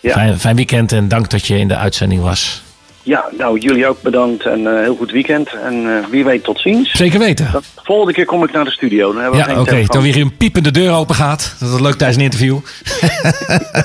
Ja. 0.00 0.12
Fijn, 0.12 0.38
fijn 0.40 0.56
weekend 0.56 0.92
en 0.92 1.08
dank 1.08 1.30
dat 1.30 1.46
je 1.46 1.58
in 1.58 1.68
de 1.68 1.76
uitzending 1.76 2.22
was. 2.22 2.62
Ja, 3.10 3.24
nou 3.38 3.58
jullie 3.58 3.86
ook 3.86 4.02
bedankt 4.02 4.46
en 4.46 4.66
eh, 4.66 4.82
heel 4.82 4.96
goed 4.96 5.10
weekend. 5.10 5.48
En 5.64 5.96
eh, 5.96 6.04
wie 6.10 6.24
weet 6.24 6.44
tot 6.44 6.60
ziens. 6.60 6.90
Zeker 6.96 7.18
weten. 7.18 7.48
De 7.52 7.60
volgende 7.82 8.12
keer 8.12 8.24
kom 8.24 8.44
ik 8.44 8.52
naar 8.52 8.64
de 8.64 8.70
studio. 8.70 9.12
Dan 9.12 9.22
hebben 9.22 9.40
we 9.40 9.46
Ja, 9.52 9.60
oké. 9.60 9.70
telefoon. 9.70 9.86
Dan 9.86 10.02
weer 10.02 10.16
een 10.20 10.36
piepende 10.36 10.70
deur 10.70 10.92
open 10.92 11.14
gaat. 11.14 11.54
Dat 11.58 11.72
is 11.72 11.80
leuk 11.80 11.94
tijdens 11.94 12.18
een 12.18 12.24
interview. 12.24 12.58